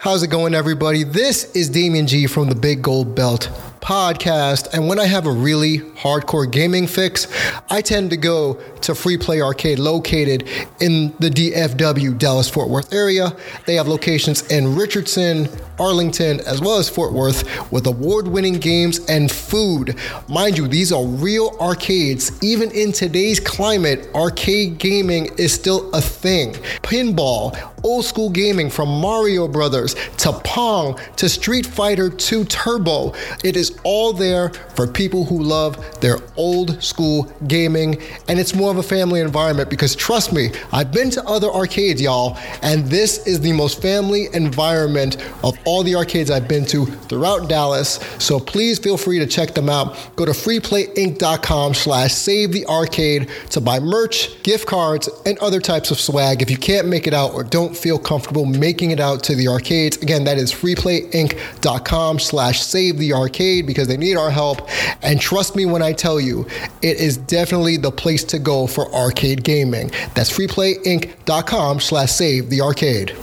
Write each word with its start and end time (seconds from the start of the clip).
How's 0.00 0.22
it 0.22 0.28
going, 0.28 0.54
everybody? 0.54 1.02
This 1.02 1.52
is 1.56 1.68
Damien 1.68 2.06
G 2.06 2.28
from 2.28 2.48
the 2.48 2.54
Big 2.54 2.82
Gold 2.82 3.16
Belt 3.16 3.50
podcast. 3.80 4.72
And 4.72 4.86
when 4.86 5.00
I 5.00 5.06
have 5.06 5.26
a 5.26 5.32
really 5.32 5.78
hardcore 5.78 6.48
gaming 6.50 6.86
fix, 6.86 7.26
I 7.68 7.80
tend 7.80 8.10
to 8.10 8.16
go 8.16 8.60
to 8.82 8.94
Free 8.94 9.16
Play 9.16 9.40
Arcade 9.40 9.78
located 9.78 10.48
in 10.80 11.14
the 11.18 11.30
DFW 11.30 12.16
Dallas 12.16 12.48
Fort 12.48 12.68
Worth 12.68 12.92
area. 12.92 13.34
They 13.66 13.74
have 13.74 13.88
locations 13.88 14.46
in 14.52 14.76
Richardson, 14.76 15.48
Arlington, 15.80 16.40
as 16.40 16.60
well 16.60 16.78
as 16.78 16.88
Fort 16.88 17.12
Worth 17.12 17.72
with 17.72 17.86
award 17.86 18.28
winning 18.28 18.54
games 18.54 19.00
and 19.06 19.30
food. 19.30 19.96
Mind 20.28 20.58
you, 20.58 20.68
these 20.68 20.92
are 20.92 21.04
real 21.04 21.56
arcades. 21.60 22.30
Even 22.42 22.70
in 22.70 22.92
today's 22.92 23.40
climate, 23.40 24.08
arcade 24.14 24.78
gaming 24.78 25.26
is 25.38 25.52
still 25.52 25.90
a 25.92 26.00
thing. 26.00 26.52
Pinball, 26.82 27.56
old 27.84 28.04
school 28.04 28.30
gaming 28.30 28.70
from 28.70 28.88
Mario 29.00 29.48
Brothers 29.48 29.94
to 30.18 30.32
Pong 30.44 30.98
to 31.16 31.28
Street 31.28 31.66
Fighter 31.66 32.10
2 32.10 32.44
Turbo. 32.44 33.14
It 33.44 33.56
is 33.56 33.78
all 33.84 34.12
there 34.12 34.50
for 34.74 34.86
people 34.86 35.24
who 35.24 35.42
love 35.42 36.00
their 36.00 36.18
old 36.36 36.82
school 36.82 37.32
gaming, 37.46 38.00
and 38.28 38.38
it's 38.38 38.54
more 38.54 38.70
of 38.70 38.78
a 38.78 38.82
family 38.82 39.20
environment 39.20 39.70
because 39.70 39.94
trust 39.94 40.32
me, 40.32 40.50
I've 40.72 40.92
been 40.92 41.10
to 41.10 41.24
other 41.24 41.48
arcades, 41.48 42.00
y'all, 42.00 42.36
and 42.62 42.86
this 42.86 43.26
is 43.26 43.40
the 43.40 43.52
most 43.52 43.82
family 43.82 44.28
environment 44.32 45.16
of 45.42 45.58
all 45.64 45.82
the 45.82 45.94
arcades 45.94 46.30
I've 46.30 46.48
been 46.48 46.64
to 46.66 46.86
throughout 46.86 47.48
Dallas. 47.48 48.00
So 48.18 48.38
please 48.38 48.78
feel 48.78 48.96
free 48.96 49.18
to 49.18 49.26
check 49.26 49.54
them 49.54 49.68
out. 49.68 49.96
Go 50.16 50.24
to 50.24 50.32
freeplayinc.com 50.32 51.74
slash 51.74 52.12
save 52.12 52.52
the 52.52 52.66
arcade 52.66 53.28
to 53.50 53.60
buy 53.60 53.80
merch, 53.80 54.42
gift 54.42 54.66
cards, 54.66 55.08
and 55.26 55.38
other 55.38 55.60
types 55.60 55.90
of 55.90 55.98
swag. 55.98 56.42
If 56.42 56.50
you 56.50 56.56
can't 56.56 56.88
make 56.88 57.06
it 57.06 57.14
out 57.14 57.34
or 57.34 57.44
don't 57.44 57.67
feel 57.76 57.98
comfortable 57.98 58.44
making 58.44 58.90
it 58.90 59.00
out 59.00 59.22
to 59.24 59.34
the 59.34 59.48
arcades, 59.48 59.96
again, 59.98 60.24
that 60.24 60.38
is 60.38 60.52
freeplayinc.com 60.52 62.18
slash 62.18 62.62
save 62.62 62.98
the 62.98 63.12
arcade 63.12 63.66
because 63.66 63.88
they 63.88 63.96
need 63.96 64.16
our 64.16 64.30
help. 64.30 64.68
And 65.02 65.20
trust 65.20 65.56
me 65.56 65.66
when 65.66 65.82
I 65.82 65.92
tell 65.92 66.20
you, 66.20 66.46
it 66.82 66.98
is 66.98 67.16
definitely 67.16 67.76
the 67.76 67.90
place 67.90 68.24
to 68.24 68.38
go 68.38 68.66
for 68.66 68.92
arcade 68.94 69.44
gaming. 69.44 69.90
That's 70.14 70.30
freeplayinc.com 70.30 71.80
slash 71.80 72.12
save 72.12 72.50
the 72.50 72.60
arcade. 72.60 73.16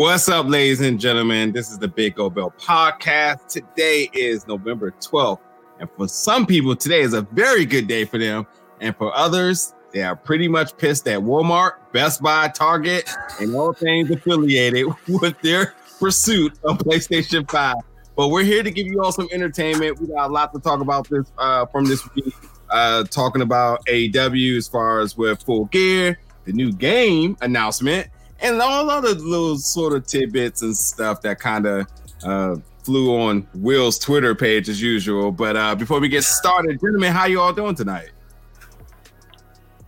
What's 0.00 0.30
up, 0.30 0.46
ladies 0.46 0.80
and 0.80 0.98
gentlemen? 0.98 1.52
This 1.52 1.70
is 1.70 1.78
the 1.78 1.86
Big 1.86 2.14
Gold 2.14 2.34
Belt 2.34 2.58
podcast. 2.58 3.48
Today 3.48 4.08
is 4.14 4.48
November 4.48 4.92
12th. 4.92 5.40
And 5.78 5.90
for 5.94 6.08
some 6.08 6.46
people, 6.46 6.74
today 6.74 7.00
is 7.00 7.12
a 7.12 7.20
very 7.20 7.66
good 7.66 7.86
day 7.86 8.06
for 8.06 8.16
them. 8.16 8.46
And 8.80 8.96
for 8.96 9.14
others, 9.14 9.74
they 9.92 10.02
are 10.02 10.16
pretty 10.16 10.48
much 10.48 10.74
pissed 10.78 11.06
at 11.06 11.20
Walmart, 11.20 11.72
Best 11.92 12.22
Buy, 12.22 12.48
Target, 12.48 13.10
and 13.40 13.54
all 13.54 13.74
things 13.74 14.10
affiliated 14.10 14.86
with 15.08 15.38
their 15.42 15.74
pursuit 15.98 16.58
of 16.64 16.78
PlayStation 16.78 17.46
5. 17.50 17.76
But 18.16 18.28
we're 18.28 18.44
here 18.44 18.62
to 18.62 18.70
give 18.70 18.86
you 18.86 19.02
all 19.02 19.12
some 19.12 19.28
entertainment. 19.30 20.00
We 20.00 20.06
got 20.06 20.30
a 20.30 20.32
lot 20.32 20.54
to 20.54 20.60
talk 20.60 20.80
about 20.80 21.10
this 21.10 21.30
uh, 21.36 21.66
from 21.66 21.84
this 21.84 22.02
week. 22.14 22.34
Uh, 22.70 23.04
talking 23.04 23.42
about 23.42 23.84
AEW 23.84 24.56
as 24.56 24.66
far 24.66 25.00
as 25.00 25.18
with 25.18 25.42
Full 25.42 25.66
Gear, 25.66 26.18
the 26.46 26.54
new 26.54 26.72
game 26.72 27.36
announcement, 27.42 28.08
and 28.42 28.60
all 28.60 28.90
other 28.90 29.14
little 29.14 29.58
sort 29.58 29.94
of 29.94 30.06
tidbits 30.06 30.62
and 30.62 30.76
stuff 30.76 31.20
that 31.22 31.38
kind 31.38 31.66
of 31.66 31.86
uh, 32.24 32.56
flew 32.82 33.14
on 33.20 33.46
Will's 33.54 33.98
Twitter 33.98 34.34
page 34.34 34.68
as 34.68 34.80
usual. 34.80 35.32
But 35.32 35.56
uh, 35.56 35.74
before 35.74 36.00
we 36.00 36.08
get 36.08 36.24
started, 36.24 36.80
gentlemen, 36.80 37.12
how 37.12 37.26
you 37.26 37.40
all 37.40 37.52
doing 37.52 37.74
tonight? 37.74 38.10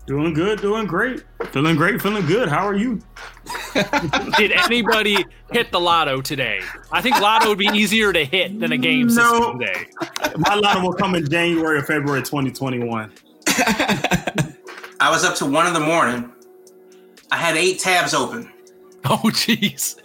Doing 0.07 0.35
good, 0.35 0.61
doing 0.61 0.87
great, 0.87 1.23
feeling 1.53 1.77
great, 1.77 2.03
feeling 2.03 2.27
good. 2.27 2.49
How 2.49 2.67
are 2.67 2.75
you? 2.75 3.01
Did 4.37 4.51
anybody 4.51 5.25
hit 5.53 5.71
the 5.71 5.79
lotto 5.79 6.21
today? 6.21 6.61
I 6.91 7.01
think 7.01 7.21
lotto 7.21 7.49
would 7.51 7.59
be 7.59 7.69
easier 7.73 8.13
to 8.13 8.25
hit 8.25 8.59
than 8.59 8.73
a 8.73 8.77
game 8.77 9.07
no. 9.07 9.13
system 9.13 9.61
today. 9.61 9.87
My 10.39 10.57
lotto 10.57 10.83
will 10.83 10.93
come 10.93 11.15
in 11.15 11.31
January 11.31 11.79
or 11.79 11.83
February 11.83 12.23
2021. 12.23 13.13
I 14.99 15.09
was 15.09 15.25
up 15.25 15.37
to 15.37 15.47
one 15.47 15.69
in 15.69 15.73
the 15.73 15.81
morning 15.81 16.32
I 17.33 17.37
had 17.37 17.57
eight 17.57 17.81
tabs 17.81 18.15
open. 18.15 18.53
Oh, 19.05 19.19
jeez. 19.25 19.99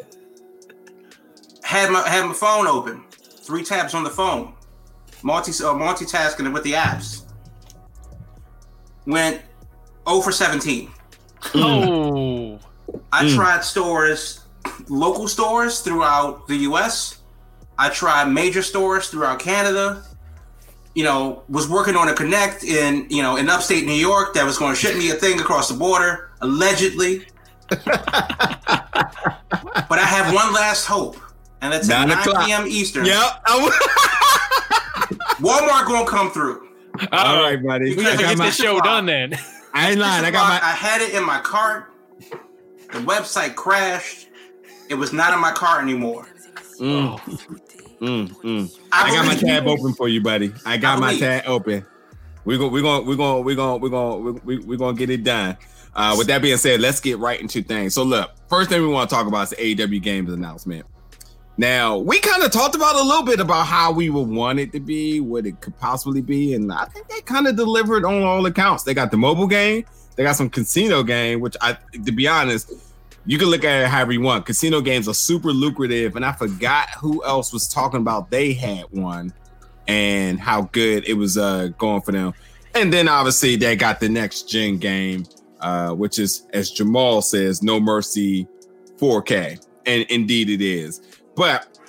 Had 1.62 1.92
my 1.92 2.02
had 2.10 2.26
my 2.26 2.34
phone 2.34 2.66
open, 2.66 3.04
three 3.12 3.64
tabs 3.64 3.94
on 3.94 4.04
the 4.04 4.10
phone, 4.10 4.56
multi 5.22 5.52
uh, 5.52 5.76
multitasking 5.76 6.52
with 6.52 6.64
the 6.64 6.74
apps. 6.74 7.28
Went 9.06 9.44
0 10.10 10.22
for 10.22 10.32
17. 10.32 10.90
Oh. 11.54 12.60
I 13.14 13.26
mm. 13.26 13.36
tried 13.36 13.64
stores, 13.64 14.46
local 14.90 15.28
stores 15.28 15.82
throughout 15.82 16.48
the 16.48 16.56
U.S. 16.70 17.20
I 17.78 17.90
tried 17.90 18.30
major 18.30 18.64
stores 18.64 19.10
throughout 19.10 19.38
Canada. 19.38 20.04
You 20.96 21.04
know, 21.04 21.44
was 21.50 21.70
working 21.70 21.96
on 21.96 22.10
a 22.10 22.16
connect 22.16 22.64
in 22.64 23.06
you 23.12 23.22
know 23.22 23.36
in 23.36 23.48
upstate 23.48 23.86
New 23.86 23.94
York 24.10 24.34
that 24.34 24.44
was 24.44 24.58
going 24.58 24.74
to 24.74 24.80
ship 24.80 24.98
me 24.98 25.12
a 25.12 25.14
thing 25.14 25.40
across 25.40 25.70
the 25.70 25.78
border 25.78 26.27
allegedly. 26.42 27.26
but 27.70 27.82
I 29.92 30.06
have 30.06 30.34
one 30.34 30.54
last 30.54 30.86
hope, 30.86 31.18
and 31.62 31.74
that's 31.74 31.90
at 31.90 32.08
9 32.08 32.18
o'clock. 32.20 32.46
p.m. 32.46 32.66
Eastern. 32.68 33.06
Yep. 33.06 33.46
Walmart 35.40 35.88
gonna 35.88 36.08
come 36.08 36.32
through. 36.32 36.68
All 37.12 37.44
right, 37.44 37.62
buddy. 37.62 37.96
We 37.96 38.04
gotta 38.04 38.18
get 38.18 38.38
this 38.38 38.56
show 38.56 38.80
done 38.82 39.06
then. 39.06 39.38
I 39.74 39.92
ain't 39.92 40.00
lying. 40.00 40.26
I 40.26 40.32
got 40.32 40.48
my. 40.48 40.68
I 40.68 40.72
had 40.72 41.02
it 41.02 41.14
in 41.14 41.24
my 41.24 41.40
cart. 41.40 41.94
The 42.92 43.00
website 43.00 43.56
crashed. 43.56 44.30
It 44.90 44.96
was 44.96 45.12
not 45.14 45.34
in 45.34 45.40
my 45.40 45.52
cart 45.52 45.84
anymore. 45.84 46.26
Mm. 46.80 47.20
Mm, 48.00 48.30
mm. 48.30 48.80
I, 48.92 49.10
I 49.10 49.12
got 49.12 49.26
my 49.26 49.36
tab 49.36 49.68
open 49.68 49.94
for 49.94 50.08
you, 50.08 50.22
buddy. 50.22 50.54
I 50.66 50.78
got 50.78 50.98
I 50.98 51.02
my 51.02 51.18
tab 51.18 51.44
open. 51.48 51.86
We're 52.46 52.58
gonna 52.58 52.70
we're 52.70 52.82
gonna 52.82 53.04
we're 53.04 53.16
gonna 53.16 53.42
we're 53.42 53.56
gonna 53.56 53.78
we're 53.78 53.90
gonna 53.90 54.40
we're, 54.44 54.62
we're 54.62 54.78
gonna 54.78 54.98
get 54.98 55.10
it 55.10 55.24
done. 55.24 55.58
Uh, 55.98 56.14
with 56.16 56.28
that 56.28 56.44
being 56.44 56.58
said, 56.58 56.80
let's 56.80 57.00
get 57.00 57.18
right 57.18 57.42
into 57.42 57.64
things. 57.64 57.96
So, 57.96 58.04
look, 58.04 58.32
first 58.48 58.70
thing 58.70 58.82
we 58.82 58.88
want 58.88 59.10
to 59.10 59.16
talk 59.16 59.26
about 59.26 59.44
is 59.46 59.50
the 59.50 59.76
AEW 59.76 60.02
Games 60.02 60.32
announcement. 60.32 60.86
Now, 61.58 61.98
we 61.98 62.20
kind 62.20 62.44
of 62.44 62.52
talked 62.52 62.76
about 62.76 62.96
a 62.96 63.02
little 63.02 63.24
bit 63.24 63.40
about 63.40 63.66
how 63.66 63.92
we 63.92 64.12
would 64.12 64.28
want 64.30 64.60
it 64.60 64.72
to 64.74 64.80
be, 64.80 65.20
what 65.22 65.48
it 65.48 65.60
could 65.60 65.76
possibly 65.80 66.22
be, 66.22 66.54
and 66.54 66.72
I 66.72 66.86
think 66.86 67.08
they 67.08 67.20
kind 67.22 67.48
of 67.48 67.56
delivered 67.56 68.06
on 68.06 68.22
all 68.22 68.46
accounts. 68.46 68.84
They 68.84 68.94
got 68.94 69.10
the 69.10 69.18
mobile 69.18 69.48
game, 69.48 69.86
they 70.16 70.22
got 70.22 70.36
some 70.36 70.52
casino 70.52 71.02
game, 71.02 71.40
which 71.40 71.58
I, 71.62 71.76
to 72.06 72.12
be 72.12 72.28
honest, 72.28 72.74
you 73.26 73.40
can 73.40 73.48
look 73.48 73.64
at 73.64 73.82
it 73.82 73.88
however 73.88 74.12
you 74.12 74.22
want. 74.22 74.46
Casino 74.46 74.82
games 74.82 75.08
are 75.08 75.16
super 75.16 75.52
lucrative, 75.52 76.16
and 76.16 76.24
I 76.24 76.32
forgot 76.32 76.92
who 76.92 77.26
else 77.26 77.52
was 77.52 77.68
talking 77.68 78.02
about 78.02 78.30
they 78.30 78.54
had 78.54 78.86
one 78.92 79.34
and 79.88 80.40
how 80.40 80.70
good 80.74 81.08
it 81.08 81.16
was 81.16 81.40
uh, 81.40 81.70
going 81.80 82.02
for 82.04 82.12
them. 82.12 82.36
And 82.76 82.94
then 82.94 83.08
obviously 83.08 83.56
they 83.56 83.76
got 83.76 84.00
the 84.00 84.10
next 84.10 84.48
gen 84.48 84.78
game 84.78 85.26
uh, 85.62 85.92
which 85.92 86.20
is, 86.20 86.48
as 86.54 86.72
Jamal 86.72 87.22
says, 87.22 87.64
No 87.64 87.80
Mercy 87.80 88.48
4K. 88.98 89.66
And 89.86 90.04
indeed 90.10 90.50
it 90.50 90.62
is. 90.62 91.02
But 91.36 91.80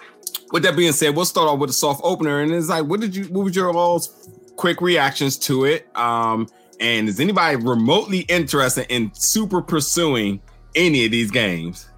with 0.53 0.63
that 0.63 0.77
being 0.77 0.93
said, 0.93 1.17
we'll 1.17 1.25
start 1.25 1.49
off 1.49 1.59
with 1.59 1.71
a 1.71 1.75
soft 1.75 2.01
opener. 2.05 2.41
And 2.41 2.53
it's 2.53 2.69
like, 2.69 2.85
what 2.85 3.01
did 3.01 3.15
you, 3.15 3.25
what 3.25 3.45
was 3.45 3.57
your 3.57 3.75
all's 3.75 4.29
quick 4.57 4.81
reactions 4.81 5.37
to 5.39 5.65
it? 5.65 5.89
Um, 5.97 6.49
and 6.81 7.09
is 7.09 7.19
anybody 7.19 7.57
remotely 7.57 8.21
interested 8.21 8.87
in 8.89 9.13
super 9.15 9.61
pursuing 9.61 10.41
any 10.75 11.05
of 11.05 11.11
these 11.11 11.31
games? 11.31 11.89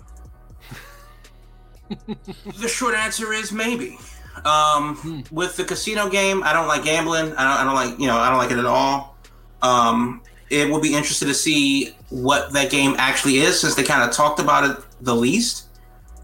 the 2.07 2.69
short 2.69 2.95
answer 2.95 3.33
is 3.33 3.53
maybe. 3.53 3.99
Um, 4.45 4.97
hmm. 4.97 5.21
With 5.31 5.57
the 5.57 5.65
casino 5.65 6.09
game, 6.09 6.43
I 6.43 6.53
don't 6.53 6.69
like 6.69 6.85
gambling. 6.85 7.33
I 7.35 7.45
don't, 7.45 7.59
I 7.59 7.65
don't 7.65 7.75
like, 7.75 8.01
you 8.01 8.07
know, 8.07 8.17
I 8.17 8.31
don't 8.31 8.39
like 8.39 8.51
it 8.51 8.59
at 8.59 8.65
all. 8.65 9.17
Um, 9.61 10.23
it 10.51 10.69
will 10.69 10.81
be 10.81 10.95
interesting 10.95 11.29
to 11.29 11.35
see 11.35 11.95
what 12.11 12.53
that 12.53 12.71
game 12.71 12.95
actually 12.99 13.39
is 13.39 13.61
since 13.61 13.75
they 13.75 13.85
kind 13.85 14.03
of 14.03 14.15
talked 14.15 14.41
about 14.41 14.69
it 14.69 14.77
the 15.01 15.15
least. 15.15 15.69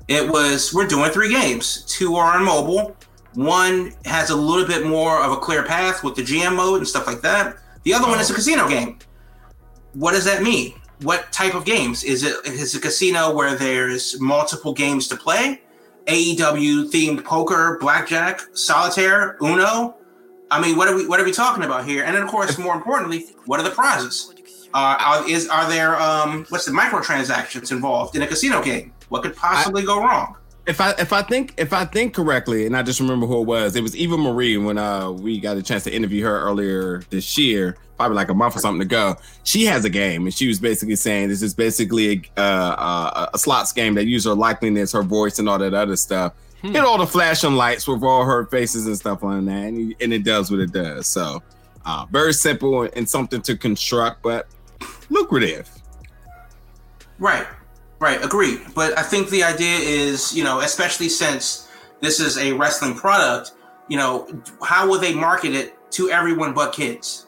it 0.08 0.28
was 0.28 0.74
we're 0.74 0.86
doing 0.86 1.10
three 1.10 1.30
games. 1.30 1.84
Two 1.88 2.16
are 2.16 2.36
on 2.36 2.44
mobile. 2.44 2.96
One 3.34 3.92
has 4.04 4.30
a 4.30 4.36
little 4.36 4.66
bit 4.66 4.86
more 4.86 5.22
of 5.22 5.32
a 5.32 5.36
clear 5.36 5.62
path 5.62 6.02
with 6.02 6.16
the 6.16 6.22
GM 6.22 6.56
mode 6.56 6.78
and 6.78 6.88
stuff 6.88 7.06
like 7.06 7.20
that. 7.20 7.56
The 7.84 7.94
other 7.94 8.08
one 8.08 8.18
is 8.18 8.30
a 8.30 8.32
oh. 8.32 8.36
casino 8.36 8.68
game. 8.68 8.98
What 9.94 10.12
does 10.12 10.24
that 10.24 10.42
mean? 10.42 10.74
What 11.02 11.30
type 11.32 11.54
of 11.54 11.64
games 11.64 12.02
is 12.02 12.22
it? 12.22 12.34
Is 12.46 12.74
it 12.74 12.78
a 12.78 12.80
casino 12.80 13.34
where 13.34 13.54
there's 13.54 14.20
multiple 14.20 14.72
games 14.72 15.06
to 15.08 15.16
play? 15.16 15.60
AEW 16.06 16.90
themed 16.90 17.24
poker, 17.24 17.78
blackjack, 17.80 18.40
solitaire, 18.54 19.36
Uno. 19.42 19.96
I 20.50 20.60
mean, 20.60 20.76
what 20.76 20.88
are 20.88 20.94
we 20.94 21.06
what 21.06 21.20
are 21.20 21.24
we 21.24 21.32
talking 21.32 21.64
about 21.64 21.84
here? 21.84 22.04
And 22.04 22.14
then, 22.14 22.22
of 22.22 22.28
course, 22.28 22.56
more 22.58 22.74
importantly, 22.74 23.26
what 23.46 23.60
are 23.60 23.64
the 23.64 23.70
prizes? 23.70 24.32
Uh, 24.74 24.96
are, 24.98 25.28
is 25.28 25.48
are 25.48 25.68
there 25.68 26.00
um, 26.00 26.46
what's 26.48 26.64
the 26.64 26.72
microtransactions 26.72 27.72
involved 27.72 28.14
in 28.16 28.22
a 28.22 28.26
casino 28.26 28.62
game? 28.62 28.92
What 29.08 29.22
could 29.22 29.36
possibly 29.36 29.84
go 29.84 30.00
wrong? 30.00 30.36
if 30.66 30.80
I 30.80 30.90
if 30.98 31.12
I 31.12 31.22
think 31.22 31.54
if 31.56 31.72
I 31.72 31.84
think 31.84 32.14
correctly, 32.14 32.66
and 32.66 32.76
I 32.76 32.82
just 32.82 32.98
remember 32.98 33.26
who 33.26 33.40
it 33.40 33.46
was, 33.46 33.76
it 33.76 33.82
was 33.82 33.96
Eva 33.96 34.16
Marie 34.18 34.56
when 34.56 34.78
uh 34.78 35.10
we 35.10 35.38
got 35.38 35.56
a 35.56 35.62
chance 35.62 35.84
to 35.84 35.94
interview 35.94 36.24
her 36.24 36.40
earlier 36.40 37.02
this 37.10 37.38
year, 37.38 37.76
probably 37.96 38.16
like 38.16 38.30
a 38.30 38.34
month 38.34 38.56
or 38.56 38.58
something 38.58 38.82
ago. 38.82 39.16
She 39.44 39.64
has 39.66 39.84
a 39.84 39.90
game, 39.90 40.24
and 40.24 40.34
she 40.34 40.48
was 40.48 40.58
basically 40.58 40.96
saying 40.96 41.28
this 41.28 41.42
is 41.42 41.54
basically 41.54 42.28
a 42.36 42.40
uh, 42.40 43.30
a 43.32 43.38
slots 43.38 43.72
game 43.72 43.94
that 43.94 44.06
uses 44.06 44.26
her 44.26 44.34
likeliness, 44.34 44.92
her 44.92 45.02
voice, 45.02 45.38
and 45.38 45.48
all 45.48 45.58
that 45.58 45.72
other 45.72 45.96
stuff. 45.96 46.34
Hmm. 46.66 46.74
Hit 46.74 46.84
all 46.84 46.98
the 46.98 47.06
flashing 47.06 47.54
lights 47.54 47.86
with 47.86 48.02
all 48.02 48.24
her 48.24 48.46
faces 48.46 48.86
and 48.86 48.96
stuff 48.96 49.22
on 49.22 49.44
that, 49.46 49.64
and, 49.64 49.94
and 50.00 50.12
it 50.12 50.24
does 50.24 50.50
what 50.50 50.60
it 50.60 50.72
does. 50.72 51.06
So, 51.06 51.42
uh, 51.84 52.06
very 52.10 52.32
simple 52.32 52.82
and 52.82 53.08
something 53.08 53.40
to 53.42 53.56
construct, 53.56 54.22
but 54.22 54.48
lucrative. 55.10 55.70
Right. 57.18 57.46
Right, 57.98 58.22
agree. 58.22 58.58
But 58.74 58.98
I 58.98 59.02
think 59.02 59.30
the 59.30 59.42
idea 59.42 59.78
is, 59.78 60.34
you 60.36 60.44
know, 60.44 60.60
especially 60.60 61.08
since 61.08 61.68
this 62.00 62.20
is 62.20 62.36
a 62.36 62.52
wrestling 62.52 62.94
product, 62.94 63.52
you 63.88 63.96
know, 63.96 64.28
how 64.62 64.86
will 64.86 64.98
they 64.98 65.14
market 65.14 65.54
it 65.54 65.74
to 65.92 66.10
everyone 66.10 66.52
but 66.52 66.72
kids? 66.72 67.26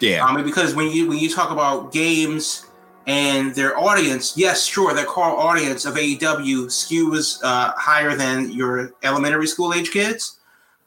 Yeah. 0.00 0.24
I 0.24 0.34
mean, 0.34 0.44
because 0.44 0.74
when 0.74 0.90
you 0.90 1.06
when 1.06 1.18
you 1.18 1.28
talk 1.28 1.50
about 1.50 1.92
games 1.92 2.69
and 3.06 3.54
their 3.54 3.78
audience, 3.78 4.36
yes, 4.36 4.66
sure, 4.66 4.94
their 4.94 5.06
core 5.06 5.24
audience 5.24 5.84
of 5.84 5.94
AEW 5.94 6.66
skews 6.66 7.42
uh, 7.42 7.72
higher 7.76 8.14
than 8.14 8.50
your 8.50 8.92
elementary 9.02 9.46
school 9.46 9.72
age 9.72 9.90
kids, 9.90 10.38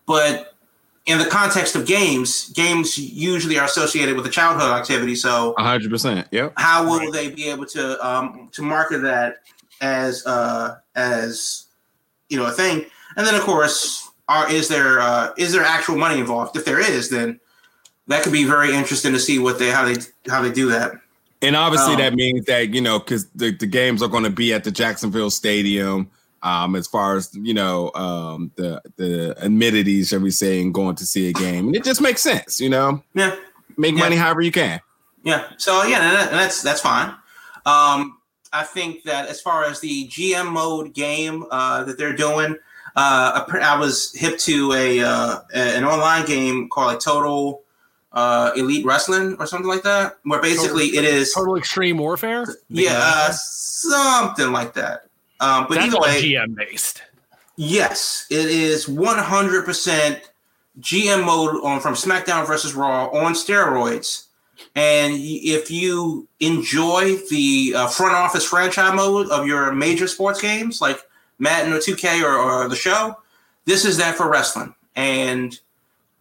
but 0.06 0.54
in 1.06 1.18
the 1.18 1.26
context 1.26 1.76
of 1.76 1.86
games, 1.86 2.50
games 2.54 2.98
usually 2.98 3.58
are 3.60 3.66
associated 3.66 4.16
with 4.16 4.26
a 4.26 4.30
childhood 4.30 4.72
activity. 4.72 5.16
So, 5.16 5.54
hundred 5.58 5.90
percent. 5.90 6.28
Yep. 6.32 6.54
How 6.56 6.88
will 6.88 7.12
they 7.12 7.30
be 7.30 7.50
able 7.50 7.66
to 7.68 8.08
um, 8.08 8.50
to 8.54 8.62
market 8.62 9.00
that 9.00 9.38
as 9.82 10.26
uh, 10.26 10.78
as 10.96 11.66
you 12.30 12.38
know 12.38 12.46
a 12.46 12.52
thing? 12.52 12.86
And 13.18 13.28
then, 13.28 13.36
of 13.36 13.42
course, 13.42 14.10
are 14.30 14.50
is 14.50 14.70
there 14.70 15.02
uh, 15.02 15.32
is 15.38 15.52
there 15.52 15.64
actual 15.64 15.98
money 15.98 16.20
involved? 16.20 16.56
If 16.56 16.64
there 16.64 16.80
is, 16.80 17.10
then 17.10 17.40
that 18.08 18.24
could 18.24 18.34
be 18.34 18.46
very 18.46 18.74
interesting 18.74 19.12
to 19.14 19.20
see 19.20 19.40
what 19.40 19.60
they 19.60 19.72
how 19.72 19.86
they 19.86 19.96
how 20.30 20.42
they 20.42 20.52
do 20.52 20.70
that. 20.70 20.94
And 21.44 21.56
obviously, 21.56 21.94
um, 21.94 22.00
that 22.00 22.14
means 22.14 22.46
that 22.46 22.74
you 22.74 22.82
know 22.82 23.00
because 23.00 23.28
the, 23.32 23.52
the 23.52 23.68
games 23.68 24.02
are 24.02 24.10
going 24.10 24.24
to 24.24 24.30
be 24.30 24.54
at 24.54 24.64
the 24.64 24.72
Jacksonville 24.72 25.30
Stadium 25.30 26.10
um, 26.44 26.76
as 26.76 26.88
far 26.88 27.16
as 27.16 27.34
you 27.34 27.54
know 27.54 27.92
um, 27.96 28.52
the 28.56 28.82
the 28.98 29.36
amenities, 29.44 30.10
shall 30.10 30.20
we 30.20 30.32
say, 30.32 30.62
and 30.62 30.74
going 30.74 30.96
to 30.96 31.06
see 31.06 31.30
a 31.30 31.34
game, 31.34 31.68
and 31.68 31.76
it 31.76 31.84
just 31.84 32.02
makes 32.02 32.22
sense, 32.22 32.60
you 32.60 32.70
know. 32.70 33.02
Yeah, 33.14 33.36
make 33.78 33.96
yeah. 33.96 34.00
money 34.00 34.16
however 34.16 34.42
you 34.42 34.52
can. 34.52 34.80
Yeah. 35.24 35.48
So 35.58 35.84
yeah, 35.84 36.28
that's 36.30 36.62
that's 36.62 36.82
fine. 36.82 37.10
Um, 37.66 38.18
I 38.52 38.64
think 38.64 39.04
that 39.04 39.28
as 39.28 39.42
far 39.42 39.64
as 39.64 39.80
the 39.80 40.08
GM 40.10 40.52
mode 40.52 40.94
game 40.94 41.46
uh, 41.50 41.86
that 41.86 41.98
they're 41.98 42.16
doing, 42.16 42.58
uh, 42.96 43.46
I 43.62 43.78
was 43.80 44.14
hip 44.14 44.38
to 44.40 44.74
a 44.74 45.00
uh, 45.00 45.40
an 45.54 45.86
online 45.86 46.26
game 46.26 46.68
called 46.70 46.88
like 46.88 47.00
Total 47.00 47.62
uh, 48.14 48.52
Elite 48.56 48.86
Wrestling 48.86 49.36
or 49.40 49.48
something 49.48 49.68
like 49.68 49.84
that, 49.84 50.18
where 50.24 50.42
basically 50.42 50.92
Total, 50.92 51.06
it 51.06 51.14
is 51.14 51.34
Total 51.34 51.56
Extreme 51.56 51.98
Warfare. 51.98 52.46
Yeah, 52.70 53.00
uh, 53.02 53.32
something 53.32 54.52
like 54.52 54.74
that. 54.74 55.06
Um, 55.40 55.66
but 55.68 55.76
That's 55.76 55.88
either 55.88 56.00
way, 56.00 56.22
GM 56.22 56.56
based. 56.56 57.02
Yes, 57.56 58.26
it 58.30 58.46
is 58.46 58.86
100% 58.86 60.22
GM 60.80 61.26
mode 61.26 61.64
on 61.64 61.80
from 61.82 61.94
SmackDown 61.94 62.48
versus 62.48 62.74
Raw 62.74 63.08
on 63.08 63.34
steroids. 63.34 64.28
And 64.76 65.14
if 65.18 65.70
you 65.70 66.28
enjoy 66.40 67.18
the 67.30 67.74
uh, 67.76 67.88
front 67.88 68.14
office 68.14 68.46
franchise 68.46 68.94
mode 68.96 69.30
of 69.30 69.46
your 69.46 69.72
major 69.74 70.08
sports 70.08 70.42
games 70.42 70.82
like 70.82 71.00
Madden 71.38 71.74
or 71.74 71.78
2K 71.78 72.24
or, 72.24 72.36
or 72.36 72.68
the 72.70 72.76
show, 72.76 73.18
this 73.66 73.86
is 73.86 73.98
that 73.98 74.16
for 74.16 74.30
wrestling. 74.30 74.74
And 74.96 75.60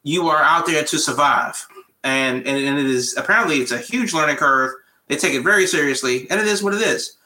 you 0.03 0.29
are 0.29 0.43
out 0.43 0.67
there 0.67 0.85
to 0.85 0.99
survive. 0.99 1.67
And, 2.05 2.47
and, 2.47 2.59
and 2.59 2.79
it 2.79 2.87
is 2.87 3.17
apparently 3.17 3.59
it's 3.59 3.73
a 3.73 3.79
huge 3.79 4.13
learning 4.13 4.37
curve. 4.37 4.73
They 5.09 5.17
take 5.17 5.35
it 5.35 5.43
very 5.43 5.67
seriously, 5.67 6.27
and 6.31 6.41
it 6.41 6.47
is 6.47 6.63
what 6.63 6.75
it 6.75 6.81
is. 6.81 7.17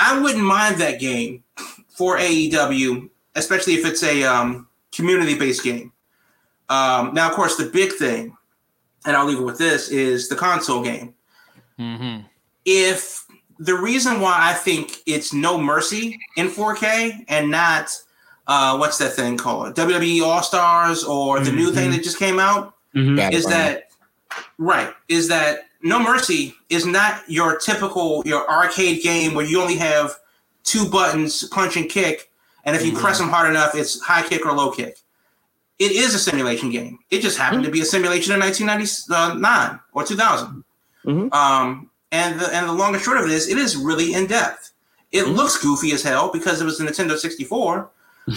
I 0.00 0.20
wouldn't 0.20 0.44
mind 0.44 0.76
that 0.76 1.00
game 1.00 1.42
for 1.88 2.18
AEW, 2.18 3.08
especially 3.34 3.74
if 3.74 3.86
it's 3.86 4.02
a 4.02 4.24
um, 4.24 4.68
community 4.92 5.38
based 5.38 5.64
game. 5.64 5.92
Um, 6.68 7.14
now, 7.14 7.28
of 7.28 7.34
course, 7.34 7.56
the 7.56 7.66
big 7.66 7.92
thing, 7.92 8.36
and 9.06 9.16
I'll 9.16 9.26
leave 9.26 9.38
it 9.38 9.44
with 9.44 9.58
this, 9.58 9.88
is 9.88 10.28
the 10.28 10.36
console 10.36 10.82
game. 10.82 11.14
Mm-hmm. 11.78 12.26
If 12.64 13.24
the 13.58 13.74
reason 13.74 14.20
why 14.20 14.36
I 14.38 14.54
think 14.54 14.98
it's 15.06 15.32
No 15.32 15.58
Mercy 15.58 16.18
in 16.36 16.48
4K 16.48 17.24
and 17.28 17.50
not 17.50 17.90
uh, 18.46 18.76
what's 18.76 18.98
that 18.98 19.12
thing 19.12 19.36
called 19.36 19.74
WWE 19.74 20.22
All 20.22 20.42
Stars 20.42 21.04
or 21.04 21.40
the 21.40 21.46
mm-hmm. 21.46 21.56
new 21.56 21.72
thing 21.72 21.90
that 21.92 22.02
just 22.02 22.18
came 22.18 22.38
out 22.38 22.74
mm-hmm. 22.94 23.32
is 23.32 23.46
that 23.46 23.83
right 24.58 24.92
is 25.08 25.28
that 25.28 25.66
no 25.82 26.02
Mercy 26.02 26.54
is 26.70 26.86
not 26.86 27.22
your 27.28 27.58
typical 27.58 28.22
your 28.24 28.48
arcade 28.50 29.02
game 29.02 29.34
where 29.34 29.44
you 29.44 29.60
only 29.60 29.76
have 29.76 30.16
two 30.64 30.88
buttons, 30.88 31.46
punch 31.48 31.76
and 31.76 31.88
kick, 31.88 32.30
and 32.64 32.74
if 32.74 32.84
you 32.84 32.92
mm-hmm. 32.92 33.00
press 33.00 33.18
them 33.18 33.28
hard 33.28 33.50
enough, 33.50 33.74
it's 33.74 34.00
high 34.00 34.26
kick 34.26 34.46
or 34.46 34.52
low 34.52 34.70
kick. 34.70 34.98
It 35.78 35.92
is 35.92 36.14
a 36.14 36.18
simulation 36.18 36.70
game. 36.70 36.98
It 37.10 37.20
just 37.20 37.36
happened 37.36 37.62
mm-hmm. 37.62 37.72
to 37.72 37.72
be 37.72 37.80
a 37.80 37.84
simulation 37.84 38.32
in 38.32 38.40
1999 38.40 39.80
or 39.92 40.04
2000. 40.04 40.64
Mm-hmm. 41.04 41.32
Um, 41.34 41.90
and 42.12 42.40
the 42.40 42.54
and 42.54 42.68
the 42.68 42.72
long 42.72 42.94
and 42.94 43.02
short 43.02 43.18
of 43.18 43.24
it 43.24 43.32
is, 43.32 43.48
it 43.48 43.58
is 43.58 43.76
really 43.76 44.14
in 44.14 44.26
depth. 44.26 44.72
It 45.12 45.24
mm-hmm. 45.24 45.34
looks 45.34 45.60
goofy 45.60 45.92
as 45.92 46.02
hell 46.02 46.30
because 46.32 46.60
it 46.60 46.64
was 46.64 46.80
a 46.80 46.86
Nintendo 46.86 47.16
64. 47.16 47.90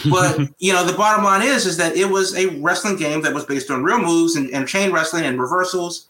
But 0.10 0.40
you 0.60 0.74
know 0.74 0.86
the 0.86 0.94
bottom 0.94 1.24
line 1.24 1.42
is 1.42 1.66
is 1.66 1.78
that 1.78 1.96
it 1.96 2.10
was 2.10 2.36
a 2.36 2.48
wrestling 2.60 2.96
game 2.96 3.22
that 3.22 3.34
was 3.34 3.46
based 3.46 3.72
on 3.72 3.84
real 3.84 4.00
moves 4.00 4.36
and, 4.36 4.50
and 4.52 4.68
chain 4.68 4.92
wrestling 4.92 5.26
and 5.26 5.40
reversals 5.40 6.08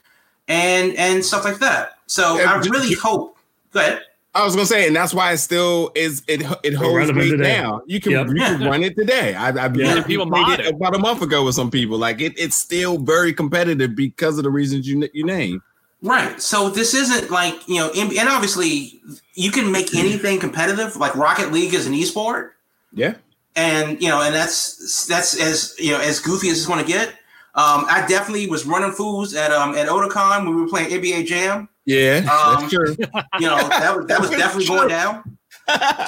and 0.47 0.95
and 0.95 1.23
stuff 1.23 1.43
like 1.43 1.59
that. 1.59 1.97
So 2.07 2.37
yeah, 2.37 2.53
I 2.53 2.57
really 2.57 2.93
hope. 2.93 3.37
Go 3.71 3.79
ahead. 3.79 4.01
I 4.33 4.45
was 4.45 4.55
gonna 4.55 4.67
say, 4.67 4.85
and 4.85 4.95
that's 4.95 5.15
why 5.15 5.31
it 5.31 5.37
still 5.37 5.91
is. 5.95 6.21
It 6.27 6.41
it 6.63 6.73
holds 6.73 7.11
weight 7.11 7.39
now. 7.39 7.81
You 7.87 7.99
can 7.99 8.11
yep. 8.11 8.27
you 8.27 8.35
can 8.35 8.63
run 8.63 8.83
it 8.83 8.95
today. 8.95 9.33
I, 9.33 9.49
I 9.49 9.73
yeah, 9.73 10.03
people 10.03 10.27
made 10.27 10.59
it, 10.59 10.67
about 10.67 10.95
a 10.95 10.99
month 10.99 11.23
ago 11.23 11.43
with 11.43 11.55
some 11.55 11.71
people. 11.71 11.97
Like 11.97 12.21
it, 12.21 12.37
it's 12.37 12.55
still 12.55 12.99
very 12.99 13.33
competitive 13.33 13.95
because 13.95 14.37
of 14.37 14.43
the 14.43 14.51
reasons 14.51 14.87
you 14.87 15.09
you 15.13 15.25
name. 15.25 15.63
Right. 16.03 16.39
So 16.39 16.69
this 16.69 16.93
isn't 16.93 17.31
like 17.31 17.67
you 17.67 17.77
know, 17.77 17.89
and 17.95 18.29
obviously 18.29 19.01
you 19.33 19.49
can 19.49 19.71
make 19.71 19.87
mm-hmm. 19.87 20.05
anything 20.05 20.39
competitive. 20.39 20.95
Like 20.97 21.15
Rocket 21.15 21.51
League 21.51 21.73
is 21.73 21.87
an 21.87 21.93
esport. 21.93 22.51
Yeah. 22.93 23.15
And 23.57 24.01
you 24.01 24.07
know, 24.07 24.21
and 24.21 24.33
that's 24.33 25.05
that's 25.07 25.37
as 25.41 25.75
you 25.77 25.91
know 25.91 25.99
as 25.99 26.19
goofy 26.19 26.47
as 26.49 26.59
it's 26.59 26.67
going 26.67 26.79
to 26.79 26.89
get. 26.89 27.09
Um, 27.55 27.85
I 27.89 28.05
definitely 28.07 28.47
was 28.47 28.65
running 28.65 28.91
fools 28.91 29.33
at 29.33 29.51
um 29.51 29.75
at 29.75 29.87
Otakon 29.87 30.45
when 30.45 30.55
we 30.55 30.61
were 30.61 30.69
playing 30.69 30.89
NBA 30.89 31.25
Jam. 31.25 31.67
Yeah, 31.85 32.17
um, 32.31 32.61
that's 32.61 32.71
true. 32.71 32.95
You 33.39 33.47
know 33.47 33.57
that 33.57 33.97
was 33.97 34.07
that 34.07 34.21
was 34.21 34.29
definitely 34.37 34.67
going 34.67 34.89
down. 34.89 35.37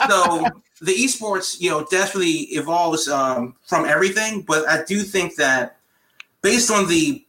So 0.07 0.45
the 0.81 0.93
esports, 0.93 1.59
you 1.59 1.69
know, 1.69 1.85
definitely 1.85 2.47
evolves 2.51 3.07
um, 3.07 3.55
from 3.65 3.85
everything. 3.85 4.41
But 4.41 4.67
I 4.67 4.83
do 4.83 5.03
think 5.03 5.35
that 5.35 5.77
based 6.41 6.71
on 6.71 6.87
the 6.87 7.25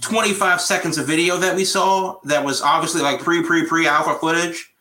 25 0.00 0.60
seconds 0.60 0.98
of 0.98 1.06
video 1.06 1.36
that 1.36 1.56
we 1.56 1.64
saw, 1.64 2.18
that 2.24 2.44
was 2.44 2.62
obviously 2.62 3.02
like 3.02 3.20
pre 3.20 3.42
pre 3.42 3.66
pre 3.66 3.86
alpha 3.86 4.14
footage. 4.14 4.72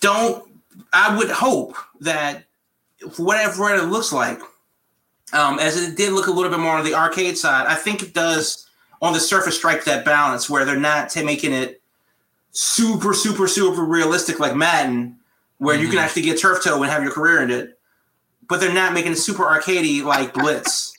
Don't 0.00 0.44
I 0.92 1.16
would 1.16 1.30
hope 1.30 1.76
that 2.00 2.45
whatever 3.16 3.74
it 3.74 3.84
looks 3.84 4.12
like 4.12 4.40
um, 5.32 5.58
as 5.58 5.80
it 5.80 5.96
did 5.96 6.12
look 6.12 6.26
a 6.26 6.30
little 6.30 6.50
bit 6.50 6.60
more 6.60 6.76
on 6.76 6.84
the 6.84 6.94
arcade 6.94 7.36
side. 7.36 7.66
I 7.66 7.74
think 7.74 8.02
it 8.02 8.14
does 8.14 8.68
on 9.02 9.12
the 9.12 9.20
surface 9.20 9.56
strike 9.56 9.84
that 9.84 10.04
balance 10.04 10.48
where 10.48 10.64
they're 10.64 10.78
not 10.78 11.10
t- 11.10 11.24
making 11.24 11.52
it 11.52 11.82
super, 12.52 13.12
super, 13.12 13.48
super 13.48 13.84
realistic 13.84 14.40
like 14.40 14.56
Madden, 14.56 15.18
where 15.58 15.74
mm-hmm. 15.74 15.82
you 15.82 15.88
can 15.88 15.98
mm-hmm. 15.98 16.04
actually 16.04 16.22
get 16.22 16.40
turf 16.40 16.64
toe 16.64 16.82
and 16.82 16.90
have 16.90 17.02
your 17.02 17.12
career 17.12 17.42
in 17.42 17.50
it, 17.50 17.78
but 18.48 18.60
they're 18.60 18.72
not 18.72 18.92
making 18.92 19.12
it 19.12 19.16
super 19.16 19.44
arcadey 19.44 20.02
like 20.02 20.32
Blitz. 20.32 20.94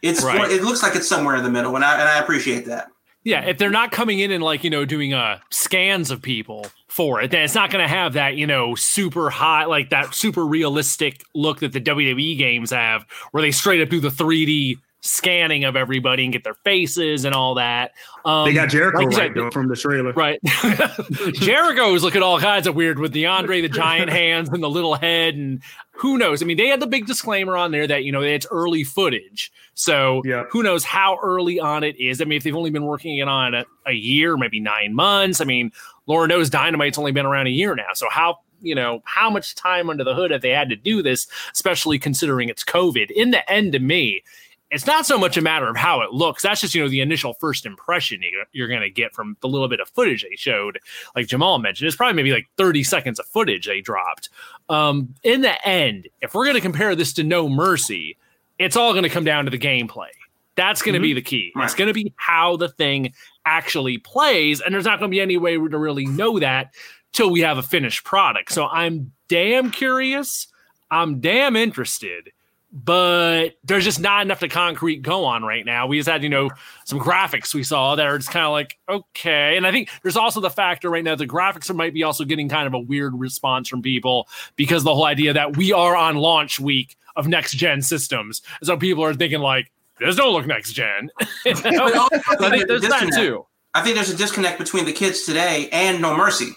It's 0.00 0.22
right. 0.22 0.50
it 0.50 0.62
looks 0.62 0.82
like 0.82 0.96
it's 0.96 1.08
somewhere 1.08 1.36
in 1.36 1.42
the 1.42 1.50
middle, 1.50 1.76
and 1.76 1.84
I 1.84 2.00
and 2.00 2.08
I 2.08 2.18
appreciate 2.18 2.64
that. 2.66 2.91
Yeah, 3.24 3.44
if 3.44 3.58
they're 3.58 3.70
not 3.70 3.92
coming 3.92 4.18
in 4.18 4.32
and 4.32 4.42
like 4.42 4.64
you 4.64 4.70
know 4.70 4.84
doing 4.84 5.14
uh 5.14 5.38
scans 5.50 6.10
of 6.10 6.22
people 6.22 6.66
for 6.88 7.22
it, 7.22 7.30
then 7.30 7.42
it's 7.42 7.54
not 7.54 7.70
going 7.70 7.82
to 7.82 7.88
have 7.88 8.14
that 8.14 8.36
you 8.36 8.46
know 8.46 8.74
super 8.74 9.30
high 9.30 9.64
like 9.64 9.90
that 9.90 10.14
super 10.14 10.44
realistic 10.44 11.22
look 11.34 11.60
that 11.60 11.72
the 11.72 11.80
WWE 11.80 12.36
games 12.36 12.70
have, 12.70 13.06
where 13.30 13.42
they 13.42 13.52
straight 13.52 13.80
up 13.80 13.88
do 13.88 14.00
the 14.00 14.08
3D 14.08 14.76
scanning 15.02 15.64
of 15.64 15.74
everybody 15.76 16.22
and 16.24 16.32
get 16.32 16.44
their 16.44 16.54
faces 16.54 17.24
and 17.24 17.34
all 17.34 17.56
that. 17.56 17.90
Um, 18.24 18.46
They 18.46 18.54
got 18.54 18.68
Jericho 18.70 18.98
like 19.00 19.06
right 19.08 19.16
said, 19.16 19.34
though 19.34 19.50
from 19.50 19.68
the 19.68 19.74
trailer. 19.76 20.12
Right. 20.12 20.40
Jericho's 21.34 22.02
looking 22.02 22.22
all 22.22 22.38
kinds 22.40 22.66
of 22.66 22.74
weird 22.74 22.98
with 22.98 23.12
the 23.12 23.26
Andre 23.26 23.60
the 23.60 23.68
giant 23.68 24.10
hands 24.20 24.48
and 24.48 24.62
the 24.62 24.70
little 24.70 24.94
head 24.94 25.34
and 25.34 25.60
who 25.90 26.18
knows? 26.18 26.42
I 26.42 26.46
mean, 26.46 26.56
they 26.56 26.68
had 26.68 26.80
the 26.80 26.86
big 26.86 27.06
disclaimer 27.06 27.56
on 27.56 27.70
there 27.72 27.86
that, 27.86 28.04
you 28.04 28.12
know, 28.12 28.22
it's 28.22 28.46
early 28.50 28.84
footage. 28.84 29.52
So 29.74 30.22
Yeah. 30.24 30.44
who 30.50 30.62
knows 30.62 30.84
how 30.84 31.18
early 31.22 31.60
on 31.60 31.84
it 31.84 31.98
is. 32.00 32.20
I 32.20 32.24
mean, 32.24 32.36
if 32.36 32.44
they've 32.44 32.56
only 32.56 32.70
been 32.70 32.86
working 32.86 33.18
it 33.18 33.28
on 33.28 33.54
a, 33.54 33.64
a 33.86 33.92
year, 33.92 34.36
maybe 34.36 34.60
nine 34.60 34.94
months. 34.94 35.40
I 35.40 35.44
mean, 35.44 35.72
Laura 36.06 36.26
knows 36.28 36.48
Dynamite's 36.50 36.98
only 36.98 37.12
been 37.12 37.26
around 37.26 37.46
a 37.48 37.50
year 37.50 37.74
now. 37.74 37.92
So 37.94 38.06
how 38.10 38.38
you 38.64 38.76
know 38.76 39.02
how 39.04 39.28
much 39.28 39.56
time 39.56 39.90
under 39.90 40.04
the 40.04 40.14
hood 40.14 40.30
have 40.30 40.40
they 40.42 40.50
had 40.50 40.68
to 40.70 40.76
do 40.76 41.02
this, 41.02 41.26
especially 41.52 41.98
considering 41.98 42.48
it's 42.48 42.62
COVID? 42.64 43.10
In 43.10 43.32
the 43.32 43.48
end, 43.50 43.72
to 43.72 43.80
me, 43.80 44.22
it's 44.72 44.86
not 44.86 45.06
so 45.06 45.18
much 45.18 45.36
a 45.36 45.40
matter 45.42 45.68
of 45.68 45.76
how 45.76 46.00
it 46.00 46.12
looks. 46.12 46.42
That's 46.42 46.60
just 46.60 46.74
you 46.74 46.82
know 46.82 46.88
the 46.88 47.00
initial 47.00 47.34
first 47.34 47.66
impression 47.66 48.22
you- 48.22 48.44
you're 48.52 48.68
going 48.68 48.80
to 48.80 48.90
get 48.90 49.14
from 49.14 49.36
the 49.40 49.48
little 49.48 49.68
bit 49.68 49.78
of 49.80 49.88
footage 49.90 50.22
they 50.28 50.34
showed. 50.36 50.78
Like 51.14 51.26
Jamal 51.28 51.58
mentioned, 51.58 51.86
it's 51.86 51.96
probably 51.96 52.14
maybe 52.14 52.32
like 52.32 52.48
30 52.56 52.82
seconds 52.82 53.20
of 53.20 53.26
footage 53.26 53.66
they 53.66 53.80
dropped. 53.80 54.30
Um, 54.68 55.14
in 55.22 55.42
the 55.42 55.66
end, 55.68 56.08
if 56.20 56.34
we're 56.34 56.44
going 56.46 56.56
to 56.56 56.60
compare 56.60 56.96
this 56.96 57.12
to 57.14 57.22
No 57.22 57.48
Mercy, 57.48 58.16
it's 58.58 58.76
all 58.76 58.92
going 58.92 59.04
to 59.04 59.08
come 59.10 59.24
down 59.24 59.44
to 59.44 59.50
the 59.50 59.58
gameplay. 59.58 60.08
That's 60.54 60.82
going 60.82 60.94
to 60.94 61.00
be 61.00 61.12
the 61.14 61.22
key. 61.22 61.52
It's 61.64 61.74
going 61.74 61.88
to 61.88 61.94
be 61.94 62.12
how 62.16 62.56
the 62.56 62.68
thing 62.68 63.14
actually 63.46 63.98
plays, 63.98 64.60
and 64.60 64.74
there's 64.74 64.84
not 64.84 64.98
going 64.98 65.10
to 65.10 65.14
be 65.14 65.20
any 65.20 65.36
way 65.38 65.54
to 65.54 65.78
really 65.78 66.06
know 66.06 66.38
that 66.38 66.74
till 67.12 67.30
we 67.30 67.40
have 67.40 67.58
a 67.58 67.62
finished 67.62 68.04
product. 68.04 68.52
So 68.52 68.66
I'm 68.66 69.12
damn 69.28 69.70
curious. 69.70 70.46
I'm 70.90 71.20
damn 71.20 71.56
interested 71.56 72.30
but 72.72 73.50
there's 73.64 73.84
just 73.84 74.00
not 74.00 74.22
enough 74.22 74.40
to 74.40 74.48
concrete 74.48 75.02
go 75.02 75.24
on 75.24 75.42
right 75.42 75.64
now. 75.64 75.86
We 75.86 75.98
just 75.98 76.08
had, 76.08 76.22
you 76.22 76.30
know, 76.30 76.50
some 76.84 76.98
graphics 76.98 77.54
we 77.54 77.64
saw 77.64 77.94
that 77.96 78.06
are 78.06 78.16
just 78.16 78.30
kind 78.30 78.46
of 78.46 78.52
like, 78.52 78.78
okay. 78.88 79.56
And 79.58 79.66
I 79.66 79.70
think 79.70 79.90
there's 80.02 80.16
also 80.16 80.40
the 80.40 80.48
factor 80.50 80.88
right 80.88 81.04
now 81.04 81.14
the 81.14 81.26
graphics 81.26 81.68
are, 81.68 81.74
might 81.74 81.92
be 81.92 82.02
also 82.02 82.24
getting 82.24 82.48
kind 82.48 82.66
of 82.66 82.72
a 82.72 82.78
weird 82.78 83.18
response 83.18 83.68
from 83.68 83.82
people 83.82 84.26
because 84.56 84.84
the 84.84 84.94
whole 84.94 85.04
idea 85.04 85.34
that 85.34 85.56
we 85.56 85.72
are 85.72 85.94
on 85.94 86.16
launch 86.16 86.58
week 86.58 86.96
of 87.14 87.28
next 87.28 87.52
gen 87.52 87.82
systems. 87.82 88.40
So 88.62 88.78
people 88.78 89.04
are 89.04 89.12
thinking 89.12 89.40
like, 89.40 89.70
this 90.00 90.16
don't 90.16 90.32
look 90.32 90.46
next 90.46 90.72
gen. 90.72 91.10
You 91.44 91.54
know? 91.70 91.84
Also, 91.84 92.16
So 92.38 92.46
I 92.46 92.50
think 92.50 92.68
there's 92.68 92.80
that 92.82 92.90
disconnect. 92.90 93.16
too. 93.16 93.46
I 93.74 93.82
think 93.82 93.96
there's 93.96 94.10
a 94.10 94.16
disconnect 94.16 94.58
between 94.58 94.86
the 94.86 94.92
kids 94.92 95.24
today 95.24 95.68
and 95.72 96.00
No 96.00 96.16
Mercy. 96.16 96.50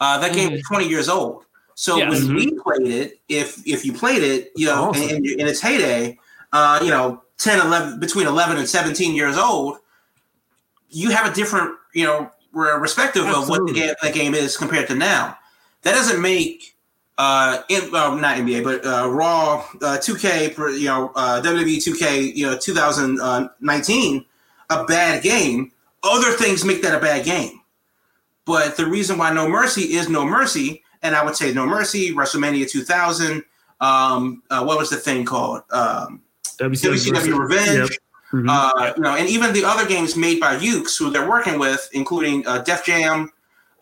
Uh, 0.00 0.18
that 0.18 0.34
game 0.34 0.52
is 0.52 0.62
20 0.68 0.88
years 0.88 1.08
old. 1.08 1.44
So 1.82 1.96
Yes. 1.96 2.10
when 2.22 2.36
we 2.36 2.52
played 2.60 2.86
it, 2.86 3.20
if 3.28 3.60
if 3.66 3.84
you 3.84 3.92
played 3.92 4.22
it, 4.22 4.52
you 4.54 4.66
know, 4.66 4.90
Awesome. 4.90 5.02
in, 5.02 5.26
in 5.40 5.48
its 5.48 5.60
heyday, 5.60 6.16
uh, 6.52 6.78
you 6.80 6.90
know, 6.90 7.24
10, 7.38 7.58
11, 7.58 7.98
between 7.98 8.28
11 8.28 8.56
and 8.56 8.68
17 8.68 9.16
years 9.16 9.36
old, 9.36 9.78
you 10.90 11.10
have 11.10 11.26
a 11.32 11.34
different, 11.34 11.74
you 11.92 12.04
know, 12.04 12.30
re- 12.52 12.78
respective 12.78 13.26
of 13.26 13.48
what 13.48 13.66
the 13.66 13.72
game, 13.72 13.94
that 14.00 14.14
game 14.14 14.32
is 14.32 14.56
compared 14.56 14.86
to 14.86 14.94
now. 14.94 15.36
That 15.82 15.94
doesn't 15.96 16.22
make 16.22 16.76
uh, 17.18 17.62
in, 17.68 17.90
well, 17.90 18.14
not 18.16 18.36
NBA, 18.36 18.62
but 18.62 18.86
uh, 18.86 19.10
Raw 19.10 19.64
uh, 19.82 19.98
2K, 19.98 20.56
you 20.78 20.86
know, 20.86 21.10
uh, 21.16 21.42
WWE 21.42 21.78
2K, 21.78 22.36
you 22.36 22.46
know, 22.46 22.56
2019, 22.56 24.24
a 24.70 24.84
bad 24.84 25.20
game. 25.24 25.72
Other 26.04 26.30
things 26.30 26.64
make 26.64 26.80
that 26.82 26.94
a 26.94 27.00
bad 27.00 27.24
game. 27.24 27.60
But 28.44 28.76
the 28.76 28.86
reason 28.86 29.18
why 29.18 29.32
No 29.32 29.48
Mercy 29.48 29.94
is 29.94 30.08
No 30.08 30.24
Mercy, 30.24 30.81
and 31.02 31.14
I 31.16 31.24
would 31.24 31.36
say 31.36 31.52
No 31.52 31.66
Mercy, 31.66 32.12
WrestleMania 32.14 32.70
2000, 32.70 33.42
um, 33.80 34.42
uh, 34.50 34.64
what 34.64 34.78
was 34.78 34.90
the 34.90 34.96
thing 34.96 35.24
called? 35.24 35.62
Um, 35.70 36.22
WCW 36.58 37.38
Revenge. 37.38 37.90
Yep. 37.90 37.98
Mhm. 38.32 38.48
Uh, 38.48 38.92
you 38.96 39.02
know, 39.02 39.14
and 39.14 39.28
even 39.28 39.52
the 39.52 39.64
other 39.64 39.86
games 39.86 40.16
made 40.16 40.40
by 40.40 40.56
Yuke's, 40.56 40.96
who 40.96 41.10
they're 41.10 41.28
working 41.28 41.58
with, 41.58 41.88
including 41.92 42.46
uh, 42.46 42.58
Def 42.58 42.84
Jam, 42.84 43.30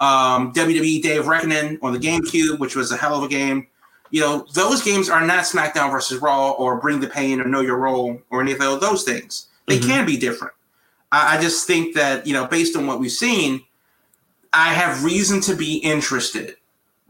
um, 0.00 0.52
WWE 0.54 1.00
Day 1.02 1.18
of 1.18 1.28
Reckoning 1.28 1.78
on 1.82 1.92
the 1.92 1.98
GameCube, 2.00 2.58
which 2.58 2.74
was 2.74 2.90
a 2.90 2.96
hell 2.96 3.14
of 3.14 3.22
a 3.22 3.28
game. 3.28 3.66
You 4.10 4.22
know, 4.22 4.46
those 4.54 4.82
games 4.82 5.08
are 5.08 5.24
not 5.24 5.44
SmackDown 5.44 5.92
versus 5.92 6.20
Raw 6.20 6.50
or 6.52 6.80
Bring 6.80 6.98
the 6.98 7.06
Pain 7.06 7.40
or 7.40 7.44
Know 7.44 7.60
Your 7.60 7.76
Role 7.76 8.20
or 8.30 8.40
any 8.40 8.50
of 8.52 8.58
tho- 8.58 8.78
those 8.78 9.04
things. 9.04 9.46
They 9.68 9.78
Mhm. 9.78 9.86
can 9.86 10.06
be 10.06 10.16
different. 10.16 10.54
I, 11.12 11.36
I 11.36 11.40
just 11.40 11.64
think 11.66 11.94
that 11.94 12.26
you 12.26 12.32
know, 12.32 12.46
based 12.46 12.74
on 12.76 12.88
what 12.88 12.98
we've 12.98 13.12
seen, 13.12 13.62
I 14.52 14.72
have 14.72 15.04
reason 15.04 15.40
to 15.42 15.54
be 15.54 15.76
interested 15.76 16.56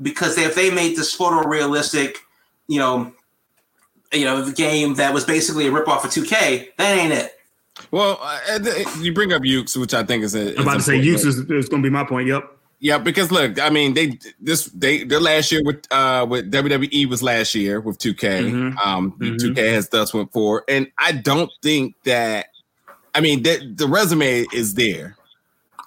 because 0.03 0.39
if 0.39 0.55
they 0.55 0.71
made 0.71 0.97
this 0.97 1.17
photorealistic, 1.17 2.17
you 2.69 2.79
know, 2.79 3.13
you 4.13 4.25
know, 4.25 4.51
game 4.51 4.95
that 4.95 5.15
was 5.15 5.25
basically 5.25 5.67
a 5.67 5.71
ripoff 5.71 6.05
of 6.05 6.11
2K, 6.11 6.69
that 6.77 6.99
ain't 6.99 7.13
it. 7.13 7.39
Well, 7.91 8.19
uh, 8.23 8.59
you 9.01 9.13
bring 9.15 9.33
up 9.33 9.43
Yuke's, 9.43 9.77
which 9.77 9.95
I 9.95 10.03
think 10.03 10.25
is 10.25 10.35
a. 10.35 10.55
I'm 10.57 10.63
about 10.63 10.75
to 10.75 10.83
say 10.83 10.95
important. 10.97 11.05
use 11.05 11.25
is, 11.25 11.39
is 11.39 11.69
going 11.69 11.83
to 11.83 11.89
be 11.89 11.93
my 11.93 12.05
point. 12.05 12.29
Yep. 12.29 12.57
Yeah, 12.83 12.97
because 12.99 13.31
look, 13.31 13.61
I 13.61 13.69
mean, 13.71 13.95
they 13.95 14.19
this 14.41 14.65
they 14.67 15.05
their 15.05 15.21
last 15.21 15.53
year 15.53 15.63
with 15.63 15.87
uh 15.91 16.27
with 16.29 16.51
WWE 16.51 17.07
was 17.09 17.23
last 17.23 17.55
year 17.55 17.79
with 17.81 17.99
2K. 17.99 18.51
Mhm. 18.51 18.79
Um, 18.85 19.13
Mhm. 19.13 19.37
2K 19.39 19.73
has 19.75 19.89
thus 19.91 20.15
went 20.15 20.33
for, 20.33 20.65
and 20.69 20.91
I 20.99 21.13
don't 21.13 21.51
think 21.63 21.95
that. 22.05 22.47
I 23.15 23.21
mean, 23.21 23.43
the, 23.43 23.73
the 23.75 23.87
resume 23.87 24.47
is 24.53 24.75
there 24.75 25.17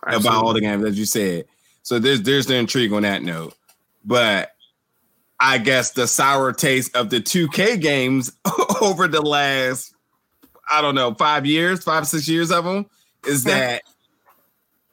about 0.04 0.44
all 0.44 0.54
the 0.54 0.62
games 0.62 0.84
as 0.86 1.00
you 1.00 1.06
said. 1.06 1.46
So 1.82 1.98
there's 1.98 2.22
there's 2.22 2.46
the 2.46 2.56
intrigue 2.56 2.94
on 2.94 3.02
that 3.04 3.24
note, 3.24 3.56
but 4.04 4.52
I 5.40 5.58
guess 5.58 5.92
the 5.92 6.08
sour 6.08 6.54
taste 6.54 6.96
of 6.96 7.10
the 7.10 7.20
2K 7.20 7.82
games 7.82 8.32
over 8.82 9.08
the 9.08 9.22
last 9.22 9.94
I 10.70 10.82
don't 10.82 10.96
know 10.96 11.14
five 11.14 11.46
years, 11.46 11.84
five 11.84 12.08
six 12.08 12.28
years 12.28 12.52
of 12.52 12.66
them 12.66 12.86
is 13.28 13.44
that 13.44 13.84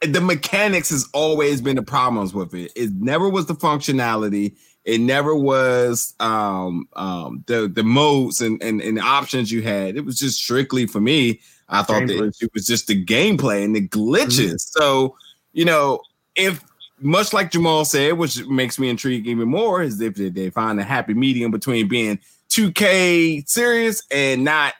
the 0.01 0.21
mechanics 0.21 0.89
has 0.89 1.07
always 1.13 1.61
been 1.61 1.75
the 1.75 1.83
problems 1.83 2.33
with 2.33 2.53
it. 2.53 2.71
It 2.75 2.91
never 2.93 3.29
was 3.29 3.45
the 3.45 3.53
functionality. 3.53 4.55
It 4.83 4.99
never 4.99 5.35
was 5.35 6.15
um, 6.19 6.87
um, 6.93 7.43
the 7.47 7.67
the 7.67 7.83
modes 7.83 8.41
and, 8.41 8.61
and 8.63 8.81
and 8.81 8.97
the 8.97 9.01
options 9.01 9.51
you 9.51 9.61
had. 9.61 9.95
It 9.95 10.05
was 10.05 10.19
just 10.19 10.39
strictly 10.39 10.87
for 10.87 10.99
me. 10.99 11.39
I 11.69 11.83
thought 11.83 12.03
Gameplay. 12.03 12.29
issue 12.29 12.49
was 12.53 12.65
just 12.65 12.87
the 12.87 13.05
gameplay 13.05 13.63
and 13.63 13.75
the 13.75 13.87
glitches. 13.87 14.59
So 14.59 15.15
you 15.53 15.65
know, 15.65 16.01
if 16.35 16.63
much 17.01 17.33
like 17.33 17.51
Jamal 17.51 17.85
said, 17.85 18.13
which 18.13 18.45
makes 18.47 18.77
me 18.79 18.89
intrigued 18.89 19.27
even 19.27 19.47
more, 19.49 19.81
is 19.81 19.99
if 20.01 20.15
they- 20.15 20.49
find 20.49 20.79
a 20.79 20.83
happy 20.83 21.13
medium 21.13 21.51
between 21.51 21.87
being 21.87 22.19
2K 22.49 23.43
serious 23.47 24.03
and 24.11 24.43
not 24.43 24.73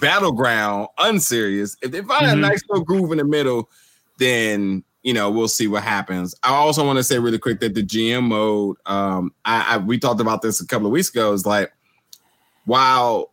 battleground 0.00 0.88
unserious. 0.98 1.76
If 1.82 1.90
they 1.92 2.02
find 2.02 2.26
a 2.26 2.30
Mhm. 2.30 2.40
nice 2.40 2.62
little 2.68 2.84
groove 2.84 3.12
in 3.12 3.18
the 3.18 3.24
middle, 3.24 3.68
then 4.18 4.82
you 5.02 5.12
know 5.12 5.30
we'll 5.30 5.48
see 5.48 5.66
what 5.66 5.82
happens. 5.82 6.34
I 6.42 6.48
also 6.54 6.84
want 6.84 6.96
to 6.96 7.04
say 7.04 7.18
really 7.18 7.38
quick 7.38 7.60
that 7.60 7.74
the 7.74 7.82
GM 7.82 8.24
mode, 8.28 8.76
um, 8.86 9.32
I, 9.44 9.74
I 9.74 9.78
we 9.78 9.98
talked 9.98 10.20
about 10.20 10.40
this 10.40 10.60
a 10.62 10.66
couple 10.66 10.86
of 10.86 10.92
weeks 10.92 11.10
ago. 11.10 11.32
Is 11.34 11.44
like 11.44 11.70
while 12.64 13.30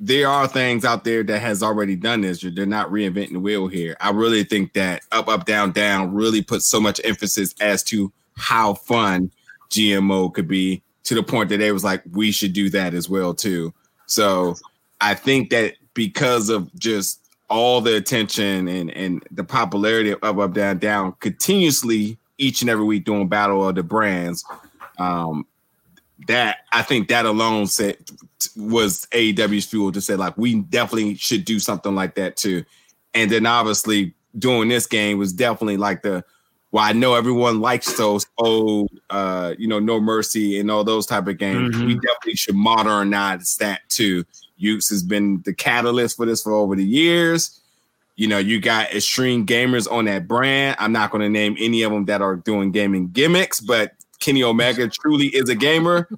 there 0.00 0.28
are 0.28 0.48
things 0.48 0.84
out 0.84 1.04
there 1.04 1.22
that 1.22 1.40
has 1.40 1.62
already 1.62 1.96
done 1.96 2.22
this, 2.22 2.40
they're 2.40 2.66
not 2.66 2.90
reinventing 2.90 3.32
the 3.32 3.40
wheel 3.40 3.68
here. 3.68 3.96
I 4.00 4.10
really 4.10 4.44
think 4.44 4.72
that 4.74 5.02
up, 5.12 5.28
up, 5.28 5.46
down, 5.46 5.72
down 5.72 6.12
really 6.12 6.42
puts 6.42 6.68
so 6.68 6.80
much 6.80 7.00
emphasis 7.04 7.54
as 7.60 7.82
to 7.84 8.12
how 8.36 8.74
fun 8.74 9.30
GMO 9.70 10.32
could 10.32 10.48
be 10.48 10.82
to 11.04 11.14
the 11.14 11.22
point 11.22 11.48
that 11.50 11.58
they 11.58 11.72
was 11.72 11.84
like, 11.84 12.02
we 12.12 12.32
should 12.32 12.52
do 12.52 12.70
that 12.70 12.94
as 12.94 13.08
well 13.08 13.34
too. 13.34 13.72
So 14.06 14.56
I 15.00 15.14
think 15.14 15.50
that 15.50 15.74
because 15.94 16.48
of 16.48 16.74
just 16.78 17.20
all 17.50 17.80
the 17.80 17.96
attention 17.96 18.66
and 18.68 18.90
and 18.90 19.22
the 19.30 19.44
popularity 19.44 20.10
of 20.10 20.18
up, 20.24 20.38
up, 20.38 20.54
down, 20.54 20.78
down 20.78 21.12
continuously 21.20 22.18
each 22.38 22.62
and 22.62 22.70
every 22.70 22.84
week 22.84 23.04
doing 23.04 23.28
battle 23.28 23.68
of 23.68 23.76
the 23.76 23.82
brands, 23.82 24.44
um, 24.98 25.46
that 26.26 26.58
I 26.72 26.82
think 26.82 27.08
that 27.08 27.26
alone 27.26 27.66
said 27.66 27.96
was 28.56 29.06
AEW's 29.12 29.64
fuel 29.66 29.92
to 29.92 30.00
say 30.00 30.16
like 30.16 30.36
we 30.36 30.56
definitely 30.56 31.14
should 31.14 31.44
do 31.44 31.58
something 31.58 31.94
like 31.94 32.14
that 32.16 32.36
too. 32.36 32.64
And 33.14 33.30
then 33.30 33.46
obviously 33.46 34.14
doing 34.38 34.68
this 34.68 34.86
game 34.86 35.18
was 35.18 35.32
definitely 35.32 35.76
like 35.76 36.02
the 36.02 36.24
well, 36.72 36.82
I 36.82 36.92
know 36.92 37.14
everyone 37.14 37.60
likes 37.60 37.96
those 37.96 38.26
old 38.36 38.90
uh, 39.08 39.54
you 39.58 39.68
know, 39.68 39.78
No 39.78 40.00
Mercy 40.00 40.58
and 40.58 40.70
all 40.70 40.82
those 40.82 41.06
type 41.06 41.28
of 41.28 41.38
games. 41.38 41.76
Mhm. 41.76 41.86
We 41.86 41.94
definitely 41.94 42.34
should 42.34 42.56
modernize 42.56 43.56
that 43.58 43.88
too. 43.88 44.24
Yuke's 44.60 44.88
has 44.88 45.02
been 45.02 45.40
the 45.44 45.54
catalyst 45.54 46.16
for 46.16 46.26
this 46.26 46.42
for 46.42 46.52
over 46.52 46.74
the 46.74 46.84
years. 46.84 47.60
You 48.16 48.28
know, 48.28 48.38
you 48.38 48.60
got 48.60 48.92
extreme 48.92 49.46
gamers 49.46 49.90
on 49.90 50.04
that 50.06 50.28
brand. 50.28 50.76
I'm 50.78 50.92
not 50.92 51.10
going 51.10 51.22
to 51.22 51.28
name 51.28 51.56
any 51.58 51.82
of 51.82 51.92
them 51.92 52.04
that 52.06 52.22
are 52.22 52.36
doing 52.36 52.70
gaming 52.70 53.08
gimmicks, 53.08 53.60
but 53.60 53.92
Kenny 54.24 54.42
Omega 54.42 54.88
truly 54.88 55.26
is 55.26 55.50
a 55.50 55.54
gamer, 55.54 56.08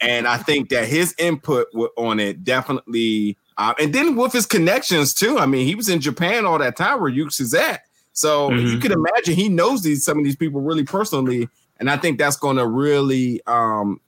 and 0.00 0.28
I 0.28 0.36
think 0.36 0.68
that 0.68 0.86
his 0.86 1.14
input 1.18 1.66
on 1.96 2.20
it 2.20 2.44
definitely, 2.44 3.36
uh, 3.58 3.74
and 3.80 3.92
then 3.92 4.14
with 4.14 4.32
his 4.32 4.46
connections 4.46 5.12
too. 5.12 5.38
I 5.38 5.46
mean, 5.46 5.66
he 5.66 5.74
was 5.74 5.88
in 5.88 6.00
Japan 6.00 6.46
all 6.46 6.58
that 6.58 6.76
time 6.76 7.00
where 7.00 7.10
Yuke's 7.10 7.40
is 7.40 7.54
at, 7.54 7.82
So 8.16 8.48
mm-hmm. 8.48 8.66
you 8.66 8.78
can 8.78 8.92
imagine 8.92 9.34
he 9.34 9.50
knows 9.50 9.82
these 9.82 10.02
some 10.02 10.18
of 10.18 10.24
these 10.24 10.36
people 10.36 10.62
really 10.62 10.84
personally, 10.84 11.48
and 11.78 11.90
I 11.90 11.98
think 11.98 12.18
that's 12.18 12.36
going 12.36 12.56
to 12.56 12.66
really, 12.66 13.42
um, 13.46 14.00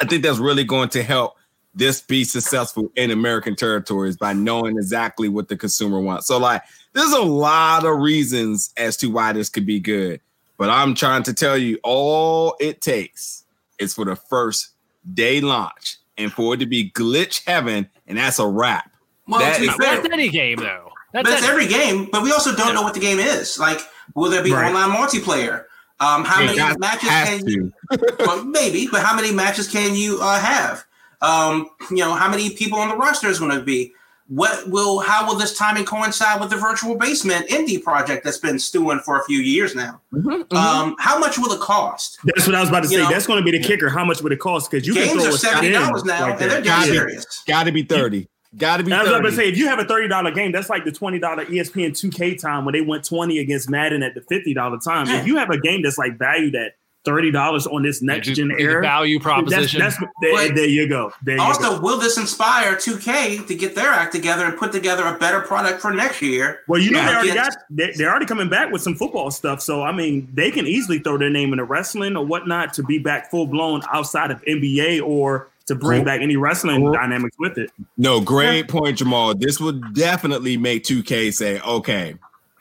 I 0.00 0.06
think 0.06 0.22
that's 0.22 0.38
really 0.38 0.62
going 0.62 0.88
to 0.90 1.02
help 1.02 1.34
this 1.74 2.00
be 2.00 2.22
successful 2.22 2.92
in 2.94 3.10
American 3.10 3.56
territories 3.56 4.16
by 4.16 4.34
knowing 4.34 4.76
exactly 4.76 5.28
what 5.28 5.48
the 5.48 5.56
consumer 5.56 5.98
wants. 5.98 6.28
So 6.28 6.38
like, 6.38 6.62
there's 6.92 7.12
a 7.12 7.22
lot 7.22 7.84
of 7.84 7.98
reasons 7.98 8.72
as 8.76 8.96
to 8.98 9.08
why 9.08 9.32
this 9.32 9.48
could 9.48 9.66
be 9.66 9.80
good, 9.80 10.20
but 10.60 10.68
I'm 10.68 10.94
trying 10.94 11.22
to 11.22 11.32
tell 11.32 11.56
you, 11.56 11.80
all 11.82 12.54
it 12.60 12.82
takes 12.82 13.44
is 13.78 13.94
for 13.94 14.04
the 14.04 14.14
first 14.14 14.72
day 15.14 15.40
launch 15.40 15.96
and 16.18 16.30
for 16.30 16.52
it 16.52 16.58
to 16.58 16.66
be 16.66 16.90
glitch 16.90 17.42
heaven, 17.46 17.88
and 18.06 18.18
that's 18.18 18.38
a 18.38 18.46
wrap. 18.46 18.92
Well, 19.26 19.40
that 19.40 19.54
to 19.54 19.62
be 19.62 19.68
fair, 19.68 20.02
that's 20.02 20.12
any 20.12 20.28
game 20.28 20.58
though. 20.58 20.90
That's, 21.14 21.30
that's 21.30 21.48
every 21.48 21.66
game, 21.66 22.10
but 22.12 22.22
we 22.22 22.30
also 22.30 22.54
don't 22.54 22.74
know 22.74 22.82
what 22.82 22.92
the 22.92 23.00
game 23.00 23.18
is. 23.18 23.58
Like, 23.58 23.80
will 24.14 24.30
there 24.30 24.44
be 24.44 24.52
right. 24.52 24.66
online 24.66 24.94
multiplayer? 24.94 25.64
Um, 25.98 26.26
how 26.26 26.44
many 26.44 26.58
matches 26.78 27.08
can 27.08 27.46
you? 27.46 27.72
well, 28.18 28.44
maybe, 28.44 28.86
but 28.92 29.00
how 29.00 29.16
many 29.16 29.32
matches 29.32 29.66
can 29.66 29.94
you 29.94 30.18
uh, 30.20 30.38
have? 30.38 30.84
Um, 31.22 31.70
you 31.90 31.96
know, 31.96 32.12
how 32.12 32.30
many 32.30 32.50
people 32.50 32.78
on 32.78 32.90
the 32.90 32.96
roster 32.96 33.28
is 33.28 33.38
going 33.38 33.58
to 33.58 33.64
be? 33.64 33.94
What 34.30 34.70
will? 34.70 35.00
How 35.00 35.26
will 35.26 35.34
this 35.34 35.58
timing 35.58 35.84
coincide 35.84 36.40
with 36.40 36.50
the 36.50 36.56
virtual 36.56 36.94
basement 36.94 37.48
indie 37.48 37.82
project 37.82 38.22
that's 38.22 38.38
been 38.38 38.60
stewing 38.60 39.00
for 39.00 39.20
a 39.20 39.24
few 39.24 39.40
years 39.40 39.74
now? 39.74 40.00
Mm-hmm, 40.12 40.28
mm-hmm. 40.28 40.56
Um, 40.56 40.94
how 41.00 41.18
much 41.18 41.36
will 41.36 41.52
it 41.52 41.60
cost? 41.60 42.20
That's 42.22 42.46
what 42.46 42.54
I 42.54 42.60
was 42.60 42.68
about 42.68 42.84
to 42.84 42.88
you 42.90 42.98
say. 42.98 43.02
Know, 43.02 43.10
that's 43.10 43.26
going 43.26 43.44
to 43.44 43.50
be 43.50 43.58
the 43.58 43.64
kicker. 43.64 43.88
How 43.88 44.04
much 44.04 44.22
would 44.22 44.30
it 44.30 44.38
cost? 44.38 44.70
Because 44.70 44.86
you 44.86 44.94
games 44.94 45.10
can 45.10 45.20
throw 45.20 45.30
are 45.30 45.32
seventy 45.32 45.72
dollars 45.72 46.04
now, 46.04 46.30
like 46.30 46.40
and 46.40 46.48
they're 46.48 46.62
dead 46.62 46.84
serious. 46.84 47.42
Got 47.44 47.64
to 47.64 47.72
be 47.72 47.82
thirty. 47.82 48.28
Got 48.56 48.76
to 48.76 48.84
be. 48.84 48.92
I 48.92 49.02
was 49.02 49.10
about 49.10 49.22
to 49.22 49.32
say, 49.32 49.48
if 49.48 49.58
you 49.58 49.66
have 49.66 49.80
a 49.80 49.84
thirty 49.84 50.06
dollar 50.06 50.30
game, 50.30 50.52
that's 50.52 50.70
like 50.70 50.84
the 50.84 50.92
twenty 50.92 51.18
dollar 51.18 51.44
ESPN 51.46 51.96
two 51.96 52.10
K 52.10 52.36
time 52.36 52.64
when 52.64 52.72
they 52.72 52.82
went 52.82 53.04
twenty 53.04 53.40
against 53.40 53.68
Madden 53.68 54.04
at 54.04 54.14
the 54.14 54.22
fifty 54.22 54.54
dollar 54.54 54.78
time. 54.78 55.08
Yeah. 55.08 55.20
If 55.20 55.26
you 55.26 55.38
have 55.38 55.50
a 55.50 55.58
game 55.58 55.82
that's 55.82 55.98
like 55.98 56.18
valued 56.18 56.54
at 56.54 56.74
thirty 57.04 57.30
dollars 57.30 57.66
on 57.66 57.82
this 57.82 58.02
next 58.02 58.28
gen 58.28 58.52
era 58.58 58.82
value 58.82 59.18
proposition, 59.18 59.80
that's, 59.80 59.98
that's 59.98 60.12
there, 60.20 60.54
there, 60.54 60.66
you 60.66 60.88
go. 60.88 61.12
There 61.24 61.36
you 61.36 61.42
also, 61.42 61.76
go. 61.76 61.80
will 61.80 61.98
this 61.98 62.18
inspire 62.18 62.76
two 62.76 62.98
K 62.98 63.38
to 63.38 63.54
get 63.54 63.74
their 63.74 63.90
act 63.90 64.12
together 64.12 64.44
and 64.44 64.56
put 64.56 64.72
together 64.72 65.04
a 65.04 65.18
better 65.18 65.40
product 65.40 65.80
for 65.80 65.92
next 65.92 66.20
year? 66.22 66.60
Well, 66.68 66.80
you 66.80 66.90
know, 66.90 67.04
they 67.04 67.14
already 67.14 67.34
got 67.34 67.56
they, 67.70 67.92
they're 67.92 68.10
already 68.10 68.26
coming 68.26 68.48
back 68.48 68.70
with 68.72 68.82
some 68.82 68.94
football 68.94 69.30
stuff, 69.30 69.60
so 69.60 69.82
I 69.82 69.92
mean, 69.92 70.28
they 70.34 70.50
can 70.50 70.66
easily 70.66 70.98
throw 70.98 71.18
their 71.18 71.30
name 71.30 71.52
in 71.52 71.58
the 71.58 71.64
wrestling 71.64 72.16
or 72.16 72.24
whatnot 72.24 72.74
to 72.74 72.82
be 72.82 72.98
back 72.98 73.30
full 73.30 73.46
blown 73.46 73.82
outside 73.92 74.30
of 74.30 74.42
NBA 74.44 75.02
or 75.02 75.48
to 75.66 75.76
bring 75.76 76.02
back 76.04 76.20
any 76.20 76.36
wrestling 76.36 76.82
cool. 76.82 76.92
dynamics 76.92 77.36
with 77.38 77.56
it. 77.56 77.70
No, 77.96 78.20
great 78.20 78.66
point, 78.66 78.98
Jamal. 78.98 79.36
This 79.36 79.60
would 79.60 79.94
definitely 79.94 80.56
make 80.56 80.82
2K 80.82 81.32
say, 81.32 81.60
okay, 81.60 82.16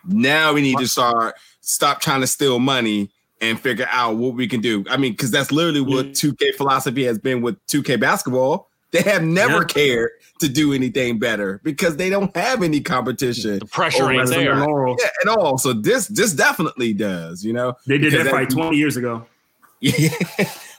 now 0.05 0.53
we 0.53 0.62
need 0.62 0.77
to 0.77 0.88
start 0.88 1.36
stop 1.62 2.01
trying 2.01 2.22
to 2.22 2.27
steal 2.27 2.60
money 2.60 3.10
and 3.41 3.60
figure 3.60 3.88
out 3.91 4.17
what 4.17 4.36
we 4.36 4.48
can 4.48 4.62
do. 4.62 4.84
I 4.89 4.98
mean, 4.98 5.13
because 5.13 5.31
that's 5.31 5.51
literally 5.51 5.81
what 5.81 6.08
2K 6.08 6.55
philosophy 6.55 7.03
has 7.05 7.17
been 7.17 7.41
with 7.41 7.63
2K 7.67 8.00
basketball. 8.00 8.69
They 8.91 9.01
have 9.03 9.24
never 9.24 9.63
cared 9.63 10.10
to 10.39 10.50
do 10.50 10.74
anything 10.74 11.19
better 11.19 11.62
because 11.63 11.98
they 11.98 12.10
don't 12.10 12.36
have 12.36 12.63
any 12.63 12.81
competition. 12.81 13.60
The 13.60 13.65
pressure 13.65 14.12
ain't 14.12 14.29
there 14.29 14.58
yeah, 14.58 14.96
at 15.22 15.27
all. 15.27 15.58
So 15.60 15.74
this 15.74 16.08
this 16.08 16.34
definitely 16.34 16.93
does. 16.93 17.46
You 17.46 17.53
know, 17.53 17.75
they 17.86 18.00
did 18.00 18.13
that 18.13 18.31
fight 18.31 18.50
20 18.50 18.75
years 18.77 18.98
ago. 18.98 19.25
Yeah. 19.81 20.10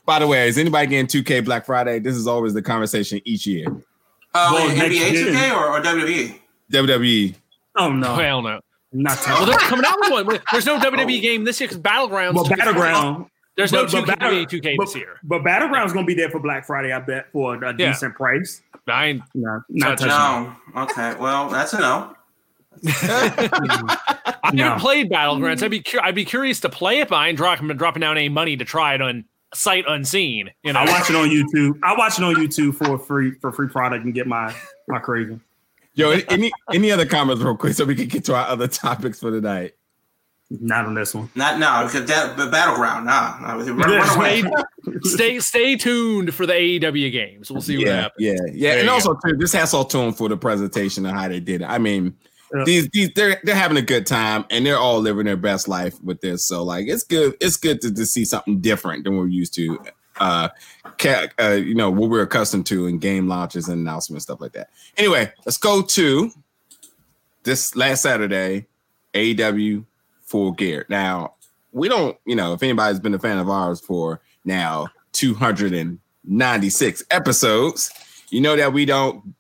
By 0.05 0.19
the 0.19 0.27
way, 0.27 0.47
is 0.47 0.59
anybody 0.59 0.87
getting 0.89 1.07
2K 1.07 1.43
Black 1.43 1.65
Friday? 1.65 2.01
This 2.01 2.17
is 2.17 2.27
always 2.27 2.53
the 2.53 2.61
conversation 2.61 3.19
each 3.25 3.47
year. 3.47 3.65
Uh, 4.35 4.51
well, 4.53 4.69
NBA 4.69 5.13
2K 5.13 5.57
or, 5.57 5.79
or 5.79 5.81
WWE? 5.81 6.39
WWE. 6.71 7.35
Oh 7.77 7.91
no, 7.91 8.15
hell 8.17 8.43
no. 8.43 8.61
Not 8.93 9.19
well, 9.27 9.47
they're 9.47 9.59
coming 9.59 9.85
out 9.85 9.97
with 10.01 10.27
one. 10.27 10.41
There's 10.51 10.67
no 10.67 10.79
WWE 10.79 11.01
oh. 11.19 11.21
game 11.21 11.45
this 11.45 11.61
year 11.61 11.69
because 11.69 11.83
Battlegrounds. 11.83 12.35
Well, 12.35 12.45
Battleground. 12.45 13.27
There's 13.57 13.73
no 13.73 13.85
but, 13.85 13.93
2K, 13.93 14.07
battle, 14.07 14.47
2K 14.47 14.77
but, 14.77 14.87
this 14.87 14.97
year. 14.97 15.17
But 15.23 15.45
Battleground's 15.45 15.93
going 15.93 16.07
to 16.07 16.07
be 16.07 16.15
there 16.15 16.31
for 16.31 16.41
Black 16.41 16.67
Friday, 16.67 16.93
I 16.93 17.01
bet, 17.01 17.31
for 17.31 17.63
a 17.63 17.75
yeah. 17.77 17.93
decent 17.93 18.15
price. 18.15 18.63
Nine. 18.87 19.23
No, 19.35 19.61
not 19.69 20.01
no. 20.01 20.57
Okay, 20.83 21.15
well, 21.17 21.49
that's 21.49 21.73
a 21.75 21.81
no. 21.81 22.17
I've 24.43 24.55
never 24.55 24.77
no. 24.77 24.81
played 24.81 25.11
Battlegrounds. 25.11 25.63
I'd 25.63 25.71
be 25.71 25.81
cu- 25.81 26.01
I'd 26.01 26.15
be 26.15 26.25
curious 26.25 26.61
to 26.61 26.69
play 26.69 27.01
it, 27.01 27.09
but 27.09 27.17
I 27.17 27.29
ain't 27.29 27.37
dropping 27.37 27.69
dropping 27.77 28.01
down 28.01 28.17
any 28.17 28.29
money 28.29 28.57
to 28.57 28.65
try 28.65 28.95
it 28.95 29.03
on 29.03 29.25
sight 29.53 29.85
unseen. 29.87 30.51
You 30.63 30.73
know, 30.73 30.81
I 30.81 30.87
watch 30.87 31.11
it 31.11 31.17
on 31.17 31.29
YouTube. 31.29 31.79
I 31.83 31.95
watch 31.97 32.19
it 32.19 32.25
on 32.25 32.35
YouTube 32.37 32.75
for 32.77 32.99
free 32.99 33.33
for 33.41 33.53
free 33.53 33.69
product 33.69 34.05
and 34.05 34.15
get 34.15 34.27
my 34.27 34.55
my 34.89 34.99
craving. 34.99 35.41
Yo, 35.95 36.11
any 36.29 36.53
any 36.73 36.91
other 36.91 37.07
comments 37.07 37.43
real 37.43 37.57
quick 37.57 37.75
so 37.75 37.85
we 37.85 37.95
can 37.95 38.07
get 38.07 38.25
to 38.25 38.35
our 38.35 38.47
other 38.47 38.69
topics 38.69 39.21
for 39.21 39.31
tonight? 39.31 39.73
Not 40.51 40.87
on 40.87 40.95
this 40.95 41.15
one. 41.15 41.31
Not 41.37 41.61
now 41.61 41.85
because 41.85 42.07
that 42.07 42.37
the 42.37 42.47
battleground. 42.47 43.07
Nah, 43.07 43.39
run, 43.41 43.77
run 43.77 44.19
away. 44.19 44.43
stay 45.03 45.39
stay 45.39 45.77
tuned 45.77 46.35
for 46.35 46.45
the 46.45 46.53
AEW 46.53 47.13
games. 47.13 47.51
We'll 47.51 47.61
see 47.61 47.77
what 47.77 47.87
yeah, 47.87 48.01
happens. 48.03 48.15
Yeah, 48.19 48.33
yeah, 48.53 48.71
there 48.73 48.81
and 48.81 48.91
also 48.91 49.15
too, 49.25 49.37
this 49.37 49.53
has 49.53 49.73
all 49.73 49.85
tune 49.85 50.13
for 50.13 50.29
the 50.29 50.37
presentation 50.37 51.07
of 51.07 51.13
how 51.13 51.29
they 51.29 51.39
did 51.39 51.63
it. 51.63 51.67
I 51.67 51.79
mean, 51.79 52.17
yeah. 52.53 52.65
these 52.65 52.89
these 52.89 53.13
they're 53.15 53.41
they're 53.45 53.55
having 53.55 53.77
a 53.77 53.83
good 53.83 54.07
time 54.09 54.45
and 54.51 54.67
they're 54.67 54.79
all 54.79 54.99
living 54.99 55.27
their 55.27 55.37
best 55.37 55.69
life 55.69 56.03
with 56.03 56.21
this. 56.21 56.45
So 56.47 56.65
like, 56.65 56.89
it's 56.89 57.05
good. 57.05 57.37
It's 57.41 57.57
good 57.57 57.81
to, 57.83 57.95
to 57.95 58.05
see 58.05 58.25
something 58.25 58.61
different 58.61 59.05
than 59.05 59.17
we're 59.17 59.29
used 59.29 59.55
to 59.55 59.79
uh, 60.21 60.49
uh, 61.39 61.51
you 61.53 61.75
know, 61.75 61.91
what 61.91 62.11
we're 62.11 62.23
accustomed 62.23 62.67
to 62.67 62.87
in 62.87 62.99
game 62.99 63.27
launches 63.27 63.69
and 63.69 63.81
announcements, 63.81 64.25
stuff 64.25 64.41
like 64.41 64.53
that. 64.53 64.71
Anyway, 64.97 65.33
let's 65.45 65.57
go 65.57 65.83
to 65.83 66.31
this 67.43 67.75
last 67.75 68.03
Saturday, 68.03 68.67
AW 69.15 69.83
Full 70.25 70.53
Gear. 70.53 70.87
Now, 70.89 71.35
we 71.73 71.89
don't, 71.89 72.17
you 72.27 72.37
know, 72.37 72.53
if 72.53 72.63
anybody's 72.63 73.01
been 73.01 73.15
a 73.15 73.19
fan 73.19 73.39
of 73.39 73.49
ours 73.49 73.81
for 73.81 74.21
now 74.45 74.89
296 75.13 77.03
episodes, 77.11 77.91
you 78.29 78.41
know 78.41 78.57
that 78.57 78.73
we 78.73 78.85
don't 78.85 79.35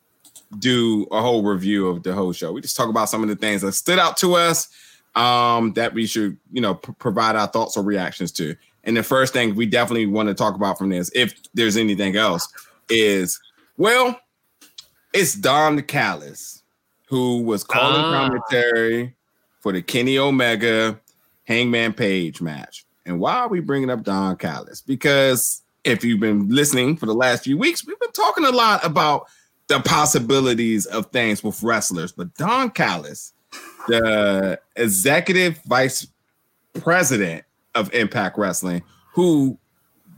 do 0.59 1.07
a 1.13 1.21
whole 1.21 1.45
review 1.45 1.89
of 1.89 2.03
the 2.03 2.13
whole 2.13 2.33
show. 2.33 2.53
We 2.53 2.61
just 2.61 2.77
talk 2.77 2.89
about 2.89 3.09
some 3.09 3.23
of 3.23 3.29
the 3.29 3.37
things 3.37 3.63
that 3.63 3.73
stood 3.73 3.99
out 3.99 4.17
to 4.19 4.35
us 4.35 4.69
um, 5.15 5.73
that 5.75 5.95
we 5.95 6.07
should, 6.07 6.37
you 6.53 6.61
know, 6.61 6.75
p- 6.75 6.93
provide 6.99 7.37
our 7.37 7.47
thoughts 7.47 7.77
or 7.77 7.83
reactions 7.83 8.33
to. 8.33 8.57
And 8.85 8.97
the 8.97 9.03
first 9.03 9.33
thing 9.33 9.55
we 9.55 9.67
definitely 9.67 10.07
want 10.07 10.29
to 10.29 10.35
talk 10.35 10.55
about 10.55 10.79
from 10.79 10.91
this, 10.91 11.11
if 11.15 11.35
there's 11.55 11.77
anything 11.77 12.17
else, 12.17 12.49
is 12.89 13.39
well, 13.77 14.19
it's 15.13 15.35
Don 15.35 15.81
Callis 15.83 16.63
who 17.07 17.43
was 17.43 17.65
calling 17.65 18.01
ah. 18.01 18.29
commentary 18.29 19.15
for 19.61 19.73
the 19.73 19.83
Kenny 19.83 20.17
Omega 20.17 20.99
Hangman 21.45 21.93
Page 21.93 22.41
match. 22.41 22.87
And 23.05 23.19
why 23.19 23.35
are 23.39 23.49
we 23.49 23.61
bringing 23.61 23.91
up 23.91 24.05
Don 24.05 24.37
Callis? 24.37 24.81
Because 24.81 25.63
if 25.85 26.05
you've 26.05 26.21
been 26.21 26.49
listening 26.49 26.97
for 26.97 27.07
the 27.07 27.15
last 27.15 27.45
few 27.45 27.59
weeks, 27.59 27.85
we've 27.85 27.99
been 27.99 28.13
talking 28.13 28.45
a 28.45 28.51
lot 28.51 28.85
about 28.85 29.27
the 29.67 29.81
possibilities 29.81 30.87
of 30.87 31.07
things 31.07 31.43
with 31.43 31.63
wrestlers. 31.63 32.13
But 32.13 32.35
Don 32.35 32.71
Callis, 32.71 33.33
the 33.91 34.61
executive 34.77 35.59
vice 35.67 36.07
president 36.75 37.45
of 37.75 37.93
Impact 37.95 38.39
Wrestling, 38.39 38.83
who 39.13 39.59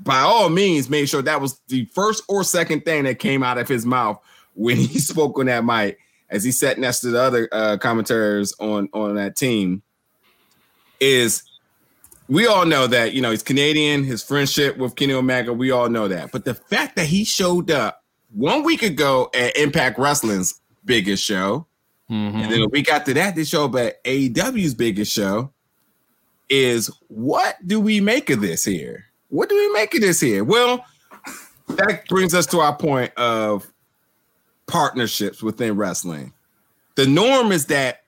by 0.02 0.20
all 0.20 0.48
means 0.48 0.90
made 0.90 1.08
sure 1.08 1.22
that 1.22 1.40
was 1.40 1.60
the 1.68 1.84
first 1.86 2.24
or 2.28 2.44
second 2.44 2.84
thing 2.84 3.04
that 3.04 3.18
came 3.18 3.42
out 3.42 3.58
of 3.58 3.68
his 3.68 3.86
mouth 3.86 4.18
when 4.54 4.76
he 4.78 4.98
spoke 4.98 5.38
on 5.38 5.46
that 5.46 5.64
mic 5.64 5.98
as 6.30 6.42
he 6.42 6.50
sat 6.50 6.78
next 6.78 7.00
to 7.00 7.10
the 7.10 7.20
other 7.20 7.48
uh, 7.52 7.76
commentators 7.78 8.54
on 8.58 8.88
on 8.92 9.14
that 9.14 9.36
team 9.36 9.82
is 10.98 11.42
we 12.28 12.46
all 12.46 12.64
know 12.64 12.86
that 12.86 13.12
you 13.12 13.20
know 13.20 13.30
he's 13.30 13.42
Canadian, 13.42 14.04
his 14.04 14.22
friendship 14.22 14.76
with 14.78 14.96
Kenny 14.96 15.12
Omega, 15.12 15.52
we 15.52 15.70
all 15.70 15.88
know 15.88 16.08
that. 16.08 16.32
But 16.32 16.44
the 16.44 16.54
fact 16.54 16.96
that 16.96 17.06
he 17.06 17.24
showed 17.24 17.70
up 17.70 18.02
one 18.32 18.62
week 18.62 18.82
ago 18.82 19.28
at 19.34 19.56
Impact 19.56 19.98
Wrestling's 19.98 20.60
biggest 20.84 21.22
show, 21.22 21.66
mm-hmm. 22.12 22.36
and 22.36 22.52
then 22.52 22.62
a 22.62 22.68
week 22.68 22.90
after 22.90 23.14
that, 23.14 23.34
they 23.34 23.44
show 23.44 23.64
up 23.64 23.74
at 23.76 24.02
AEW's 24.04 24.74
biggest 24.74 25.12
show, 25.12 25.52
is 26.48 26.90
what 27.08 27.56
do 27.66 27.80
we 27.80 28.00
make 28.00 28.28
of 28.30 28.40
this 28.40 28.64
here? 28.64 29.06
What 29.28 29.48
do 29.48 29.56
we 29.56 29.72
make 29.72 29.94
of 29.94 30.02
this 30.02 30.20
here? 30.20 30.44
Well, 30.44 30.84
that 31.68 32.06
brings 32.08 32.34
us 32.34 32.46
to 32.46 32.60
our 32.60 32.76
point 32.76 33.12
of 33.16 33.72
partnerships 34.66 35.42
within 35.42 35.76
wrestling. 35.76 36.32
The 36.96 37.06
norm 37.06 37.52
is 37.52 37.66
that 37.66 38.04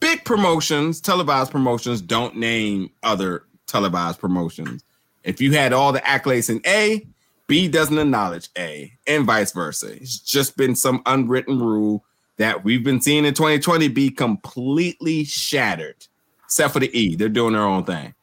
big 0.00 0.24
promotions, 0.24 1.00
televised 1.00 1.50
promotions, 1.50 2.00
don't 2.00 2.36
name 2.36 2.90
other 3.02 3.44
televised 3.66 4.20
promotions. 4.20 4.84
If 5.24 5.40
you 5.40 5.52
had 5.52 5.72
all 5.72 5.92
the 5.92 6.00
accolades 6.00 6.48
in 6.48 6.60
A, 6.66 7.06
B 7.48 7.66
doesn't 7.66 7.98
acknowledge 7.98 8.48
A, 8.56 8.92
and 9.06 9.24
vice 9.24 9.52
versa. 9.52 9.94
It's 9.94 10.18
just 10.18 10.56
been 10.56 10.76
some 10.76 11.02
unwritten 11.06 11.58
rule 11.58 12.04
that 12.38 12.64
we've 12.64 12.82
been 12.82 13.00
seeing 13.00 13.24
in 13.24 13.34
2020 13.34 13.88
be 13.88 14.10
completely 14.10 15.24
shattered 15.24 16.06
except 16.44 16.72
for 16.72 16.80
the 16.80 16.98
E. 16.98 17.14
They're 17.14 17.28
doing 17.28 17.52
their 17.52 17.62
own 17.62 17.84
thing. 17.84 18.14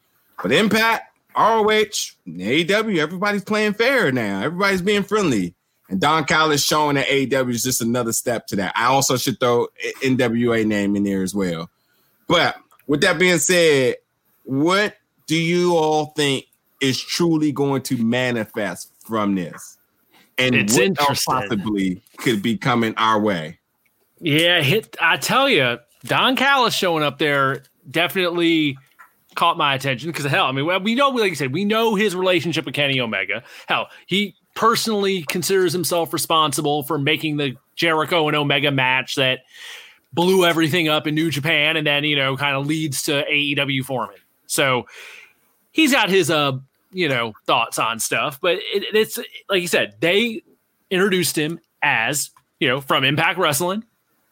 But 0.41 0.51
Impact, 0.51 1.04
ROH, 1.38 2.15
AEW, 2.28 2.97
everybody's 2.97 3.43
playing 3.43 3.73
fair 3.73 4.12
now. 4.12 4.41
Everybody's 4.41 4.82
being 4.82 5.04
friendly. 5.04 5.54
And 5.89 6.01
Don 6.01 6.25
Callis 6.25 6.63
showing 6.63 6.95
that 6.95 7.08
AEW 7.08 7.51
is 7.51 7.63
just 7.63 7.82
another 7.82 8.12
step 8.12 8.47
to 8.47 8.56
that. 8.56 8.73
I 8.75 8.86
also 8.86 9.17
should 9.17 9.39
throw 9.39 9.67
NWA 10.01 10.65
name 10.65 10.95
in 10.95 11.04
there 11.04 11.21
as 11.21 11.36
well. 11.36 11.69
But 12.28 12.56
with 12.88 13.01
that 13.01 13.19
being 13.19 13.38
said, 13.38 13.97
what 14.43 14.95
do 15.28 15.36
you 15.36 15.78
all 15.78 16.08
think 16.08 16.45
is 16.82 16.99
truly 16.99 17.51
going 17.51 17.84
to 17.84 18.04
manifest 18.04 18.91
from 19.06 19.36
this? 19.36 19.78
And 20.38 20.56
It's 20.56 20.73
what 20.73 20.99
else 20.99 21.25
possibly 21.25 22.01
could 22.17 22.41
be 22.41 22.58
coming 22.58 22.95
our 22.97 23.19
way? 23.19 23.60
Yeah, 24.19 24.62
hit. 24.62 24.95
I 25.01 25.17
tell 25.17 25.49
you, 25.49 25.80
Don 26.06 26.36
Callis 26.36 26.73
showing 26.73 27.04
up 27.04 27.17
there 27.17 27.63
definitely 27.89 28.78
caught 29.36 29.58
my 29.58 29.75
attention 29.75 30.10
because 30.10 30.25
hell, 30.25 30.45
I 30.45 30.51
mean, 30.51 30.84
we 30.84 30.95
know, 30.95 31.10
like 31.10 31.30
you 31.30 31.36
said, 31.36 31.54
we 31.54 31.65
know 31.65 31.95
his 31.95 32.15
relationship 32.15 32.65
with 32.65 32.73
Kenny 32.73 32.99
Omega. 32.99 33.43
Hell, 33.67 33.89
he 34.08 34.36
personally 34.56 35.23
considers 35.23 35.73
himself 35.73 36.13
responsible 36.13 36.84
for 36.84 36.97
making 36.97 37.38
the 37.38 37.56
Jericho 37.75 38.28
and 38.28 38.36
Omega 38.36 38.71
match 38.71 39.15
that 39.15 39.39
blew 40.13 40.45
everything 40.45 40.88
up 40.88 41.08
in 41.08 41.15
New 41.15 41.30
Japan, 41.30 41.75
and 41.75 41.86
then 41.86 42.04
you 42.06 42.15
know, 42.15 42.38
kind 42.38 42.56
of 42.56 42.65
leads 42.65 43.04
to 43.04 43.25
AEW 43.30 43.84
forming. 43.84 44.17
So 44.47 44.88
he's 45.71 45.91
got 45.91 46.10
his 46.10 46.32
uh, 46.32 46.54
you 46.91 47.10
know, 47.10 47.34
thoughts 47.45 47.78
on 47.78 47.99
stuff, 47.99 48.39
but 48.39 48.58
it, 48.58 48.95
it's 48.95 49.19
like 49.49 49.62
you 49.62 49.67
said, 49.67 49.95
they 49.99 50.41
introduced 50.89 51.38
him 51.38 51.60
as 51.82 52.32
you 52.60 52.67
know 52.67 52.80
from 52.80 53.04
Impact 53.04 53.38
Wrestling 53.38 53.84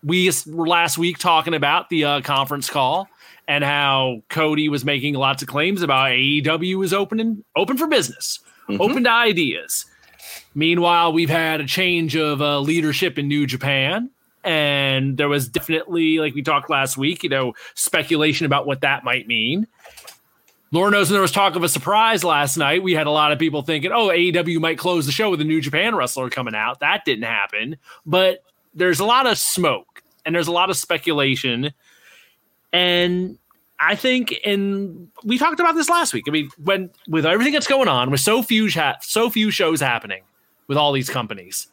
we 0.03 0.31
were 0.47 0.67
last 0.67 0.97
week 0.97 1.17
talking 1.17 1.53
about 1.53 1.89
the 1.89 2.03
uh, 2.03 2.21
conference 2.21 2.69
call 2.69 3.07
and 3.47 3.63
how 3.63 4.21
Cody 4.29 4.69
was 4.69 4.85
making 4.85 5.15
lots 5.15 5.41
of 5.41 5.47
claims 5.47 5.81
about 5.81 6.11
AEW 6.11 6.77
was 6.77 6.93
open 6.93 7.43
open 7.55 7.77
for 7.77 7.87
business, 7.87 8.39
open 8.69 9.03
to 9.03 9.11
ideas. 9.11 9.85
Meanwhile, 10.55 11.13
we've 11.13 11.29
had 11.29 11.61
a 11.61 11.65
change 11.65 12.15
of 12.15 12.41
uh, 12.41 12.59
leadership 12.59 13.17
in 13.17 13.27
New 13.27 13.47
Japan, 13.47 14.09
and 14.43 15.17
there 15.17 15.29
was 15.29 15.47
definitely, 15.47 16.19
like 16.19 16.35
we 16.35 16.43
talked 16.43 16.69
last 16.69 16.97
week, 16.97 17.23
you 17.23 17.29
know, 17.29 17.53
speculation 17.75 18.45
about 18.45 18.67
what 18.67 18.81
that 18.81 19.03
might 19.03 19.27
mean. 19.27 19.67
Lord 20.71 20.91
knows 20.93 21.09
when 21.09 21.13
there 21.13 21.21
was 21.21 21.31
talk 21.31 21.55
of 21.55 21.63
a 21.63 21.69
surprise 21.69 22.23
last 22.23 22.57
night. 22.57 22.81
We 22.81 22.93
had 22.93 23.05
a 23.05 23.11
lot 23.11 23.31
of 23.31 23.37
people 23.37 23.61
thinking, 23.61 23.91
oh, 23.91 24.07
AEW 24.07 24.59
might 24.59 24.79
close 24.79 25.05
the 25.05 25.11
show 25.11 25.29
with 25.29 25.39
a 25.39 25.43
New 25.43 25.61
Japan 25.61 25.95
wrestler 25.95 26.31
coming 26.31 26.55
out. 26.55 26.79
That 26.79 27.05
didn't 27.05 27.25
happen. 27.25 27.77
But 28.07 28.43
there's 28.73 28.99
a 28.99 29.05
lot 29.05 29.27
of 29.27 29.37
smoke 29.37 29.92
and 30.25 30.33
there's 30.33 30.47
a 30.47 30.51
lot 30.51 30.69
of 30.69 30.77
speculation. 30.77 31.73
And 32.71 33.37
I 33.79 33.95
think, 33.95 34.39
and 34.45 35.09
we 35.23 35.37
talked 35.37 35.59
about 35.59 35.75
this 35.75 35.89
last 35.89 36.13
week. 36.13 36.25
I 36.27 36.31
mean, 36.31 36.49
when 36.63 36.89
with 37.07 37.25
everything 37.25 37.53
that's 37.53 37.67
going 37.67 37.87
on, 37.87 38.11
with 38.11 38.21
so 38.21 38.41
few 38.41 38.69
ha- 38.69 38.97
so 39.01 39.29
few 39.29 39.51
shows 39.51 39.81
happening 39.81 40.23
with 40.67 40.77
all 40.77 40.91
these 40.91 41.09
companies, 41.09 41.67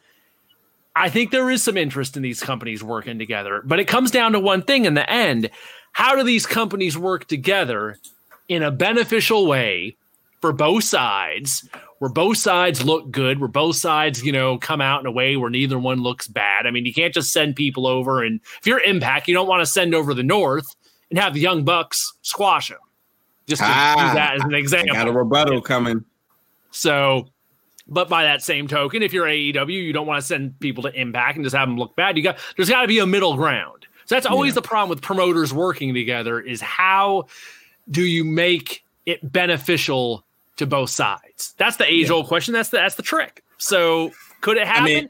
I 0.95 1.09
think 1.09 1.31
there 1.31 1.49
is 1.49 1.63
some 1.63 1.77
interest 1.77 2.17
in 2.17 2.23
these 2.23 2.41
companies 2.41 2.83
working 2.83 3.17
together. 3.17 3.61
But 3.63 3.79
it 3.79 3.85
comes 3.85 4.11
down 4.11 4.33
to 4.33 4.39
one 4.39 4.61
thing 4.61 4.85
in 4.85 4.93
the 4.93 5.09
end: 5.09 5.49
how 5.93 6.15
do 6.15 6.23
these 6.23 6.45
companies 6.45 6.97
work 6.97 7.27
together 7.27 7.97
in 8.49 8.61
a 8.61 8.71
beneficial 8.71 9.47
way 9.47 9.95
for 10.41 10.51
both 10.51 10.83
sides? 10.83 11.67
Where 12.01 12.09
both 12.09 12.37
sides 12.37 12.83
look 12.83 13.11
good, 13.11 13.37
where 13.37 13.47
both 13.47 13.75
sides, 13.75 14.23
you 14.25 14.31
know, 14.31 14.57
come 14.57 14.81
out 14.81 15.01
in 15.01 15.05
a 15.05 15.11
way 15.11 15.37
where 15.37 15.51
neither 15.51 15.77
one 15.77 16.01
looks 16.01 16.27
bad. 16.27 16.65
I 16.65 16.71
mean, 16.71 16.83
you 16.83 16.93
can't 16.95 17.13
just 17.13 17.31
send 17.31 17.55
people 17.55 17.85
over, 17.85 18.23
and 18.23 18.39
if 18.59 18.65
you're 18.65 18.79
Impact, 18.79 19.27
you 19.27 19.35
don't 19.35 19.47
want 19.47 19.61
to 19.61 19.67
send 19.67 19.93
over 19.93 20.15
the 20.15 20.23
North 20.23 20.75
and 21.11 21.19
have 21.19 21.35
the 21.35 21.39
Young 21.39 21.63
Bucks 21.63 22.13
squash 22.23 22.69
them. 22.69 22.79
Just 23.45 23.61
to 23.61 23.67
Ah, 23.69 24.03
use 24.07 24.15
that 24.15 24.35
as 24.37 24.41
an 24.41 24.55
example. 24.55 24.89
I 24.89 24.93
example. 24.93 25.13
got 25.13 25.15
a 25.15 25.23
rebuttal 25.23 25.61
coming. 25.61 26.03
So, 26.71 27.27
but 27.87 28.09
by 28.09 28.23
that 28.23 28.41
same 28.41 28.67
token, 28.67 29.03
if 29.03 29.13
you're 29.13 29.27
AEW, 29.27 29.69
you 29.71 29.93
don't 29.93 30.07
want 30.07 30.19
to 30.21 30.25
send 30.25 30.59
people 30.59 30.81
to 30.81 30.99
Impact 30.99 31.35
and 31.35 31.45
just 31.45 31.55
have 31.55 31.67
them 31.69 31.77
look 31.77 31.95
bad. 31.95 32.17
You 32.17 32.23
got 32.23 32.39
there's 32.57 32.69
got 32.69 32.81
to 32.81 32.87
be 32.87 32.97
a 32.97 33.05
middle 33.05 33.35
ground. 33.35 33.85
So 34.05 34.15
that's 34.15 34.25
always 34.25 34.55
the 34.55 34.61
problem 34.63 34.89
with 34.89 35.03
promoters 35.03 35.53
working 35.53 35.93
together 35.93 36.39
is 36.39 36.61
how 36.61 37.27
do 37.91 38.01
you 38.01 38.23
make 38.23 38.83
it 39.05 39.31
beneficial 39.31 40.25
to 40.61 40.65
both 40.65 40.89
sides? 40.89 41.53
That's 41.57 41.77
the 41.77 41.85
age 41.85 42.09
old 42.09 42.27
question. 42.27 42.53
That's 42.53 42.69
the 42.69 42.77
that's 42.77 42.95
the 42.95 43.03
trick. 43.03 43.43
So 43.57 44.11
could 44.41 44.57
it 44.57 44.65
happen? 44.67 44.83
I, 44.83 44.85
mean- 44.85 45.09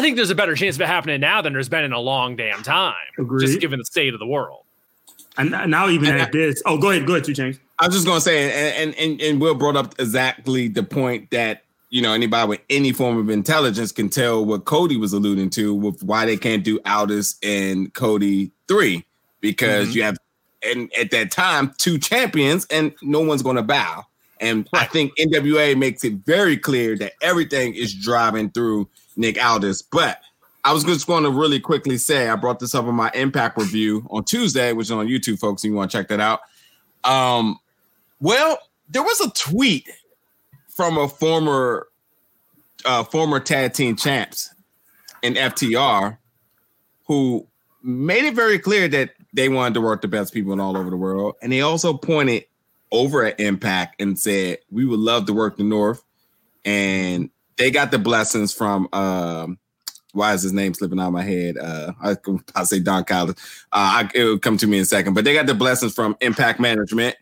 think 0.00 0.16
there's 0.16 0.30
a 0.30 0.34
better 0.34 0.54
chance 0.54 0.76
of 0.76 0.82
it 0.82 0.86
happening 0.86 1.20
now 1.20 1.42
than 1.42 1.52
there's 1.52 1.68
been 1.68 1.84
in 1.84 1.92
a 1.92 2.00
long 2.00 2.36
damn 2.36 2.62
time. 2.62 2.94
Agreed. 3.18 3.46
Just 3.46 3.60
given 3.60 3.78
the 3.78 3.84
state 3.84 4.12
of 4.12 4.20
the 4.20 4.26
world. 4.26 4.64
And 5.38 5.50
now 5.50 5.88
even 5.88 6.10
And 6.10 6.20
at 6.20 6.32
this, 6.32 6.60
oh, 6.66 6.78
go 6.78 6.90
ahead, 6.90 7.06
go 7.06 7.14
ahead, 7.14 7.24
two 7.24 7.32
chains. 7.32 7.60
I 7.78 7.86
was 7.86 7.94
just 7.94 8.06
gonna 8.06 8.20
say, 8.20 8.50
and, 8.50 8.90
and 8.90 8.98
and 8.98 9.20
and 9.20 9.40
Will 9.40 9.54
brought 9.54 9.76
up 9.76 9.94
exactly 10.00 10.66
the 10.66 10.82
point 10.82 11.30
that 11.30 11.62
you 11.90 12.02
know 12.02 12.12
anybody 12.12 12.48
with 12.48 12.60
any 12.68 12.92
form 12.92 13.18
of 13.18 13.30
intelligence 13.30 13.92
can 13.92 14.08
tell 14.08 14.44
what 14.44 14.64
Cody 14.64 14.96
was 14.96 15.12
alluding 15.12 15.50
to 15.50 15.72
with 15.72 16.02
why 16.02 16.26
they 16.26 16.36
can't 16.36 16.64
do 16.64 16.80
Aldis 16.84 17.36
and 17.42 17.94
Cody 17.94 18.50
three 18.66 19.04
because 19.40 19.88
mm-hmm. 19.88 19.96
you 19.96 20.02
have 20.02 20.18
and 20.64 20.92
at 20.98 21.12
that 21.12 21.30
time 21.30 21.72
two 21.78 21.98
champions 21.98 22.66
and 22.68 22.92
no 23.00 23.20
one's 23.20 23.42
gonna 23.42 23.62
bow. 23.62 24.04
And 24.40 24.68
I 24.72 24.84
think 24.86 25.12
NWA 25.18 25.76
makes 25.76 26.04
it 26.04 26.14
very 26.24 26.56
clear 26.56 26.96
that 26.98 27.12
everything 27.22 27.74
is 27.74 27.94
driving 27.94 28.50
through 28.50 28.88
Nick 29.16 29.42
Aldis. 29.42 29.82
But 29.82 30.20
I 30.64 30.72
was 30.72 30.84
just 30.84 31.06
going 31.06 31.24
to 31.24 31.30
really 31.30 31.60
quickly 31.60 31.98
say 31.98 32.28
I 32.28 32.36
brought 32.36 32.58
this 32.58 32.74
up 32.74 32.86
in 32.86 32.94
my 32.94 33.10
Impact 33.14 33.56
review 33.56 34.06
on 34.10 34.24
Tuesday, 34.24 34.72
which 34.72 34.88
is 34.88 34.90
on 34.92 35.06
YouTube, 35.06 35.38
folks. 35.38 35.64
If 35.64 35.70
you 35.70 35.74
want 35.74 35.90
to 35.90 35.96
check 35.96 36.08
that 36.08 36.20
out. 36.20 36.40
Um, 37.04 37.58
well, 38.20 38.58
there 38.88 39.02
was 39.02 39.20
a 39.20 39.30
tweet 39.30 39.88
from 40.68 40.98
a 40.98 41.08
former 41.08 41.88
uh, 42.84 43.04
former 43.04 43.40
tag 43.40 43.72
team 43.72 43.96
champs 43.96 44.54
in 45.22 45.34
FTR 45.34 46.18
who 47.06 47.46
made 47.82 48.24
it 48.24 48.34
very 48.34 48.58
clear 48.58 48.88
that 48.88 49.10
they 49.32 49.48
wanted 49.48 49.74
to 49.74 49.80
work 49.80 50.02
the 50.02 50.08
best 50.08 50.32
people 50.32 50.52
in 50.52 50.60
all 50.60 50.76
over 50.76 50.90
the 50.90 50.96
world, 50.96 51.34
and 51.42 51.52
they 51.52 51.60
also 51.60 51.94
pointed 51.94 52.44
over 52.92 53.24
at 53.24 53.40
Impact 53.40 54.00
and 54.00 54.18
said 54.18 54.58
we 54.70 54.84
would 54.84 55.00
love 55.00 55.26
to 55.26 55.32
work 55.32 55.56
the 55.56 55.64
North, 55.64 56.02
and 56.64 57.30
they 57.56 57.70
got 57.70 57.90
the 57.90 57.98
blessings 57.98 58.52
from. 58.52 58.88
Um, 58.92 59.58
why 60.12 60.32
is 60.32 60.42
his 60.42 60.52
name 60.52 60.74
slipping 60.74 60.98
out 60.98 61.08
of 61.08 61.12
my 61.12 61.22
head? 61.22 61.58
Uh, 61.58 61.92
I 62.02 62.16
I 62.54 62.64
say 62.64 62.80
Don 62.80 63.04
Collins. 63.04 63.38
Uh, 63.72 64.04
I, 64.04 64.10
it'll 64.14 64.38
come 64.38 64.56
to 64.58 64.66
me 64.66 64.78
in 64.78 64.82
a 64.82 64.86
second, 64.86 65.14
but 65.14 65.24
they 65.24 65.34
got 65.34 65.46
the 65.46 65.54
blessings 65.54 65.94
from 65.94 66.16
Impact 66.20 66.60
Management. 66.60 67.16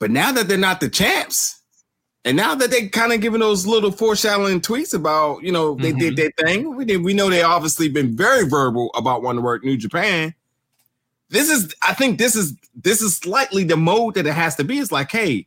But 0.00 0.10
now 0.10 0.32
that 0.32 0.48
they're 0.48 0.56
not 0.56 0.80
the 0.80 0.88
champs, 0.88 1.60
and 2.24 2.36
now 2.36 2.54
that 2.54 2.70
they 2.70 2.88
kind 2.88 3.12
of 3.12 3.20
giving 3.20 3.40
those 3.40 3.66
little 3.66 3.90
foreshadowing 3.90 4.60
tweets 4.60 4.94
about, 4.94 5.42
you 5.42 5.52
know, 5.52 5.74
they 5.74 5.92
did 5.92 6.16
their 6.16 6.30
thing. 6.38 6.74
We 6.76 6.84
did. 6.84 7.02
We 7.02 7.14
know 7.14 7.30
they 7.30 7.42
obviously 7.42 7.88
been 7.88 8.16
very 8.16 8.48
verbal 8.48 8.90
about 8.94 9.22
wanting 9.22 9.40
to 9.40 9.44
work 9.44 9.64
New 9.64 9.76
Japan. 9.76 10.34
This 11.30 11.50
is, 11.50 11.74
I 11.82 11.94
think, 11.94 12.18
this 12.18 12.34
is 12.36 12.54
this 12.74 13.02
is 13.02 13.16
slightly 13.16 13.64
the 13.64 13.76
mode 13.76 14.14
that 14.14 14.26
it 14.26 14.32
has 14.34 14.56
to 14.56 14.64
be. 14.64 14.78
It's 14.78 14.92
like, 14.92 15.10
hey, 15.10 15.46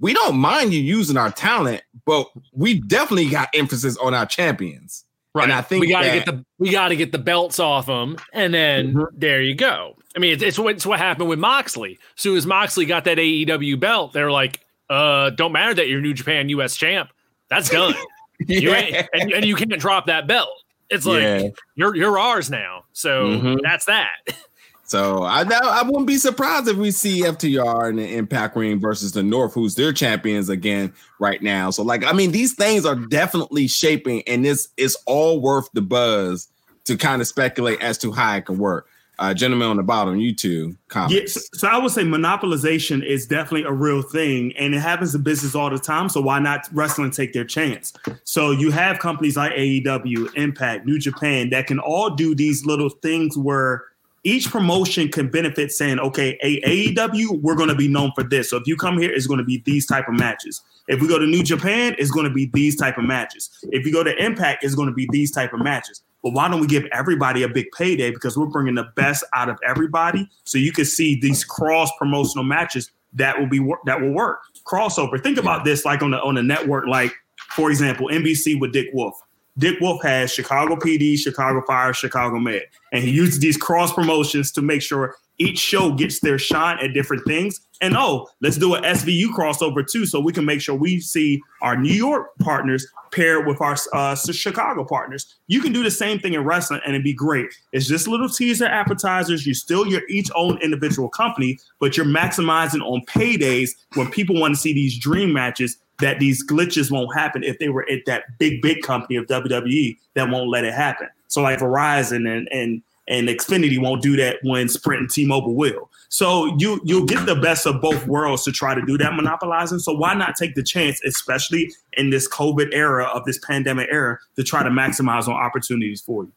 we 0.00 0.12
don't 0.14 0.36
mind 0.36 0.72
you 0.74 0.80
using 0.80 1.16
our 1.16 1.30
talent, 1.30 1.82
but 2.06 2.28
we 2.52 2.80
definitely 2.80 3.28
got 3.28 3.48
emphasis 3.54 3.96
on 3.98 4.14
our 4.14 4.26
champions. 4.26 5.04
Right. 5.34 5.44
And 5.44 5.52
I 5.52 5.62
think 5.62 5.82
we 5.82 5.88
got 5.88 6.02
to 6.02 6.10
get 6.10 6.26
the 6.26 6.44
we 6.58 6.70
got 6.70 6.88
to 6.88 6.96
get 6.96 7.12
the 7.12 7.18
belts 7.18 7.60
off 7.60 7.86
them, 7.86 8.16
and 8.32 8.52
then 8.52 8.94
Mhm. 8.94 9.06
there 9.12 9.40
you 9.42 9.54
go. 9.54 9.96
I 10.16 10.18
mean, 10.18 10.32
it's, 10.32 10.42
it's 10.42 10.58
what 10.58 10.74
it's 10.74 10.84
what 10.84 10.98
happened 10.98 11.28
with 11.28 11.38
Moxley. 11.38 11.98
As 12.16 12.22
soon 12.22 12.36
as 12.36 12.46
Moxley 12.46 12.84
got 12.84 13.04
that 13.04 13.18
AEW 13.18 13.78
belt, 13.78 14.12
they're 14.12 14.32
like, 14.32 14.58
"Uh, 14.88 15.30
don't 15.30 15.52
matter 15.52 15.72
that 15.74 15.86
you're 15.88 16.00
New 16.00 16.14
Japan 16.14 16.48
U.S. 16.48 16.76
champ. 16.76 17.10
That's 17.48 17.68
done. 17.70 17.94
You 18.48 18.72
ain't, 18.72 19.06
and, 19.12 19.32
and 19.34 19.44
you 19.44 19.54
can't 19.54 19.70
drop 19.78 20.06
that 20.06 20.26
belt. 20.26 20.48
It's 20.88 21.04
like 21.04 21.20
Yeah. 21.22 21.48
you're 21.74 21.94
you're 21.94 22.18
ours 22.18 22.48
now. 22.50 22.84
So 22.94 23.26
Mhm. 23.26 23.58
that's 23.62 23.84
that. 23.84 24.16
So 24.90 25.22
I 25.22 25.42
I 25.42 25.84
wouldn't 25.84 26.08
be 26.08 26.16
surprised 26.16 26.66
if 26.66 26.76
we 26.76 26.90
see 26.90 27.22
FTR 27.22 27.90
in 27.90 27.96
the 27.96 28.16
Impact 28.16 28.56
Ring 28.56 28.80
versus 28.80 29.12
the 29.12 29.22
North, 29.22 29.54
who's 29.54 29.76
their 29.76 29.92
champions 29.92 30.48
again 30.48 30.92
right 31.20 31.40
now. 31.40 31.70
So 31.70 31.84
like 31.84 32.04
I 32.04 32.12
mean, 32.12 32.32
these 32.32 32.54
things 32.54 32.84
are 32.84 32.96
definitely 32.96 33.68
shaping, 33.68 34.24
and 34.26 34.44
this 34.44 34.66
is 34.76 34.96
all 35.06 35.40
worth 35.40 35.68
the 35.74 35.80
buzz 35.80 36.48
to 36.86 36.96
kind 36.96 37.22
of 37.22 37.28
speculate 37.28 37.80
as 37.80 37.98
to 37.98 38.10
how 38.10 38.34
it 38.34 38.46
can 38.46 38.58
work. 38.58 38.88
Uh, 39.20 39.32
gentlemen 39.32 39.68
on 39.68 39.76
the 39.76 39.84
bottom, 39.84 40.16
you 40.16 40.34
two 40.34 40.76
comments. 40.88 41.36
Yes. 41.36 41.48
So 41.52 41.68
I 41.68 41.78
would 41.78 41.92
say 41.92 42.02
monopolization 42.02 43.06
is 43.06 43.28
definitely 43.28 43.68
a 43.68 43.72
real 43.72 44.02
thing, 44.02 44.52
and 44.56 44.74
it 44.74 44.80
happens 44.80 45.14
in 45.14 45.22
business 45.22 45.54
all 45.54 45.70
the 45.70 45.78
time. 45.78 46.08
So 46.08 46.20
why 46.20 46.40
not 46.40 46.68
wrestling 46.72 47.12
take 47.12 47.32
their 47.32 47.44
chance? 47.44 47.92
So 48.24 48.50
you 48.50 48.72
have 48.72 48.98
companies 48.98 49.36
like 49.36 49.52
AEW, 49.52 50.34
Impact, 50.34 50.84
New 50.84 50.98
Japan 50.98 51.50
that 51.50 51.68
can 51.68 51.78
all 51.78 52.10
do 52.10 52.34
these 52.34 52.66
little 52.66 52.88
things 52.88 53.38
where 53.38 53.84
each 54.22 54.50
promotion 54.50 55.08
can 55.08 55.30
benefit 55.30 55.72
saying, 55.72 55.98
okay, 55.98 56.38
AEW, 56.44 57.40
we're 57.40 57.54
going 57.54 57.68
to 57.68 57.74
be 57.74 57.88
known 57.88 58.12
for 58.14 58.22
this. 58.22 58.50
So 58.50 58.56
if 58.56 58.66
you 58.66 58.76
come 58.76 58.98
here, 58.98 59.10
it's 59.10 59.26
going 59.26 59.38
to 59.38 59.44
be 59.44 59.62
these 59.64 59.86
type 59.86 60.08
of 60.08 60.14
matches. 60.14 60.62
If 60.88 61.00
we 61.00 61.08
go 61.08 61.18
to 61.18 61.26
New 61.26 61.42
Japan, 61.42 61.94
it's 61.98 62.10
going 62.10 62.24
to 62.24 62.32
be 62.32 62.50
these 62.52 62.76
type 62.76 62.98
of 62.98 63.04
matches. 63.04 63.48
If 63.70 63.86
you 63.86 63.92
go 63.92 64.04
to 64.04 64.14
Impact, 64.22 64.64
it's 64.64 64.74
going 64.74 64.88
to 64.88 64.94
be 64.94 65.08
these 65.10 65.30
type 65.30 65.52
of 65.52 65.60
matches. 65.60 66.02
But 66.22 66.32
why 66.32 66.48
don't 66.48 66.60
we 66.60 66.66
give 66.66 66.84
everybody 66.92 67.42
a 67.42 67.48
big 67.48 67.66
payday 67.76 68.10
because 68.10 68.36
we're 68.36 68.46
bringing 68.46 68.74
the 68.74 68.88
best 68.94 69.24
out 69.34 69.48
of 69.48 69.58
everybody, 69.66 70.28
so 70.44 70.58
you 70.58 70.72
can 70.72 70.84
see 70.84 71.18
these 71.18 71.44
cross 71.44 71.90
promotional 71.98 72.44
matches 72.44 72.90
that 73.14 73.38
will 73.38 73.48
be 73.48 73.58
that 73.86 74.00
will 74.00 74.12
work 74.12 74.40
crossover. 74.66 75.20
Think 75.22 75.38
about 75.38 75.64
this, 75.64 75.84
like 75.84 76.02
on 76.02 76.10
the 76.10 76.20
on 76.20 76.34
the 76.34 76.42
network, 76.42 76.86
like 76.86 77.14
for 77.52 77.70
example, 77.70 78.08
NBC 78.08 78.60
with 78.60 78.72
Dick 78.72 78.88
Wolf. 78.92 79.14
Dick 79.60 79.78
Wolf 79.78 80.02
has 80.02 80.32
Chicago 80.32 80.74
PD, 80.74 81.18
Chicago 81.18 81.62
Fire, 81.66 81.92
Chicago 81.92 82.38
Med, 82.38 82.62
and 82.92 83.04
he 83.04 83.10
uses 83.10 83.38
these 83.38 83.58
cross 83.58 83.92
promotions 83.92 84.50
to 84.52 84.62
make 84.62 84.80
sure 84.80 85.16
each 85.40 85.58
show 85.58 85.90
gets 85.92 86.20
their 86.20 86.38
shine 86.38 86.78
at 86.80 86.92
different 86.92 87.24
things. 87.26 87.60
And 87.80 87.96
oh, 87.96 88.28
let's 88.42 88.58
do 88.58 88.74
an 88.74 88.82
SVU 88.82 89.28
crossover 89.28 89.84
too, 89.90 90.04
so 90.04 90.20
we 90.20 90.34
can 90.34 90.44
make 90.44 90.60
sure 90.60 90.74
we 90.74 91.00
see 91.00 91.40
our 91.62 91.76
New 91.76 91.94
York 91.94 92.28
partners 92.40 92.86
paired 93.10 93.46
with 93.46 93.58
our 93.62 93.74
uh, 93.94 94.14
Chicago 94.14 94.84
partners. 94.84 95.34
You 95.46 95.62
can 95.62 95.72
do 95.72 95.82
the 95.82 95.90
same 95.90 96.18
thing 96.18 96.34
in 96.34 96.44
wrestling, 96.44 96.82
and 96.84 96.94
it'd 96.94 97.04
be 97.04 97.14
great. 97.14 97.48
It's 97.72 97.86
just 97.86 98.06
little 98.06 98.28
teaser 98.28 98.66
appetizers. 98.66 99.46
You 99.46 99.54
still 99.54 99.86
your 99.86 100.02
each 100.10 100.30
own 100.34 100.58
individual 100.60 101.08
company, 101.08 101.58
but 101.78 101.96
you're 101.96 102.04
maximizing 102.04 102.82
on 102.82 103.00
paydays 103.06 103.70
when 103.94 104.10
people 104.10 104.38
want 104.38 104.54
to 104.54 104.60
see 104.60 104.74
these 104.74 104.98
dream 104.98 105.32
matches. 105.32 105.78
That 106.00 106.18
these 106.18 106.42
glitches 106.46 106.90
won't 106.90 107.14
happen 107.14 107.44
if 107.44 107.58
they 107.58 107.68
were 107.68 107.86
at 107.90 108.06
that 108.06 108.38
big 108.38 108.62
big 108.62 108.80
company 108.80 109.16
of 109.16 109.26
WWE 109.26 109.98
that 110.14 110.30
won't 110.30 110.48
let 110.48 110.64
it 110.64 110.72
happen. 110.72 111.08
So 111.28 111.42
like 111.42 111.58
Verizon 111.58 112.26
and 112.26 112.48
and 112.50 112.82
and 113.10 113.28
Xfinity 113.28 113.78
won't 113.78 114.00
do 114.00 114.16
that 114.16 114.38
when 114.42 114.68
Sprint 114.68 115.00
and 115.00 115.10
T-Mobile 115.10 115.54
will. 115.54 115.90
So 116.08 116.56
you 116.58 116.80
you'll 116.84 117.04
get 117.04 117.26
the 117.26 117.34
best 117.34 117.66
of 117.66 117.80
both 117.82 118.06
worlds 118.06 118.44
to 118.44 118.52
try 118.52 118.74
to 118.74 118.82
do 118.82 118.96
that 118.98 119.14
monopolizing. 119.14 119.80
So 119.80 119.92
why 119.92 120.14
not 120.14 120.36
take 120.36 120.54
the 120.54 120.62
chance, 120.62 121.00
especially 121.04 121.72
in 121.92 122.10
this 122.10 122.26
COVID 122.28 122.70
era 122.72 123.04
of 123.04 123.24
this 123.24 123.38
pandemic 123.38 123.88
era, 123.90 124.18
to 124.36 124.42
try 124.42 124.62
to 124.62 124.70
maximize 124.70 125.28
on 125.28 125.34
opportunities 125.34 126.00
for 126.00 126.24
you? 126.24 126.32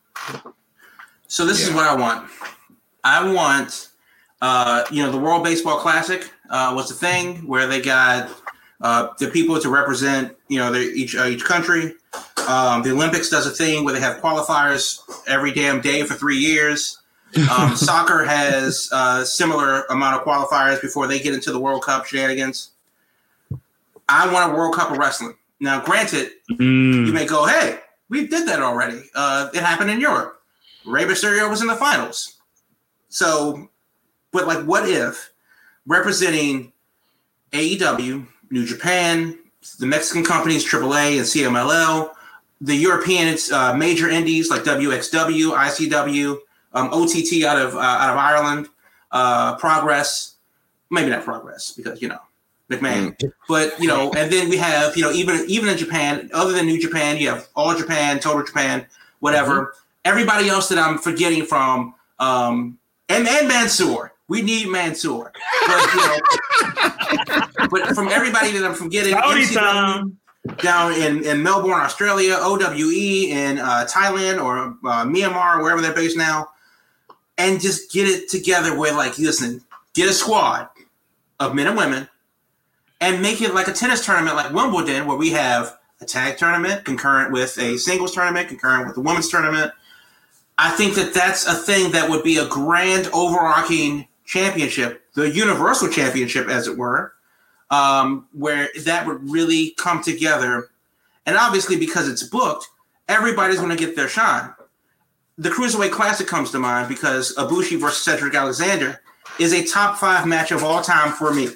So 1.28 1.46
this 1.46 1.62
yeah. 1.62 1.70
is 1.70 1.74
what 1.74 1.86
I 1.86 1.96
want. 1.96 2.30
I 3.04 3.34
want, 3.34 3.90
uh, 4.42 4.86
you 4.92 5.04
know, 5.04 5.12
the 5.12 5.18
World 5.18 5.44
Baseball 5.44 5.80
Classic 5.80 6.30
uh, 6.50 6.74
was 6.76 6.90
the 6.90 6.96
thing 6.96 7.48
where 7.48 7.68
they 7.68 7.82
got 7.82 8.30
uh, 8.82 9.10
the 9.18 9.28
people 9.28 9.60
to 9.60 9.70
represent, 9.70 10.36
you 10.50 10.60
know, 10.60 10.72
their, 10.72 10.84
each 10.84 11.16
uh, 11.16 11.26
each 11.26 11.44
country. 11.44 11.96
Um, 12.48 12.84
the 12.84 12.92
Olympics 12.92 13.30
does 13.30 13.46
a 13.46 13.52
thing 13.52 13.84
where 13.84 13.94
they 13.94 14.00
have 14.00 14.22
qualifiers 14.22 15.00
every 15.28 15.52
damn 15.52 15.82
day 15.82 16.04
for 16.04 16.14
three 16.14 16.38
years. 16.38 17.00
Um, 17.52 17.76
soccer 17.76 18.24
has 18.24 18.90
a 18.92 19.26
similar 19.26 19.84
amount 19.84 20.18
of 20.20 20.26
qualifiers 20.26 20.82
before 20.82 21.08
they 21.08 21.20
get 21.20 21.34
into 21.34 21.52
the 21.52 21.60
World 21.60 21.84
Cup 21.84 22.06
shenanigans. 22.06 22.72
I 24.08 24.32
want 24.32 24.52
a 24.52 24.56
World 24.56 24.76
Cup 24.76 24.92
of 24.92 24.98
wrestling. 24.98 25.36
Now, 25.60 25.82
granted, 25.82 26.32
mm. 26.52 27.08
you 27.08 27.14
may 27.14 27.26
go, 27.26 27.46
"Hey, 27.46 27.80
we 28.10 28.28
did 28.28 28.48
that 28.48 28.62
already. 28.62 29.02
Uh, 29.16 29.50
it 29.54 29.62
happened 29.62 29.90
in 29.90 30.02
Europe. 30.02 30.42
Rey 30.86 31.06
Mysterio 31.06 31.50
was 31.50 31.62
in 31.62 31.68
the 31.68 31.76
finals." 31.76 32.38
So, 33.08 33.70
but 34.32 34.46
like, 34.46 34.66
what 34.66 34.90
if 34.90 35.32
representing 35.86 36.74
AEW, 37.54 38.28
New 38.50 38.66
Japan, 38.66 39.38
the 39.80 39.86
Mexican 39.86 40.26
companies 40.26 40.70
AAA 40.70 41.18
and 41.18 41.26
CMLL, 41.26 42.13
the 42.64 42.76
European 42.76 43.38
uh, 43.52 43.74
major 43.74 44.10
indies 44.10 44.50
like 44.50 44.64
WXW, 44.64 45.52
ICW, 45.52 46.38
um, 46.74 46.90
OTT 46.94 47.44
out 47.44 47.60
of 47.60 47.76
uh, 47.76 47.80
out 47.80 48.12
of 48.12 48.18
Ireland, 48.18 48.70
uh, 49.12 49.58
Progress, 49.58 50.36
maybe 50.90 51.10
not 51.10 51.26
Progress 51.26 51.74
because 51.74 52.02
you 52.02 52.08
know 52.08 52.20
McMahon, 52.72 53.18
mm. 53.18 53.32
but 53.50 53.78
you 53.82 53.88
know, 53.88 54.12
and 54.16 54.32
then 54.32 54.50
we 54.50 54.56
have 54.56 54.96
you 54.96 55.04
know 55.04 55.12
even 55.12 55.44
even 55.48 55.70
in 55.70 55.78
Japan, 55.78 56.30
other 56.34 56.54
than 56.54 56.66
New 56.66 56.80
Japan, 56.80 57.18
you 57.18 57.28
have 57.30 57.50
All 57.54 57.76
Japan, 57.76 58.20
Total 58.20 58.44
Japan, 58.44 58.88
whatever. 59.20 59.54
Mm-hmm. 59.54 59.80
Everybody 60.06 60.50
else 60.50 60.70
that 60.70 60.78
I'm 60.78 60.98
forgetting 60.98 61.46
from, 61.46 61.96
um, 62.20 62.78
and 63.10 63.28
and 63.28 63.48
Mansoor, 63.48 64.14
we 64.30 64.42
need 64.42 64.70
Mansoor, 64.70 65.34
but 65.68 65.94
you 65.94 66.00
know, 66.00 67.68
but 67.70 67.96
from 67.96 68.08
everybody 68.08 68.52
that 68.52 68.64
I'm 68.66 68.74
forgetting, 68.74 69.16
MCW, 69.16 70.18
down 70.58 70.94
in, 70.94 71.24
in 71.24 71.42
Melbourne, 71.42 71.72
Australia, 71.72 72.36
OWE 72.40 73.30
in 73.30 73.60
uh, 73.60 73.88
Thailand 73.90 74.44
or 74.44 74.78
uh, 74.90 75.06
Myanmar, 75.06 75.62
wherever 75.62 75.82
they're 75.82 75.94
based 75.94 76.18
now, 76.18 76.50
and 77.38 77.62
just 77.62 77.92
get 77.92 78.08
it 78.08 78.30
together 78.30 78.78
with 78.78 78.94
like, 78.94 79.18
listen, 79.18 79.62
get 79.94 80.10
a 80.10 80.14
squad 80.14 80.70
of 81.40 81.56
men 81.56 81.68
and 81.68 81.78
women 81.78 82.10
and 83.04 83.22
make 83.22 83.42
it 83.42 83.54
like 83.54 83.68
a 83.68 83.74
tennis 83.74 84.06
tournament 84.06 84.36
like 84.36 84.54
Wimbledon, 84.54 85.06
where 85.06 85.18
we 85.18 85.32
have 85.32 85.78
a 86.00 86.06
tag 86.06 86.38
tournament 86.38 86.86
concurrent 86.86 87.32
with 87.34 87.58
a 87.58 87.78
singles 87.78 88.14
tournament, 88.14 88.48
concurrent 88.48 88.88
with 88.88 88.98
a 88.98 89.02
women's 89.02 89.30
tournament. 89.30 89.72
I 90.58 90.70
think 90.72 90.96
that 90.96 91.14
that's 91.14 91.46
a 91.46 91.54
thing 91.54 91.92
that 91.92 92.10
would 92.10 92.24
be 92.24 92.38
a 92.38 92.48
grand 92.48 93.10
overarching 93.14 94.08
championship, 94.24 95.04
the 95.16 95.30
universal 95.30 95.90
championship, 95.90 96.48
as 96.48 96.68
it 96.68 96.78
were, 96.78 97.14
um, 97.74 98.28
where 98.34 98.70
that 98.86 99.08
would 99.08 99.30
really 99.30 99.72
come 99.72 100.04
together. 100.04 100.70
And 101.26 101.36
obviously, 101.36 101.76
because 101.78 102.08
it's 102.08 102.24
booked, 102.24 102.68
everybody's 103.08 103.58
going 103.58 103.76
to 103.76 103.86
get 103.86 103.96
their 103.96 104.08
shine. 104.08 104.54
The 105.40 105.50
Cruiserweight 105.50 105.92
Classic 105.92 106.28
comes 106.28 106.52
to 106.52 106.60
mind 106.60 106.88
because 106.88 107.36
Ibushi 107.36 107.80
versus 107.80 108.04
Cedric 108.04 108.36
Alexander 108.36 109.02
is 109.40 109.54
a 109.54 109.66
top 109.66 109.98
five 109.98 110.28
match 110.28 110.52
of 110.52 110.64
all 110.64 110.84
time 110.84 111.12
for 111.14 111.34
me. 111.34 111.48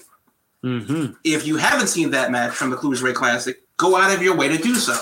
Mm-hmm. 0.63 1.13
If 1.23 1.45
you 1.45 1.57
haven't 1.57 1.87
seen 1.87 2.09
that 2.11 2.31
match 2.31 2.53
from 2.53 2.71
the 2.71 2.77
Cruiserweight 2.77 3.13
Classic, 3.13 3.61
go 3.77 3.95
out 3.95 4.13
of 4.13 4.23
your 4.23 4.35
way 4.35 4.47
to 4.47 4.57
do 4.57 4.73
so. 4.75 4.99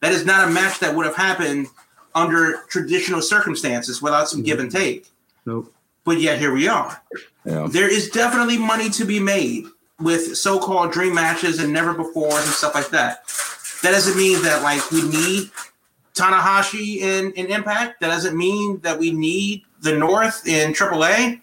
That 0.00 0.12
is 0.12 0.24
not 0.24 0.46
a 0.46 0.52
match 0.52 0.78
that 0.78 0.94
would 0.94 1.06
have 1.06 1.16
happened 1.16 1.66
under 2.14 2.62
traditional 2.68 3.20
circumstances 3.20 4.00
without 4.00 4.28
some 4.28 4.40
mm-hmm. 4.40 4.46
give 4.46 4.60
and 4.60 4.70
take. 4.70 5.08
Nope. 5.44 5.72
But 6.04 6.20
yet 6.20 6.38
here 6.38 6.52
we 6.52 6.68
are. 6.68 7.02
Yeah. 7.44 7.66
There 7.68 7.92
is 7.92 8.10
definitely 8.10 8.58
money 8.58 8.88
to 8.90 9.04
be 9.04 9.18
made 9.18 9.66
with 10.00 10.36
so-called 10.36 10.92
dream 10.92 11.14
matches 11.14 11.58
and 11.58 11.72
never 11.72 11.94
before 11.94 12.32
and 12.32 12.48
stuff 12.48 12.74
like 12.74 12.90
that. 12.90 13.26
That 13.82 13.92
doesn't 13.92 14.16
mean 14.16 14.42
that 14.42 14.62
like 14.62 14.90
we 14.90 15.02
need 15.08 15.50
Tanahashi 16.14 16.98
in, 16.98 17.32
in 17.32 17.46
Impact. 17.46 18.00
That 18.00 18.08
doesn't 18.08 18.36
mean 18.36 18.80
that 18.80 18.98
we 18.98 19.10
need 19.12 19.62
the 19.80 19.96
North 19.96 20.46
in 20.46 20.72
AAA. 20.72 21.40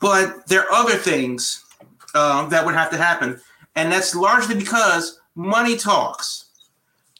But 0.00 0.46
there 0.46 0.62
are 0.62 0.72
other 0.72 0.94
things 0.94 1.64
uh, 2.14 2.46
that 2.48 2.64
would 2.64 2.74
have 2.74 2.90
to 2.90 2.96
happen, 2.96 3.40
and 3.74 3.90
that's 3.90 4.14
largely 4.14 4.54
because 4.54 5.20
money 5.34 5.76
talks. 5.76 6.46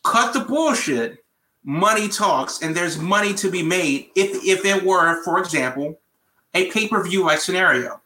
Cut 0.05 0.33
the 0.33 0.41
bullshit. 0.41 1.25
Money 1.65 2.09
talks, 2.09 2.63
and 2.63 2.75
there's 2.75 2.97
money 2.97 3.35
to 3.35 3.51
be 3.51 3.63
made 3.63 4.11
if 4.15 4.31
if 4.45 4.65
it 4.65 4.83
were, 4.85 5.23
for 5.25 5.39
example, 5.39 6.01
a 6.55 6.71
pay 6.71 6.89
per 6.89 7.03
view 7.03 7.25
like 7.25 7.41
scenario. 7.41 8.01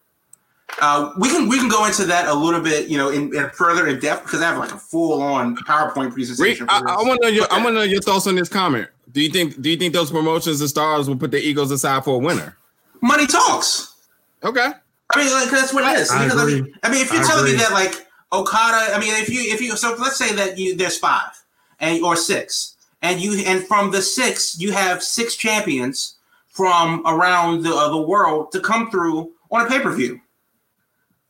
Uh, 0.80 1.12
we 1.18 1.28
can 1.28 1.48
we 1.48 1.58
can 1.58 1.68
go 1.68 1.84
into 1.86 2.04
that 2.04 2.26
a 2.28 2.34
little 2.34 2.60
bit, 2.60 2.88
you 2.88 2.96
know, 2.96 3.10
in, 3.10 3.34
in 3.36 3.48
further 3.50 3.86
in 3.86 4.00
depth 4.00 4.24
because 4.24 4.40
I 4.40 4.46
have 4.46 4.58
like 4.58 4.72
a 4.72 4.78
full 4.78 5.22
on 5.22 5.56
PowerPoint 5.56 6.12
presentation. 6.12 6.66
I, 6.68 6.80
I 6.80 7.02
want 7.02 7.20
to 7.20 7.28
know 7.28 7.34
your 7.34 7.46
I 7.52 7.56
want 7.56 7.68
to 7.68 7.72
know 7.74 7.82
your 7.82 8.00
thoughts 8.00 8.26
on 8.26 8.34
this 8.34 8.48
comment. 8.48 8.88
Do 9.12 9.20
you 9.20 9.28
think 9.28 9.60
do 9.60 9.70
you 9.70 9.76
think 9.76 9.92
those 9.92 10.10
promotions 10.10 10.60
and 10.60 10.70
stars 10.70 11.08
will 11.08 11.16
put 11.16 11.30
their 11.30 11.40
egos 11.40 11.70
aside 11.70 12.04
for 12.04 12.16
a 12.16 12.18
winner? 12.18 12.56
Money 13.00 13.26
talks. 13.26 13.94
Okay. 14.42 14.72
I 15.14 15.18
mean, 15.18 15.32
like 15.32 15.50
that's 15.50 15.74
what 15.74 15.84
it 15.84 16.00
is. 16.00 16.10
I, 16.10 16.24
because, 16.24 16.40
I, 16.40 16.46
mean, 16.46 16.74
I 16.82 16.90
mean, 16.90 17.02
if 17.02 17.12
you're 17.12 17.22
I 17.22 17.26
telling 17.26 17.44
agree. 17.44 17.52
me 17.52 17.58
that 17.58 17.72
like 17.72 18.06
Okada, 18.32 18.94
I 18.94 18.98
mean, 18.98 19.12
if 19.14 19.28
you 19.28 19.40
if 19.52 19.60
you 19.60 19.76
so 19.76 19.94
let's 19.98 20.16
say 20.16 20.34
that 20.34 20.58
you 20.58 20.74
there's 20.74 20.98
five 20.98 21.30
and 21.80 22.02
or 22.02 22.16
six, 22.16 22.76
and 23.02 23.20
you 23.20 23.42
and 23.44 23.62
from 23.66 23.90
the 23.90 24.00
six 24.00 24.58
you 24.58 24.72
have 24.72 25.02
six 25.02 25.36
champions 25.36 26.16
from 26.48 27.02
around 27.06 27.62
the 27.62 27.74
uh, 27.74 27.90
the 27.90 28.00
world 28.00 28.52
to 28.52 28.60
come 28.60 28.90
through 28.90 29.32
on 29.50 29.66
a 29.66 29.68
pay 29.68 29.80
per 29.80 29.92
view 29.92 30.20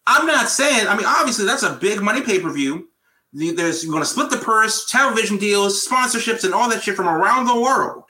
I'm 0.06 0.26
not 0.26 0.48
saying. 0.48 0.86
I 0.88 0.96
mean, 0.96 1.06
obviously, 1.06 1.44
that's 1.44 1.62
a 1.62 1.74
big 1.74 2.00
money 2.00 2.22
pay 2.22 2.40
per 2.40 2.50
view. 2.50 2.88
There's 3.32 3.82
you're 3.82 3.92
going 3.92 4.02
to 4.02 4.08
split 4.08 4.30
the 4.30 4.36
purse, 4.36 4.90
television 4.90 5.38
deals, 5.38 5.86
sponsorships, 5.86 6.44
and 6.44 6.52
all 6.52 6.68
that 6.68 6.82
shit 6.82 6.96
from 6.96 7.08
around 7.08 7.46
the 7.46 7.58
world. 7.58 8.04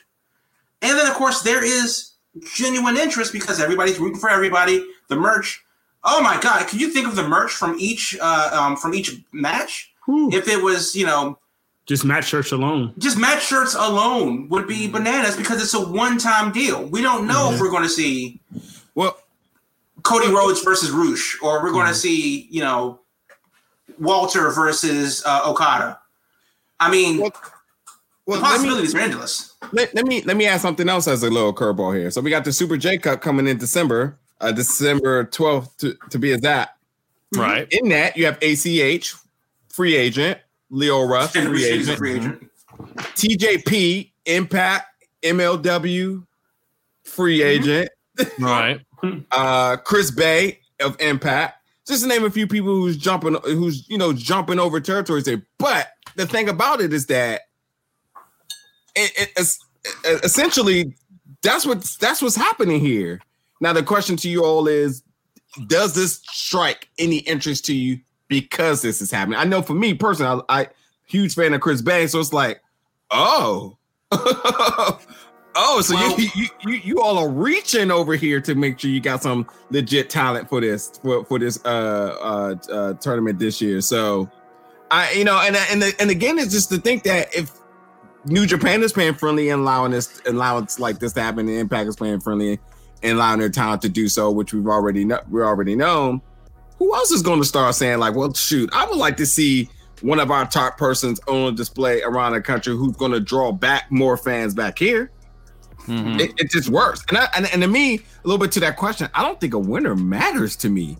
And 0.81 0.98
then, 0.98 1.07
of 1.07 1.14
course, 1.14 1.42
there 1.42 1.64
is 1.64 2.12
genuine 2.55 2.96
interest 2.96 3.33
because 3.33 3.61
everybody's 3.61 3.98
rooting 4.00 4.18
for 4.18 4.31
everybody. 4.31 4.85
The 5.09 5.16
merch. 5.16 5.62
Oh 6.05 6.20
my 6.20 6.40
god! 6.40 6.66
Can 6.66 6.81
you 6.81 6.88
think 6.88 7.07
of 7.07 7.14
the 7.14 7.26
merch 7.26 7.52
from 7.52 7.76
each 7.78 8.16
uh, 8.20 8.50
um, 8.52 8.76
from 8.76 8.94
each 8.94 9.12
match? 9.33 9.92
Whew. 10.07 10.31
If 10.33 10.48
it 10.48 10.61
was, 10.61 10.96
you 10.96 11.07
know, 11.07 11.38
just 11.87 12.05
match 12.05 12.26
shirts 12.26 12.52
alone. 12.52 12.94
Just 12.98 13.18
match 13.18 13.44
shirts 13.44 13.74
alone 13.74 14.48
would 14.48 14.66
be 14.66 14.88
bananas 14.88 15.37
because 15.37 15.62
it's 15.62 15.74
a 15.74 15.81
one 15.81 16.18
time 16.18 16.52
deal. 16.52 16.85
We 16.85 17.02
don't 17.02 17.26
know 17.26 17.46
mm-hmm. 17.46 17.55
if 17.55 17.61
we're 17.61 17.70
going 17.70 17.83
to 17.83 17.88
see. 17.88 18.40
Well, 18.94 19.16
Cody 20.03 20.29
Rhodes 20.33 20.62
versus 20.62 20.91
Rush, 20.91 21.38
or 21.43 21.62
we're 21.62 21.73
going 21.73 21.87
to 21.87 21.93
mm-hmm. 21.93 22.01
see, 22.01 22.49
you 22.51 22.61
know, 22.61 23.01
Walter 23.99 24.51
versus 24.51 25.23
uh, 25.27 25.43
Okada. 25.47 25.99
I 26.81 26.91
mean, 26.91 27.21
well, 27.21 27.33
well, 28.27 28.41
the 28.41 28.45
possibilities 28.45 28.95
me, 28.95 29.01
are 29.01 29.05
endless. 29.05 29.55
Let, 29.73 29.95
let, 29.95 30.07
me 30.07 30.23
let 30.23 30.37
me 30.37 30.47
add 30.47 30.61
something 30.61 30.88
else 30.88 31.07
as 31.09 31.23
a 31.23 31.31
little 31.31 31.55
curveball 31.55 31.97
here. 31.97 32.11
So 32.11 32.21
we 32.21 32.31
got 32.31 32.45
the 32.45 32.53
Super 32.53 32.77
J 32.77 32.99
Cup 32.99 33.21
coming 33.21 33.47
in 33.47 33.59
December, 33.59 34.19
uh, 34.41 34.53
December 34.53 35.25
twelfth 35.25 35.77
to, 35.79 35.97
to 36.11 36.19
be 36.19 36.33
exact. 36.33 36.79
Right. 37.35 37.67
In 37.71 37.88
that 37.91 38.17
you 38.17 38.27
have 38.27 38.38
ACH, 38.43 39.15
free 39.69 39.97
agent, 39.97 40.38
Lio 40.71 41.05
Rush, 41.05 41.33
free 41.33 41.65
agent, 41.65 41.99
free 41.99 42.17
agent. 42.17 42.51
TJP, 43.15 44.11
Impact, 44.27 44.87
MLW, 45.23 46.27
free 47.05 47.41
mm-hmm. 47.41 47.49
agent. 47.49 47.88
Right. 48.38 48.81
Uh, 49.31 49.77
Chris 49.79 50.11
Bey 50.11 50.61
of 50.81 51.01
Impact. 51.01 51.59
Just 51.87 52.03
to 52.03 52.09
name 52.09 52.25
a 52.25 52.31
few 52.31 52.47
people 52.47 52.75
who's 52.75 52.97
jumping, 52.97 53.37
who's 53.43 53.88
you 53.88 53.99
know 53.99 54.12
jumping 54.12 54.59
over 54.59 54.81
territories 54.81 55.25
there. 55.25 55.43
But 55.59 55.88
the 56.15 56.27
thing 56.27 56.49
about 56.49 56.81
it 56.81 56.93
is 56.93 57.07
that 57.07 57.43
it, 58.95 59.12
it, 59.19 59.33
it's 59.37 59.59
essentially 60.05 60.95
that's 61.43 61.67
what 61.67 61.83
that's 62.01 62.23
what's 62.23 62.37
happening 62.37 62.81
here. 62.81 63.21
Now 63.61 63.73
the 63.73 63.83
question 63.83 64.17
to 64.19 64.29
you 64.29 64.45
all 64.45 64.69
is: 64.69 65.03
Does 65.67 65.95
this 65.95 66.21
strike 66.31 66.88
any 66.99 67.19
interest 67.19 67.65
to 67.67 67.75
you 67.75 67.99
because 68.29 68.83
this 68.83 69.03
is 69.03 69.11
happening? 69.11 69.38
I 69.38 69.45
know 69.45 69.61
for 69.61 69.75
me 69.75 69.95
personally, 69.95 70.43
I, 70.49 70.61
I 70.61 70.69
huge 71.07 71.35
fan 71.35 71.53
of 71.53 71.61
Chris 71.61 71.83
Banks, 71.83 72.12
so 72.12 72.21
it's 72.21 72.33
like, 72.33 72.62
oh. 73.11 73.77
Oh, 75.55 75.81
so 75.83 75.95
well, 75.95 76.19
you, 76.19 76.29
you, 76.35 76.47
you 76.61 76.73
you 76.73 77.03
all 77.03 77.19
are 77.19 77.29
reaching 77.29 77.91
over 77.91 78.15
here 78.15 78.41
to 78.41 78.55
make 78.55 78.79
sure 78.79 78.91
you 78.91 79.01
got 79.01 79.23
some 79.23 79.47
legit 79.71 80.09
talent 80.09 80.49
for 80.49 80.61
this 80.61 80.99
for, 81.03 81.25
for 81.25 81.38
this 81.38 81.62
uh, 81.65 82.17
uh, 82.21 82.73
uh 82.73 82.95
tournament 82.95 83.38
this 83.38 83.61
year. 83.61 83.81
So 83.81 84.31
I 84.91 85.12
you 85.12 85.25
know 85.25 85.38
and 85.38 85.57
and 85.57 85.95
and 85.99 86.11
again 86.11 86.38
it's 86.38 86.53
just 86.53 86.71
to 86.71 86.79
think 86.79 87.03
that 87.03 87.35
if 87.35 87.51
New 88.25 88.47
Japan 88.47 88.83
is 88.83 88.93
playing 88.93 89.15
friendly 89.15 89.51
and 89.51 89.62
allowing 89.62 89.93
this 89.93 90.23
allowing 90.27 90.69
like 90.79 91.01
this 91.01 91.12
to 91.15 91.21
happen, 91.21 91.49
and 91.49 91.59
Impact 91.59 91.88
is 91.88 91.97
playing 91.97 92.21
friendly 92.21 92.59
and 93.03 93.12
allowing 93.19 93.41
their 93.41 93.51
talent 93.51 93.83
to 93.83 93.88
do 93.88 94.09
so, 94.09 94.31
which 94.31 94.55
we've 94.55 94.69
already 94.69 95.05
know 95.05 95.21
we 95.29 95.43
already 95.43 95.75
known. 95.75 96.23
Who 96.79 96.95
else 96.95 97.11
is 97.11 97.23
going 97.23 97.41
to 97.41 97.45
start 97.45 97.75
saying 97.75 97.99
like, 97.99 98.15
well, 98.15 98.33
shoot, 98.33 98.71
I 98.73 98.87
would 98.87 98.99
like 98.99 99.17
to 99.19 99.27
see 99.27 99.69
one 100.01 100.19
of 100.19 100.31
our 100.31 100.47
top 100.47 100.79
persons 100.79 101.21
on 101.29 101.55
display 101.55 102.03
around 102.03 102.33
the 102.33 102.41
country 102.41 102.77
who's 102.77 102.97
going 102.97 103.12
to 103.12 103.21
draw 103.21 103.53
back 103.53 103.91
more 103.91 104.17
fans 104.17 104.55
back 104.55 104.79
here. 104.79 105.11
Mm-hmm. 105.87 106.21
It, 106.21 106.33
it, 106.38 106.51
just 106.51 106.68
works. 106.68 107.05
And, 107.09 107.18
I, 107.18 107.29
and 107.35 107.47
and 107.47 107.62
to 107.62 107.68
me, 107.68 107.97
a 107.97 108.01
little 108.25 108.38
bit 108.38 108.53
to 108.53 108.61
that 108.61 108.77
question, 108.77 109.09
I 109.14 109.23
don't 109.23 109.40
think 109.40 109.55
a 109.55 109.59
winner 109.59 109.97
matters 109.97 110.57
to 110.57 110.68
me. 110.68 110.97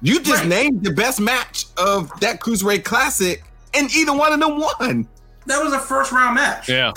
You 0.00 0.20
just 0.20 0.40
right. 0.40 0.48
named 0.48 0.82
the 0.82 0.90
best 0.90 1.20
match 1.20 1.66
of 1.76 2.10
that 2.20 2.40
Cruiserweight 2.40 2.84
Classic, 2.84 3.44
and 3.74 3.94
either 3.94 4.12
one 4.12 4.32
of 4.32 4.40
them 4.40 4.58
won. 4.58 5.08
That 5.46 5.62
was 5.62 5.72
a 5.72 5.78
first 5.78 6.10
round 6.10 6.34
match. 6.34 6.68
Yeah. 6.68 6.92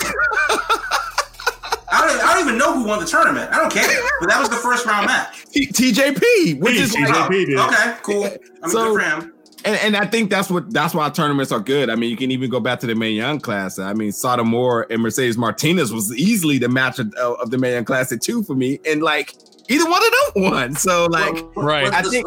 I 1.88 2.04
don't, 2.04 2.20
I 2.20 2.34
don't 2.34 2.48
even 2.48 2.58
know 2.58 2.74
who 2.74 2.84
won 2.84 2.98
the 2.98 3.06
tournament. 3.06 3.50
I 3.52 3.58
don't 3.58 3.72
care. 3.72 3.86
But 4.20 4.28
that 4.28 4.40
was 4.40 4.48
the 4.48 4.56
first 4.56 4.84
round 4.86 5.06
match. 5.06 5.46
T- 5.46 5.68
TJP, 5.68 6.60
which 6.60 6.76
is 6.76 6.94
TJP 6.94 7.54
like, 7.54 7.72
okay, 7.72 7.98
cool. 8.02 8.28
I'm 8.62 8.70
so, 8.70 8.92
good 8.92 9.02
for 9.02 9.20
him 9.20 9.35
and, 9.66 9.76
and 9.76 9.96
I 9.96 10.06
think 10.06 10.30
that's 10.30 10.48
what 10.48 10.72
that's 10.72 10.94
why 10.94 11.10
tournaments 11.10 11.50
are 11.50 11.60
good. 11.60 11.90
I 11.90 11.96
mean, 11.96 12.08
you 12.08 12.16
can 12.16 12.30
even 12.30 12.48
go 12.48 12.60
back 12.60 12.80
to 12.80 12.86
the 12.86 12.94
Mae 12.94 13.10
Young 13.10 13.40
class. 13.40 13.78
I 13.78 13.92
mean, 13.92 14.12
Moore 14.44 14.86
and 14.88 15.02
Mercedes 15.02 15.36
Martinez 15.36 15.92
was 15.92 16.14
easily 16.14 16.58
the 16.58 16.68
match 16.68 16.98
of, 17.00 17.12
of 17.14 17.50
the 17.50 17.58
Mae 17.58 17.74
Young 17.74 17.84
Classic 17.84 18.20
two 18.20 18.42
for 18.44 18.54
me, 18.54 18.78
and 18.86 19.02
like 19.02 19.34
either 19.68 19.90
one 19.90 20.02
of 20.02 20.12
them 20.34 20.44
won. 20.50 20.74
So 20.76 21.06
like, 21.06 21.34
well, 21.56 21.66
right? 21.66 21.92
I 21.92 22.02
think. 22.02 22.26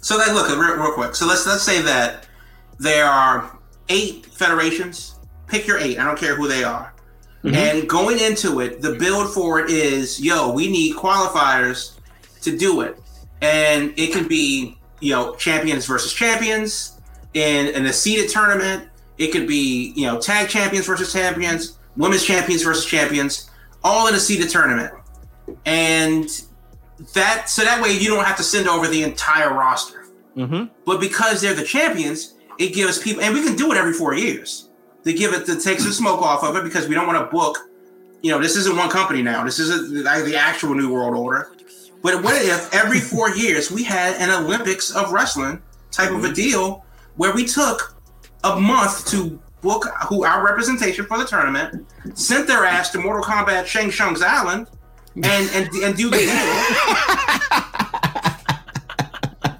So 0.00 0.18
then, 0.18 0.34
look 0.34 0.48
real, 0.48 0.76
real 0.76 0.92
quick. 0.92 1.14
So 1.16 1.26
let's 1.26 1.46
let's 1.46 1.62
say 1.62 1.82
that 1.82 2.28
there 2.78 3.06
are 3.06 3.58
eight 3.88 4.26
federations. 4.26 5.18
Pick 5.46 5.66
your 5.66 5.78
eight. 5.78 5.98
I 5.98 6.04
don't 6.04 6.18
care 6.18 6.36
who 6.36 6.46
they 6.46 6.62
are. 6.62 6.94
Mm-hmm. 7.42 7.54
And 7.54 7.88
going 7.88 8.20
into 8.20 8.60
it, 8.60 8.82
the 8.82 8.94
build 8.94 9.32
for 9.32 9.60
it 9.60 9.70
is, 9.70 10.20
yo, 10.20 10.52
we 10.52 10.70
need 10.70 10.96
qualifiers 10.96 11.98
to 12.42 12.56
do 12.56 12.82
it, 12.82 13.00
and 13.40 13.94
it 13.96 14.12
can 14.12 14.28
be 14.28 14.77
you 15.00 15.12
know, 15.12 15.34
champions 15.36 15.86
versus 15.86 16.12
champions 16.12 17.00
in, 17.34 17.74
in 17.74 17.86
a 17.86 17.92
seeded 17.92 18.30
tournament. 18.30 18.88
It 19.18 19.32
could 19.32 19.46
be, 19.46 19.92
you 19.96 20.06
know, 20.06 20.20
tag 20.20 20.48
champions 20.48 20.86
versus 20.86 21.12
champions, 21.12 21.78
women's 21.96 22.24
champions 22.24 22.62
versus 22.62 22.84
champions, 22.84 23.50
all 23.82 24.06
in 24.08 24.14
a 24.14 24.20
seeded 24.20 24.50
tournament. 24.50 24.92
And 25.66 26.28
that, 27.14 27.48
so 27.48 27.64
that 27.64 27.82
way 27.82 27.92
you 27.92 28.08
don't 28.08 28.24
have 28.24 28.36
to 28.36 28.42
send 28.42 28.68
over 28.68 28.86
the 28.86 29.02
entire 29.02 29.52
roster. 29.52 30.06
Mm-hmm. 30.36 30.72
But 30.84 31.00
because 31.00 31.40
they're 31.40 31.54
the 31.54 31.64
champions, 31.64 32.34
it 32.58 32.74
gives 32.74 32.98
people, 32.98 33.22
and 33.22 33.34
we 33.34 33.42
can 33.42 33.56
do 33.56 33.72
it 33.72 33.76
every 33.76 33.92
four 33.92 34.14
years 34.14 34.68
to 35.04 35.12
give 35.12 35.32
it, 35.32 35.46
to 35.46 35.60
take 35.60 35.80
some 35.80 35.92
smoke 35.92 36.22
off 36.22 36.44
of 36.44 36.56
it 36.56 36.64
because 36.64 36.88
we 36.88 36.94
don't 36.94 37.06
want 37.06 37.18
to 37.18 37.30
book, 37.30 37.58
you 38.22 38.30
know, 38.30 38.40
this 38.40 38.56
isn't 38.56 38.76
one 38.76 38.90
company 38.90 39.22
now. 39.22 39.44
This 39.44 39.58
isn't 39.58 40.04
like 40.04 40.24
the 40.24 40.36
actual 40.36 40.74
New 40.74 40.92
World 40.92 41.16
Order. 41.16 41.52
But 42.02 42.22
what 42.22 42.40
if 42.40 42.72
every 42.74 43.00
four 43.00 43.30
years 43.30 43.70
we 43.70 43.82
had 43.82 44.14
an 44.16 44.30
Olympics 44.30 44.90
of 44.90 45.12
wrestling 45.12 45.62
type 45.90 46.10
of 46.10 46.24
a 46.24 46.32
deal 46.32 46.84
where 47.16 47.32
we 47.34 47.44
took 47.44 47.96
a 48.44 48.58
month 48.58 49.06
to 49.08 49.38
book 49.60 49.86
who 50.08 50.24
our 50.24 50.44
representation 50.44 51.04
for 51.04 51.18
the 51.18 51.24
tournament, 51.24 51.86
sent 52.14 52.46
their 52.46 52.64
ass 52.64 52.90
to 52.90 52.98
Mortal 52.98 53.22
Kombat 53.22 53.66
Shang 53.66 53.90
Tsung's 53.90 54.22
Island, 54.22 54.68
and 55.16 55.50
and 55.52 55.68
and 55.82 55.96
do 55.96 56.10
the 56.10 56.18
deal. 56.18 56.28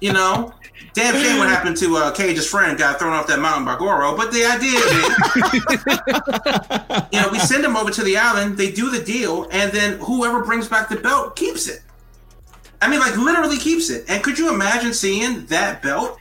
you 0.01 0.13
know, 0.13 0.53
damn 0.93 1.15
shame 1.21 1.37
what 1.37 1.49
happened 1.49 1.75
to 1.77 1.97
uh, 1.97 2.11
Cage's 2.11 2.49
friend 2.49 2.77
got 2.77 2.99
thrown 2.99 3.13
off 3.13 3.27
that 3.27 3.39
mountain 3.39 3.65
by 3.65 3.77
Goro. 3.77 4.15
But 4.15 4.31
the 4.31 4.45
idea 4.45 4.79
is, 4.79 4.91
you 7.11 7.21
know, 7.21 7.29
we 7.31 7.39
send 7.39 7.63
them 7.63 7.75
over 7.75 7.91
to 7.91 8.03
the 8.03 8.17
island, 8.17 8.57
they 8.57 8.71
do 8.71 8.89
the 8.89 9.03
deal, 9.03 9.47
and 9.51 9.71
then 9.71 9.99
whoever 9.99 10.43
brings 10.43 10.67
back 10.67 10.89
the 10.89 10.95
belt 10.95 11.35
keeps 11.35 11.67
it. 11.67 11.81
I 12.81 12.89
mean, 12.89 12.99
like 12.99 13.17
literally 13.17 13.57
keeps 13.57 13.89
it. 13.89 14.05
And 14.07 14.23
could 14.23 14.37
you 14.37 14.53
imagine 14.53 14.93
seeing 14.93 15.45
that 15.47 15.81
belt 15.81 16.19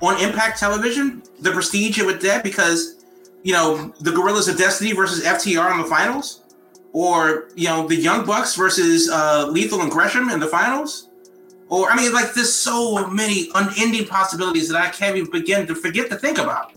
on 0.00 0.20
Impact 0.20 0.58
Television? 0.58 1.22
The 1.40 1.50
prestige 1.52 1.98
it 1.98 2.06
would 2.06 2.20
get 2.20 2.44
because, 2.44 3.04
you 3.42 3.52
know, 3.52 3.92
the 4.00 4.12
Guerrillas 4.12 4.48
of 4.48 4.56
Destiny 4.56 4.92
versus 4.92 5.24
FTR 5.24 5.72
in 5.72 5.78
the 5.78 5.84
finals, 5.84 6.42
or 6.92 7.48
you 7.54 7.68
know, 7.68 7.88
the 7.88 7.96
Young 7.96 8.24
Bucks 8.24 8.54
versus 8.54 9.10
uh, 9.10 9.48
Lethal 9.50 9.82
and 9.82 9.90
Gresham 9.90 10.28
in 10.28 10.40
the 10.40 10.46
finals, 10.46 11.08
or 11.68 11.90
I 11.90 11.96
mean, 11.96 12.12
like 12.12 12.34
there's 12.34 12.52
so 12.52 13.06
many 13.08 13.48
unending 13.54 14.06
possibilities 14.06 14.68
that 14.68 14.80
I 14.80 14.90
can't 14.90 15.16
even 15.16 15.30
begin 15.30 15.66
to 15.68 15.74
forget 15.74 16.10
to 16.10 16.16
think 16.16 16.38
about. 16.38 16.72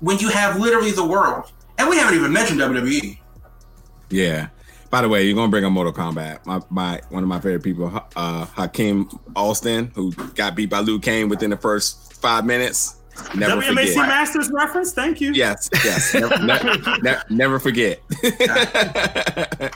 When 0.00 0.18
you 0.18 0.28
have 0.28 0.60
literally 0.60 0.92
the 0.92 1.06
world, 1.06 1.52
and 1.78 1.88
we 1.88 1.96
haven't 1.96 2.14
even 2.14 2.32
mentioned 2.32 2.60
WWE. 2.60 3.18
Yeah, 4.10 4.48
by 4.96 5.02
the 5.02 5.10
way, 5.10 5.24
you're 5.24 5.34
gonna 5.34 5.50
bring 5.50 5.62
up 5.62 5.72
Mortal 5.72 5.92
Kombat. 5.92 6.46
My, 6.46 6.58
my 6.70 7.02
one 7.10 7.22
of 7.22 7.28
my 7.28 7.38
favorite 7.38 7.62
people, 7.62 8.02
uh, 8.16 8.46
Hakim 8.46 9.06
Alston, 9.36 9.92
who 9.94 10.10
got 10.34 10.56
beat 10.56 10.70
by 10.70 10.78
Liu 10.80 10.98
Kang 10.98 11.28
within 11.28 11.50
the 11.50 11.56
first 11.58 12.14
five 12.14 12.46
minutes. 12.46 12.96
Never 13.34 13.60
WMAC 13.60 13.88
forget. 13.88 14.08
Masters 14.08 14.50
reference. 14.50 14.94
Thank 14.94 15.20
you. 15.20 15.32
Yes, 15.34 15.68
yes. 15.84 16.14
never, 16.14 16.38
never, 17.02 17.22
never 17.28 17.58
forget. 17.58 18.00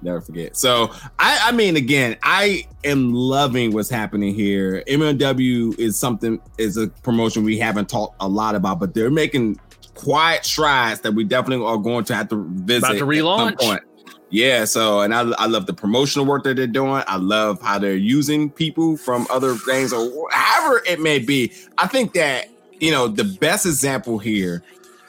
never 0.00 0.22
forget. 0.22 0.56
So 0.56 0.90
I, 1.18 1.38
I 1.42 1.52
mean, 1.52 1.76
again, 1.76 2.16
I 2.22 2.66
am 2.82 3.12
loving 3.12 3.74
what's 3.74 3.90
happening 3.90 4.34
here. 4.34 4.82
MLW 4.88 5.78
is 5.78 5.98
something 5.98 6.40
is 6.56 6.78
a 6.78 6.88
promotion 6.88 7.44
we 7.44 7.58
haven't 7.58 7.90
talked 7.90 8.16
a 8.20 8.28
lot 8.28 8.54
about, 8.54 8.80
but 8.80 8.94
they're 8.94 9.10
making 9.10 9.60
quiet 9.92 10.46
strides 10.46 11.02
that 11.02 11.12
we 11.12 11.24
definitely 11.24 11.66
are 11.66 11.76
going 11.76 12.04
to 12.04 12.14
have 12.14 12.30
to 12.30 12.42
visit 12.64 12.88
about 12.88 12.98
to 12.98 13.04
relaunch. 13.04 13.82
Yeah, 14.30 14.64
so 14.64 15.00
and 15.00 15.14
I, 15.14 15.20
I 15.38 15.46
love 15.46 15.66
the 15.66 15.72
promotional 15.72 16.26
work 16.26 16.42
that 16.44 16.56
they're 16.56 16.66
doing. 16.66 17.02
I 17.06 17.16
love 17.16 17.60
how 17.62 17.78
they're 17.78 17.94
using 17.94 18.50
people 18.50 18.96
from 18.96 19.26
other 19.30 19.54
things 19.54 19.92
or 19.92 20.28
however 20.32 20.82
it 20.86 21.00
may 21.00 21.18
be. 21.20 21.52
I 21.78 21.86
think 21.86 22.12
that 22.14 22.48
you 22.80 22.90
know 22.90 23.06
the 23.08 23.24
best 23.24 23.66
example 23.66 24.18
here 24.18 24.62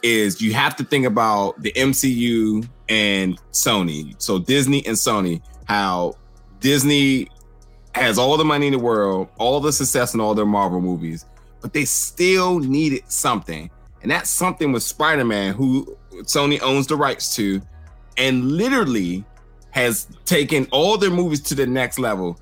is 0.03 0.41
you 0.41 0.53
have 0.53 0.75
to 0.75 0.84
think 0.84 1.06
about 1.06 1.62
the 1.62 1.71
MCU 1.73 2.67
and 2.89 3.39
Sony. 3.51 4.13
So 4.21 4.38
Disney 4.38 4.86
and 4.86 4.95
Sony, 4.95 5.41
how 5.65 6.13
Disney 6.60 7.27
has 7.95 8.19
all 8.19 8.38
the 8.38 8.45
money 8.45 8.67
in 8.67 8.73
the 8.73 8.80
world, 8.80 9.30
all 9.39 9.60
the 9.60 9.73
success 9.73 10.13
in 10.13 10.19
all 10.19 10.36
their 10.36 10.45
Marvel 10.45 10.80
movies, 10.80 11.25
but 11.62 11.73
they 11.73 11.86
still 11.86 12.60
needed 12.60 13.01
something. 13.12 13.69
And 14.03 14.12
that 14.12 14.27
something 14.27 14.71
was 14.71 14.86
Spider-Man, 14.86 15.53
who 15.56 15.97
Sony 16.21 16.62
owns 16.62 16.86
the 16.86 16.95
rights 16.95 17.36
to 17.36 17.62
and 18.17 18.51
literally 18.51 19.23
has 19.71 20.08
taken 20.25 20.67
all 20.71 20.97
their 20.97 21.12
movies 21.12 21.41
to 21.41 21.56
the 21.56 21.67
next 21.67 21.99
level 21.99 22.39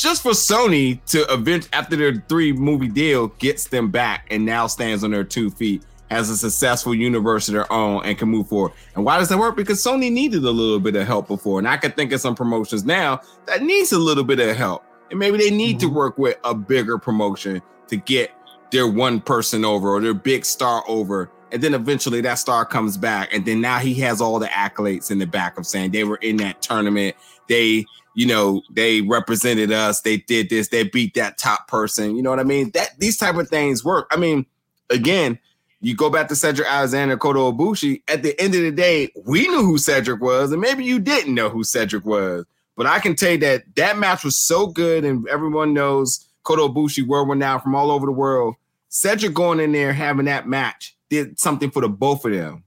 just 0.00 0.22
for 0.22 0.30
Sony 0.30 1.04
to 1.06 1.30
event 1.30 1.68
after 1.74 1.94
their 1.94 2.24
three 2.26 2.54
movie 2.54 2.88
deal 2.88 3.28
gets 3.38 3.64
them 3.64 3.90
back 3.90 4.26
and 4.30 4.46
now 4.46 4.66
stands 4.66 5.04
on 5.04 5.10
their 5.10 5.24
two 5.24 5.50
feet, 5.50 5.84
has 6.10 6.30
a 6.30 6.38
successful 6.38 6.94
universe 6.94 7.48
of 7.48 7.54
their 7.54 7.70
own 7.70 8.02
and 8.06 8.16
can 8.16 8.30
move 8.30 8.48
forward. 8.48 8.72
And 8.94 9.04
why 9.04 9.18
does 9.18 9.28
that 9.28 9.38
work? 9.38 9.56
Because 9.56 9.82
Sony 9.84 10.10
needed 10.10 10.42
a 10.42 10.50
little 10.50 10.80
bit 10.80 10.96
of 10.96 11.06
help 11.06 11.28
before. 11.28 11.58
And 11.58 11.68
I 11.68 11.76
can 11.76 11.92
think 11.92 12.12
of 12.12 12.20
some 12.22 12.34
promotions 12.34 12.86
now 12.86 13.20
that 13.44 13.62
needs 13.62 13.92
a 13.92 13.98
little 13.98 14.24
bit 14.24 14.40
of 14.40 14.56
help. 14.56 14.84
And 15.10 15.18
maybe 15.18 15.36
they 15.36 15.50
need 15.50 15.76
mm-hmm. 15.76 15.90
to 15.90 15.94
work 15.94 16.16
with 16.16 16.38
a 16.44 16.54
bigger 16.54 16.96
promotion 16.96 17.60
to 17.88 17.96
get 17.96 18.30
their 18.70 18.88
one 18.88 19.20
person 19.20 19.66
over 19.66 19.90
or 19.90 20.00
their 20.00 20.14
big 20.14 20.46
star 20.46 20.82
over 20.88 21.30
and 21.52 21.62
then 21.62 21.74
eventually 21.74 22.20
that 22.20 22.34
star 22.34 22.64
comes 22.64 22.96
back 22.96 23.32
and 23.32 23.44
then 23.44 23.60
now 23.60 23.78
he 23.78 23.94
has 23.94 24.20
all 24.20 24.38
the 24.38 24.46
accolades 24.46 25.10
in 25.10 25.18
the 25.18 25.26
back 25.26 25.58
of 25.58 25.66
saying 25.66 25.90
they 25.90 26.04
were 26.04 26.16
in 26.16 26.36
that 26.36 26.62
tournament 26.62 27.16
they 27.48 27.84
you 28.14 28.26
know 28.26 28.62
they 28.70 29.02
represented 29.02 29.72
us 29.72 30.00
they 30.02 30.16
did 30.16 30.48
this 30.48 30.68
they 30.68 30.82
beat 30.84 31.14
that 31.14 31.38
top 31.38 31.68
person 31.68 32.16
you 32.16 32.22
know 32.22 32.30
what 32.30 32.40
i 32.40 32.44
mean 32.44 32.70
that 32.72 32.90
these 32.98 33.16
type 33.16 33.36
of 33.36 33.48
things 33.48 33.84
work 33.84 34.06
i 34.10 34.16
mean 34.16 34.44
again 34.90 35.38
you 35.80 35.94
go 35.96 36.10
back 36.10 36.28
to 36.28 36.36
Cedric 36.36 36.68
Alexander, 36.68 37.16
Kota 37.16 37.38
Ibushi. 37.38 38.02
At 38.06 38.22
the 38.22 38.38
end 38.38 38.54
of 38.54 38.60
the 38.60 38.70
day, 38.70 39.10
we 39.24 39.48
knew 39.48 39.62
who 39.62 39.78
Cedric 39.78 40.20
was, 40.20 40.52
and 40.52 40.60
maybe 40.60 40.84
you 40.84 40.98
didn't 40.98 41.34
know 41.34 41.48
who 41.48 41.64
Cedric 41.64 42.04
was. 42.04 42.44
But 42.76 42.86
I 42.86 42.98
can 42.98 43.16
tell 43.16 43.32
you 43.32 43.38
that 43.38 43.64
that 43.76 43.98
match 43.98 44.22
was 44.22 44.38
so 44.38 44.66
good, 44.66 45.04
and 45.04 45.26
everyone 45.28 45.72
knows 45.72 46.26
Kota 46.42 46.62
Ibushi, 46.62 47.06
world 47.06 47.28
renowned 47.28 47.62
from 47.62 47.74
all 47.74 47.90
over 47.90 48.06
the 48.06 48.12
world. 48.12 48.56
Cedric 48.88 49.34
going 49.34 49.60
in 49.60 49.72
there 49.72 49.92
having 49.92 50.26
that 50.26 50.46
match 50.46 50.96
did 51.10 51.38
something 51.38 51.70
for 51.70 51.82
the 51.82 51.88
both 51.88 52.24
of 52.24 52.32
them. 52.32 52.64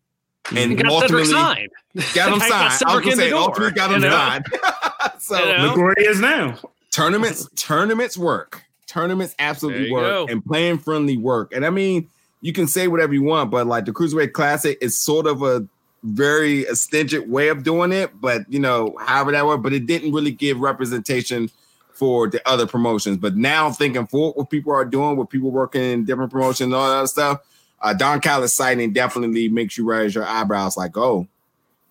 And 0.55 0.77
got 0.77 0.91
ultimately 0.91 1.25
signed. 1.25 1.69
got 2.13 2.29
them 2.29 2.39
signed. 2.49 2.83
I 2.85 2.95
was 2.95 3.03
gonna 3.03 3.15
say 3.15 3.31
ultimately 3.31 3.73
got 3.73 3.89
them 3.89 4.01
signed. 4.01 4.45
so 5.19 5.39
You 5.39 5.57
know? 5.57 5.65
Look 5.67 5.77
where 5.77 5.95
he 5.97 6.03
is 6.03 6.19
now. 6.19 6.59
tournaments, 6.91 7.49
tournaments 7.55 8.17
work. 8.17 8.63
Tournaments 8.85 9.33
absolutely 9.39 9.91
work, 9.91 10.03
go. 10.03 10.31
and 10.31 10.45
playing 10.45 10.77
friendly 10.77 11.17
work. 11.17 11.51
And 11.55 11.65
I 11.65 11.71
mean, 11.71 12.09
you 12.41 12.53
can 12.53 12.67
say 12.67 12.87
whatever 12.87 13.13
you 13.13 13.23
want, 13.23 13.49
but 13.49 13.65
like 13.65 13.85
the 13.85 13.93
Cruiserweight 13.93 14.33
Classic 14.33 14.77
is 14.81 14.99
sort 14.99 15.25
of 15.25 15.41
a 15.41 15.65
very 16.03 16.65
astringent 16.65 17.29
way 17.29 17.47
of 17.47 17.63
doing 17.63 17.91
it. 17.91 18.11
But 18.19 18.41
you 18.51 18.59
know, 18.59 18.95
however 18.99 19.31
that 19.31 19.45
worked, 19.45 19.63
but 19.63 19.73
it 19.73 19.87
didn't 19.87 20.11
really 20.11 20.31
give 20.31 20.59
representation 20.59 21.49
for 21.93 22.27
the 22.27 22.45
other 22.47 22.67
promotions. 22.67 23.17
But 23.17 23.37
now 23.37 23.71
thinking 23.71 24.05
forward, 24.07 24.35
what 24.35 24.49
people 24.49 24.73
are 24.73 24.85
doing, 24.85 25.15
what 25.15 25.29
people 25.29 25.51
working 25.51 25.81
in 25.81 26.05
different 26.05 26.31
promotions, 26.31 26.65
and 26.65 26.73
all 26.75 26.89
that 26.89 26.97
other 26.97 27.07
stuff, 27.07 27.39
uh, 27.84 27.93
Don 27.93 28.19
Callis 28.21 28.55
sighting 28.55 28.93
definitely 28.93 29.47
makes 29.49 29.77
you 29.77 29.86
raise 29.86 30.15
your 30.15 30.25
eyebrows. 30.25 30.75
Like, 30.77 30.97
oh, 30.97 31.27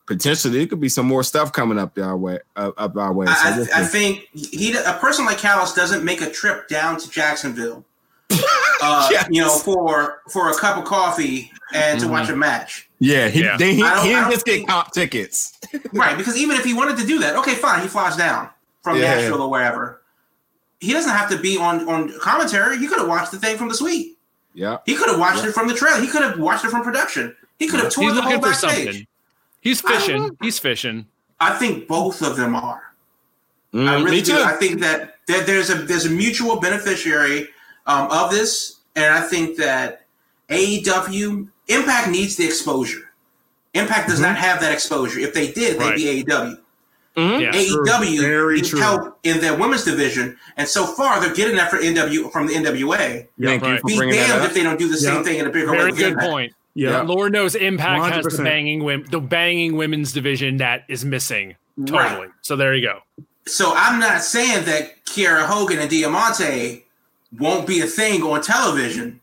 potentially 0.06 0.58
there 0.58 0.66
could 0.66 0.80
be 0.80 0.88
some 0.88 1.06
more 1.06 1.22
stuff 1.22 1.52
coming 1.52 1.78
up 1.78 1.96
our 1.98 2.16
way, 2.16 2.38
uh, 2.56 2.72
up 2.76 2.96
our 2.96 3.12
way. 3.12 3.26
So 3.26 3.32
I, 3.36 3.56
we'll 3.56 3.66
I, 3.74 3.80
I 3.82 3.84
think 3.84 4.26
he 4.32 4.74
a 4.74 4.94
person 4.94 5.24
like 5.24 5.38
Callis 5.38 5.72
doesn't 5.72 6.04
make 6.04 6.20
a 6.20 6.30
trip 6.30 6.66
down 6.68 6.98
to 6.98 7.08
Jacksonville, 7.10 7.84
uh, 8.82 9.08
Yes. 9.10 9.28
you 9.30 9.42
know, 9.42 9.50
for 9.58 10.22
for 10.30 10.50
a 10.50 10.54
cup 10.54 10.76
of 10.78 10.84
coffee 10.84 11.50
and 11.74 12.00
to 12.00 12.06
Mhm. 12.06 12.10
watch 12.10 12.28
a 12.28 12.36
match, 12.36 12.88
Yeah, 12.98 13.28
he, 13.28 13.42
Yeah. 13.44 13.56
Then 13.56 13.70
he, 13.70 13.76
he 13.76 13.82
didn't 13.82 14.22
don't 14.22 14.30
just 14.32 14.44
get 14.44 14.52
think- 14.56 14.68
comp 14.68 14.90
tickets. 14.92 15.58
right? 15.92 16.16
Because 16.18 16.36
even 16.36 16.56
if 16.56 16.64
he 16.64 16.74
wanted 16.74 16.96
to 16.98 17.06
do 17.06 17.18
that, 17.20 17.36
okay, 17.36 17.54
fine, 17.54 17.80
he 17.82 17.88
flies 17.88 18.16
down 18.16 18.48
from 18.82 18.96
Yeah. 18.98 19.14
Nashville 19.14 19.40
or 19.42 19.50
wherever. 19.50 20.02
He 20.80 20.92
doesn't 20.92 21.12
have 21.12 21.30
to 21.30 21.38
be 21.38 21.56
on 21.58 21.88
on 21.88 22.18
commentary. 22.18 22.78
He 22.78 22.88
could 22.88 22.98
have 22.98 23.08
watched 23.08 23.30
the 23.30 23.38
thing 23.38 23.56
from 23.56 23.68
the 23.68 23.74
suite. 23.74 24.11
Yeah. 24.54 24.78
He 24.86 24.94
could 24.96 25.08
have 25.08 25.18
watched 25.18 25.42
Yeah. 25.42 25.48
it 25.50 25.54
from 25.54 25.68
the 25.68 25.74
trailer. 25.74 26.00
He 26.00 26.06
could 26.08 26.22
have 26.22 26.38
watched 26.38 26.64
it 26.64 26.70
from 26.70 26.82
production. 26.82 27.34
He 27.58 27.68
could 27.68 27.80
have 27.80 27.90
toured 27.92 28.12
He's 28.12 28.16
the 28.16 28.22
whole 28.22 28.38
backstage. 28.38 28.84
something. 28.86 29.06
He's 29.60 29.80
fishing. 29.80 30.36
He's 30.42 30.58
fishing. 30.58 31.06
I 31.40 31.56
think 31.58 31.86
both 31.88 32.22
of 32.22 32.36
them 32.36 32.54
are. 32.54 32.82
I 33.74 33.76
Mm, 33.76 34.04
really 34.04 34.16
me 34.18 34.22
do. 34.22 34.36
I 34.42 34.52
think 34.52 34.80
that, 34.80 35.16
that 35.28 35.46
there's 35.46 35.70
a 35.70 35.76
there's 35.76 36.04
a 36.04 36.10
mutual 36.10 36.60
beneficiary 36.60 37.48
um, 37.86 38.10
of 38.10 38.30
this, 38.30 38.76
and 38.96 39.06
I 39.14 39.20
think 39.22 39.56
that 39.56 40.04
AEW 40.50 41.48
Impact 41.68 42.10
needs 42.10 42.36
the 42.36 42.44
exposure. 42.44 43.10
Impact 43.74 44.08
does 44.08 44.20
not 44.20 44.36
have 44.36 44.60
that 44.60 44.72
exposure. 44.72 45.20
If 45.20 45.32
they 45.32 45.50
did, 45.52 45.78
they'd 45.78 45.84
Right. 45.84 45.96
be 45.96 46.22
AEW. 46.24 46.58
Mhm. 47.16 47.40
Yeah. 47.42 47.52
AEW 47.52 48.20
Very 48.22 48.54
needs 48.56 48.70
true. 48.70 48.80
help 48.80 49.18
in 49.22 49.40
their 49.40 49.54
women's 49.54 49.84
division, 49.84 50.36
and 50.56 50.66
so 50.66 50.86
far 50.86 51.20
they're 51.20 51.34
getting 51.34 51.56
that 51.56 51.70
for 51.70 51.76
NW 51.78 52.30
from 52.32 52.46
the 52.46 52.54
NWA. 52.54 53.26
Thank 53.40 53.62
you 53.62 53.68
right. 53.70 53.80
for 53.80 53.86
Be 53.86 53.96
bringing 53.96 54.16
that 54.16 54.28
damned 54.28 54.44
if 54.46 54.54
they 54.54 54.62
don't 54.62 54.78
do 54.78 54.88
the 54.88 54.96
same 54.96 55.16
Yeah. 55.16 55.22
thing 55.22 55.38
in 55.40 55.46
a 55.46 55.50
bigger 55.50 55.70
way. 55.72 55.76
Very 55.78 55.92
good 55.92 56.12
Impact. 56.12 56.30
point. 56.30 56.52
Yeah. 56.74 57.02
Lord 57.02 57.32
knows 57.32 57.54
Impact 57.54 58.14
has 58.14 58.24
the 58.34 58.42
banging 58.42 58.80
wim- 58.80 59.10
the 59.10 59.20
banging 59.20 59.76
women's 59.76 60.12
division 60.14 60.56
that 60.56 60.84
is 60.88 61.04
missing. 61.04 61.56
Right. 61.76 62.08
Totally. 62.08 62.28
So 62.40 62.56
there 62.56 62.74
you 62.74 62.86
go. 62.86 63.00
So 63.46 63.74
I'm 63.76 64.00
not 64.00 64.22
saying 64.22 64.64
that 64.64 65.04
Kiera 65.04 65.42
Hogan 65.44 65.80
and 65.80 65.90
Diamante 65.90 66.86
won't 67.38 67.66
be 67.66 67.80
a 67.80 67.86
thing 67.86 68.22
on 68.22 68.40
television, 68.40 69.20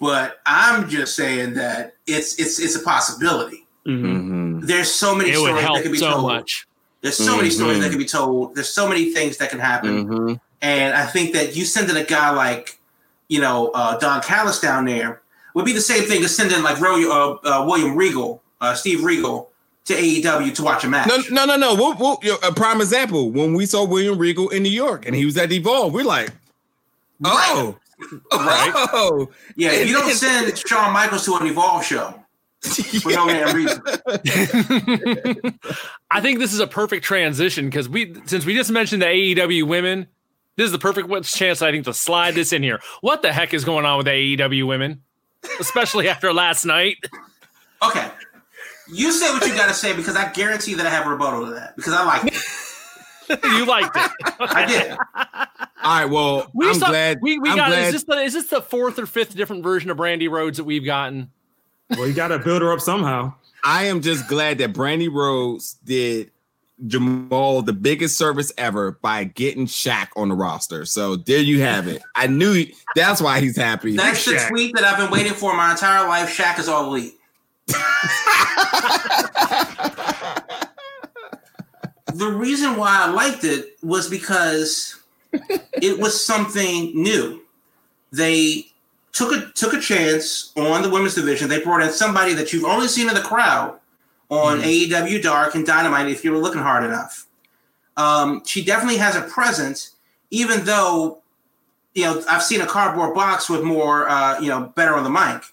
but 0.00 0.40
I'm 0.46 0.88
just 0.88 1.16
saying 1.16 1.54
that 1.54 1.94
it's 2.06 2.38
it's 2.38 2.60
it's 2.60 2.76
a 2.76 2.80
possibility. 2.80 3.66
Mhm. 3.86 4.02
Mhm. 4.60 4.66
There's 4.66 4.90
so 4.92 5.14
many 5.16 5.30
It 5.30 5.38
would 5.38 5.46
stories 5.46 5.56
that 5.56 5.66
help 5.66 5.82
can 5.82 5.92
be 5.92 5.98
so 5.98 6.10
told. 6.12 6.26
much. 6.32 6.66
There's 7.02 7.16
so 7.16 7.36
many 7.36 7.50
stories 7.50 7.80
that 7.80 7.90
can 7.90 7.98
be 7.98 8.04
told. 8.04 8.54
There's 8.54 8.68
so 8.68 8.88
many 8.88 9.12
things 9.12 9.36
that 9.38 9.50
can 9.50 9.58
happen. 9.58 10.06
Mhm. 10.08 10.40
And 10.62 10.94
I 10.94 11.04
think 11.06 11.32
that 11.32 11.56
you 11.56 11.64
sending 11.64 11.96
a 11.96 12.04
guy 12.04 12.30
like, 12.30 12.78
you 13.28 13.40
know, 13.40 13.70
uh, 13.74 13.98
Don 13.98 14.22
Callis 14.22 14.60
down 14.60 14.84
there 14.84 15.20
would 15.54 15.64
be 15.64 15.72
the 15.72 15.80
same 15.80 16.04
thing 16.04 16.22
as 16.24 16.34
sending 16.34 16.62
like 16.62 16.80
Ro- 16.80 17.40
uh, 17.44 17.48
uh, 17.48 17.64
William 17.66 17.96
Regal, 17.96 18.40
uh, 18.60 18.74
Steve 18.74 19.02
Regal, 19.02 19.50
to 19.86 19.94
AEW 19.94 20.54
to 20.54 20.62
watch 20.62 20.84
a 20.84 20.88
match. 20.88 21.08
No, 21.08 21.18
no, 21.30 21.44
no, 21.44 21.56
no. 21.56 21.74
We'll, 21.74 21.94
we'll, 22.22 22.38
a 22.44 22.52
prime 22.52 22.80
example 22.80 23.32
when 23.32 23.52
we 23.54 23.66
saw 23.66 23.84
William 23.84 24.16
Regal 24.16 24.48
in 24.50 24.62
New 24.62 24.68
York 24.70 25.04
and 25.04 25.16
he 25.16 25.24
was 25.24 25.36
at 25.36 25.50
Evolve, 25.50 25.92
we're 25.92 26.04
like, 26.04 26.30
oh, 27.24 27.76
Right. 28.32 28.72
oh, 28.92 29.28
Yeah, 29.56 29.72
you 29.72 29.92
don't 29.92 30.12
send 30.12 30.56
Shawn 30.58 30.92
Michaels 30.92 31.24
to 31.24 31.36
an 31.36 31.46
Evolve 31.46 31.84
show 31.84 32.14
for 32.62 33.10
no 33.10 33.26
damn 33.26 33.54
reason. 33.56 33.82
I 36.10 36.20
think 36.20 36.38
this 36.38 36.52
is 36.52 36.60
a 36.60 36.66
perfect 36.66 37.04
transition 37.04 37.66
because 37.66 37.88
we 37.88 38.14
since 38.26 38.44
we 38.44 38.54
just 38.54 38.70
mentioned 38.70 39.02
the 39.02 39.06
AEW 39.06 39.66
women, 39.66 40.06
this 40.56 40.66
is 40.66 40.72
the 40.72 40.78
perfect 40.78 41.08
chance 41.24 41.62
I 41.62 41.70
think 41.70 41.84
to 41.86 41.94
slide 41.94 42.34
this 42.34 42.52
in 42.52 42.62
here. 42.62 42.80
What 43.00 43.22
the 43.22 43.32
heck 43.32 43.52
is 43.54 43.64
going 43.64 43.84
on 43.84 43.98
with 43.98 44.06
AEW 44.06 44.66
women, 44.66 45.02
especially 45.60 46.08
after 46.08 46.32
last 46.32 46.64
night? 46.64 46.96
Okay. 47.82 48.08
You 48.92 49.10
say 49.12 49.30
what 49.32 49.46
you 49.46 49.54
got 49.54 49.68
to 49.68 49.74
say 49.74 49.94
because 49.94 50.16
I 50.16 50.30
guarantee 50.32 50.74
that 50.74 50.86
I 50.86 50.90
have 50.90 51.06
a 51.06 51.10
rebuttal 51.10 51.46
to 51.46 51.52
that 51.54 51.74
because 51.76 51.92
I 51.94 52.04
like 52.04 52.24
it. 52.26 52.34
you 53.44 53.64
liked 53.64 53.96
it. 53.96 54.10
I 54.40 54.66
did. 54.66 54.90
All 55.82 55.96
right, 56.02 56.04
well, 56.04 56.50
We 56.52 56.68
I'm 56.68 56.74
saw- 56.74 56.88
glad. 56.90 57.18
we, 57.22 57.38
we 57.38 57.50
I'm 57.50 57.56
got 57.56 57.68
glad. 57.68 57.86
is 57.86 57.92
this 57.92 58.04
the 58.04 58.14
is 58.20 58.32
this 58.34 58.46
the 58.48 58.60
fourth 58.60 58.98
or 58.98 59.06
fifth 59.06 59.34
different 59.34 59.62
version 59.62 59.90
of 59.90 59.96
Brandi 59.96 60.28
Rhodes 60.30 60.58
that 60.58 60.64
we've 60.64 60.84
gotten? 60.84 61.30
Well, 61.96 62.06
you 62.06 62.14
got 62.14 62.28
to 62.28 62.38
build 62.38 62.62
her 62.62 62.72
up 62.72 62.80
somehow. 62.80 63.34
I 63.64 63.84
am 63.84 64.00
just 64.00 64.26
glad 64.28 64.58
that 64.58 64.72
Brandi 64.72 65.08
Rhodes 65.12 65.74
did 65.84 66.30
Jamal 66.86 67.62
the 67.62 67.72
biggest 67.72 68.18
service 68.18 68.50
ever 68.58 68.92
by 69.02 69.24
getting 69.24 69.66
Shaq 69.66 70.08
on 70.16 70.28
the 70.30 70.34
roster. 70.34 70.84
So 70.84 71.16
there 71.16 71.38
you 71.38 71.60
have 71.60 71.86
it. 71.86 72.02
I 72.16 72.26
knew 72.26 72.52
he- 72.54 72.74
that's 72.96 73.20
why 73.20 73.40
he's 73.40 73.56
happy. 73.56 73.96
That's 73.96 74.24
the 74.24 74.32
Shaq. 74.32 74.48
tweet 74.48 74.74
that 74.74 74.84
I've 74.84 74.98
been 74.98 75.10
waiting 75.10 75.32
for 75.34 75.56
my 75.56 75.70
entire 75.70 76.08
life. 76.08 76.36
Shaq 76.36 76.58
is 76.58 76.68
all 76.68 76.86
elite. 76.86 77.14
the 82.14 82.28
reason 82.34 82.76
why 82.76 83.02
I 83.04 83.10
liked 83.10 83.44
it 83.44 83.76
was 83.82 84.08
because 84.10 84.96
it 85.80 85.98
was 85.98 86.24
something 86.24 86.90
new. 87.00 87.42
They 88.12 88.66
took 89.12 89.32
a 89.32 89.50
took 89.52 89.74
a 89.74 89.80
chance 89.80 90.52
on 90.56 90.82
the 90.82 90.90
women's 90.90 91.14
division. 91.14 91.48
They 91.48 91.62
brought 91.62 91.82
in 91.82 91.90
somebody 91.90 92.34
that 92.34 92.52
you've 92.52 92.64
only 92.64 92.88
seen 92.88 93.08
in 93.08 93.14
the 93.14 93.20
crowd 93.20 93.78
on 94.30 94.60
AEW 94.60 95.22
Dark 95.22 95.54
and 95.54 95.66
Dynamite 95.66 96.08
if 96.08 96.24
you 96.24 96.32
were 96.32 96.38
looking 96.38 96.62
hard 96.62 96.84
enough. 96.84 97.26
Um, 97.96 98.42
she 98.46 98.64
definitely 98.64 98.96
has 98.96 99.14
a 99.14 99.22
presence, 99.22 99.96
even 100.30 100.64
though 100.64 101.20
you 101.94 102.04
know 102.04 102.22
I've 102.28 102.42
seen 102.42 102.62
a 102.62 102.66
cardboard 102.66 103.14
box 103.14 103.50
with 103.50 103.62
more 103.62 104.08
uh, 104.08 104.40
you 104.40 104.48
know 104.48 104.72
better 104.74 104.94
on 104.94 105.04
the 105.04 105.10
mic. 105.10 105.44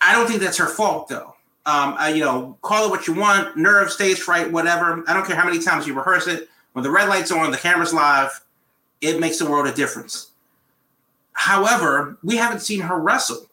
I 0.00 0.12
don't 0.12 0.26
think 0.26 0.40
that's 0.40 0.58
her 0.58 0.66
fault 0.66 1.08
though. 1.08 1.34
Um, 1.66 1.94
I, 1.96 2.10
you 2.10 2.22
know, 2.22 2.58
call 2.60 2.86
it 2.86 2.90
what 2.90 3.06
you 3.06 3.14
want, 3.14 3.56
nerve, 3.56 3.90
stage 3.90 4.18
fright, 4.18 4.52
whatever. 4.52 5.02
I 5.08 5.14
don't 5.14 5.26
care 5.26 5.34
how 5.34 5.46
many 5.46 5.60
times 5.60 5.86
you 5.86 5.94
rehearse 5.94 6.26
it. 6.26 6.50
When 6.72 6.82
the 6.82 6.90
red 6.90 7.08
light's 7.08 7.30
are 7.30 7.38
on, 7.38 7.50
the 7.50 7.56
camera's 7.56 7.94
live, 7.94 8.38
it 9.00 9.18
makes 9.18 9.38
the 9.38 9.48
world 9.48 9.66
a 9.66 9.72
difference. 9.72 10.32
However, 11.34 12.16
we 12.22 12.36
haven't 12.36 12.60
seen 12.60 12.80
her 12.80 12.98
wrestle. 12.98 13.46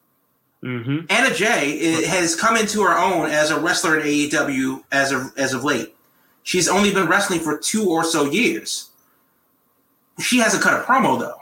Mm-hmm. 0.64 1.06
Anna 1.10 1.34
Jay 1.34 2.06
has 2.06 2.36
come 2.36 2.56
into 2.56 2.84
her 2.84 2.98
own 2.98 3.30
as 3.30 3.50
a 3.50 3.60
wrestler 3.60 4.00
in 4.00 4.06
AEW 4.06 4.84
as 4.92 5.12
of 5.12 5.36
as 5.38 5.54
of 5.54 5.64
late. 5.64 5.96
She's 6.44 6.70
only 6.70 6.94
been 6.94 7.08
wrestling 7.08 7.40
for 7.40 7.58
two 7.58 7.90
or 7.90 8.04
so 8.04 8.30
years. 8.30 8.90
She 10.20 10.38
hasn't 10.38 10.64
cut 10.64 10.80
a 10.80 10.84
promo 10.84 11.20
though. 11.20 11.38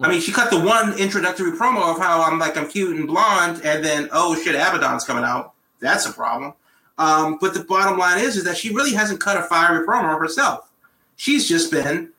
I 0.00 0.08
mean, 0.08 0.20
she 0.20 0.30
cut 0.30 0.50
the 0.50 0.60
one 0.60 0.96
introductory 0.98 1.52
promo 1.52 1.90
of 1.90 1.98
how 1.98 2.22
I'm 2.22 2.38
like 2.38 2.56
I'm 2.56 2.68
cute 2.68 2.96
and 2.96 3.06
blonde, 3.06 3.62
and 3.64 3.84
then 3.84 4.08
oh 4.12 4.36
shit, 4.36 4.54
Abaddon's 4.54 5.04
coming 5.04 5.24
out. 5.24 5.54
That's 5.80 6.06
a 6.06 6.12
problem. 6.12 6.52
Um, 6.98 7.38
but 7.40 7.54
the 7.54 7.64
bottom 7.64 7.98
line 7.98 8.18
is, 8.18 8.36
is 8.36 8.44
that 8.44 8.56
she 8.56 8.74
really 8.74 8.92
hasn't 8.92 9.20
cut 9.20 9.36
a 9.36 9.42
fiery 9.42 9.86
promo 9.86 10.18
herself. 10.18 10.70
She's 11.16 11.48
just 11.48 11.70
been 11.70 12.10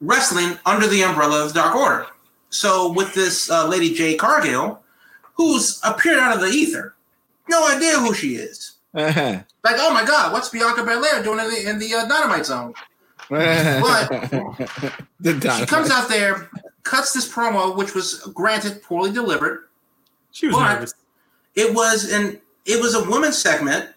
wrestling 0.00 0.58
under 0.66 0.86
the 0.86 1.02
umbrella 1.02 1.44
of 1.44 1.54
the 1.54 1.60
Dark 1.60 1.74
Order. 1.74 2.06
So 2.54 2.92
with 2.92 3.12
this 3.14 3.50
uh, 3.50 3.66
lady 3.66 3.92
Jade 3.92 4.20
Cargill, 4.20 4.80
who's 5.34 5.80
appeared 5.82 6.20
out 6.20 6.36
of 6.36 6.40
the 6.40 6.46
ether, 6.46 6.94
no 7.48 7.66
idea 7.66 7.98
who 7.98 8.14
she 8.14 8.36
is. 8.36 8.74
Uh-huh. 8.94 9.40
Like, 9.64 9.74
oh 9.78 9.92
my 9.92 10.04
god, 10.04 10.32
what's 10.32 10.50
Bianca 10.50 10.84
Belair 10.84 11.20
doing 11.24 11.40
in 11.40 11.50
the, 11.50 11.70
in 11.70 11.78
the 11.80 11.94
uh, 11.94 12.06
Dynamite 12.06 12.46
Zone? 12.46 12.72
the 13.28 13.80
She 15.58 15.66
comes 15.66 15.90
out 15.90 16.08
there, 16.08 16.48
cuts 16.84 17.12
this 17.12 17.30
promo, 17.30 17.76
which 17.76 17.92
was 17.92 18.20
granted 18.34 18.84
poorly 18.84 19.10
delivered. 19.10 19.64
She 20.30 20.46
was 20.46 20.54
But- 20.54 20.74
nervous. 20.74 20.94
It 21.56 21.74
was 21.74 22.12
an 22.12 22.40
it 22.66 22.80
was 22.80 22.94
a 22.94 23.08
women's 23.08 23.38
segment 23.38 23.90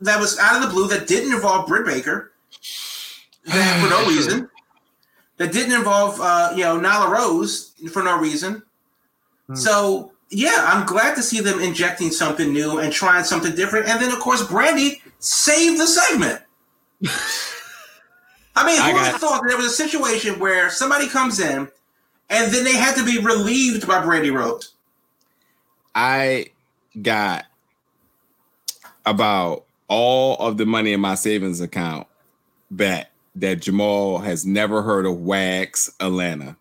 that 0.00 0.20
was 0.20 0.38
out 0.38 0.56
of 0.56 0.62
the 0.62 0.68
blue 0.68 0.88
that 0.88 1.06
didn't 1.06 1.32
involve 1.32 1.66
Britt 1.66 1.86
Baker 1.86 2.32
that, 3.46 3.82
for 3.82 3.88
no 3.88 4.06
reason. 4.08 4.50
That 5.38 5.52
didn't 5.52 5.74
involve 5.74 6.20
uh, 6.20 6.52
you 6.54 6.62
know 6.62 6.78
Nyla 6.78 7.10
Rose 7.10 7.72
for 7.92 8.02
no 8.02 8.18
reason. 8.18 8.62
So 9.54 10.12
yeah, 10.30 10.64
I'm 10.68 10.86
glad 10.86 11.14
to 11.16 11.22
see 11.22 11.40
them 11.40 11.60
injecting 11.60 12.10
something 12.10 12.52
new 12.52 12.78
and 12.78 12.92
trying 12.92 13.22
something 13.24 13.54
different. 13.54 13.86
And 13.88 14.00
then 14.00 14.12
of 14.12 14.18
course 14.18 14.42
Brandi 14.42 15.00
saved 15.18 15.80
the 15.80 15.86
segment. 15.86 16.42
I 18.56 18.66
mean, 18.66 18.80
I 18.80 18.90
who 18.90 18.94
would 18.94 19.20
thought 19.20 19.42
that 19.42 19.48
there 19.48 19.56
was 19.56 19.66
a 19.66 19.70
situation 19.70 20.38
where 20.38 20.70
somebody 20.70 21.08
comes 21.08 21.38
in 21.40 21.68
and 22.30 22.52
then 22.52 22.64
they 22.64 22.74
had 22.74 22.96
to 22.96 23.04
be 23.04 23.18
relieved 23.18 23.86
by 23.86 24.02
Brandi 24.02 24.32
Rhodes? 24.32 24.72
I 25.94 26.46
got 27.00 27.44
about 29.04 29.64
all 29.88 30.36
of 30.38 30.56
the 30.56 30.66
money 30.66 30.92
in 30.92 31.00
my 31.00 31.14
savings 31.14 31.60
account 31.60 32.06
bet 32.70 33.10
that 33.36 33.60
Jamal 33.60 34.18
has 34.18 34.44
never 34.46 34.82
heard 34.82 35.06
of 35.06 35.20
WAGS 35.20 35.92
Atlanta. 36.00 36.56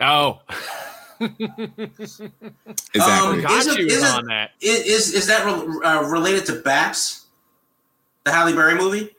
Oh, 0.00 0.40
Exactly. 1.20 3.00
Um, 3.00 3.40
got 3.42 3.50
Isn't- 3.52 3.78
you 3.78 3.86
isn't- 3.86 4.04
on 4.14 4.24
that. 4.26 4.50
Is 4.60 4.80
is, 5.08 5.14
is 5.14 5.26
that 5.28 5.44
re- 5.46 5.80
uh, 5.84 6.02
related 6.08 6.44
to 6.46 6.52
Baps, 6.60 7.22
the 8.24 8.32
Halle 8.32 8.52
Berry 8.52 8.74
movie? 8.74 9.10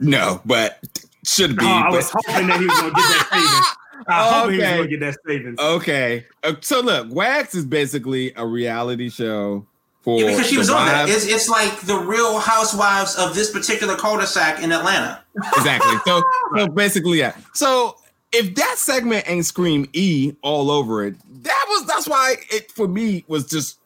no, 0.00 0.40
but 0.44 0.78
should 1.24 1.56
be. 1.56 1.64
Oh, 1.64 1.68
I 1.68 1.90
was 1.90 2.10
hoping 2.10 2.46
that 2.46 2.60
he 2.60 2.66
was 2.66 2.80
going 2.80 2.94
to 2.94 3.00
get 3.00 3.08
that 3.08 3.28
savings. 3.32 4.06
I 4.06 4.32
hope 4.40 4.50
he 4.50 4.56
was 4.58 4.66
going 4.68 4.82
to 4.82 4.88
get 4.88 5.00
that 5.00 5.16
savings. 5.26 5.58
okay. 5.58 6.26
Uh, 6.44 6.54
so 6.60 6.80
look, 6.80 7.08
WAGS 7.10 7.54
is 7.54 7.64
basically 7.66 8.32
a 8.36 8.46
reality 8.46 9.08
show 9.10 9.66
for 10.02 10.20
Yeah, 10.20 10.30
because 10.30 10.46
she 10.46 10.54
the 10.54 10.60
was 10.60 10.70
on 10.70 10.86
that. 10.86 11.08
It's, 11.08 11.26
it's 11.26 11.48
like 11.48 11.80
the 11.82 11.96
Real 11.96 12.38
Housewives 12.38 13.16
of 13.16 13.34
this 13.34 13.50
particular 13.50 13.96
cul-de-sac 13.96 14.62
in 14.62 14.72
Atlanta. 14.72 15.22
exactly. 15.56 15.96
So, 16.04 16.22
so 16.56 16.68
basically, 16.68 17.18
yeah. 17.18 17.36
So 17.54 17.96
if 18.32 18.54
that 18.54 18.74
segment 18.78 19.28
ain't 19.28 19.46
scream 19.46 19.88
E 19.92 20.34
all 20.42 20.70
over 20.70 21.04
it, 21.04 21.16
that 21.42 21.64
was 21.68 21.86
that's 21.86 22.08
why 22.08 22.36
it 22.50 22.70
for 22.72 22.88
me 22.88 23.24
was 23.28 23.46
just 23.46 23.78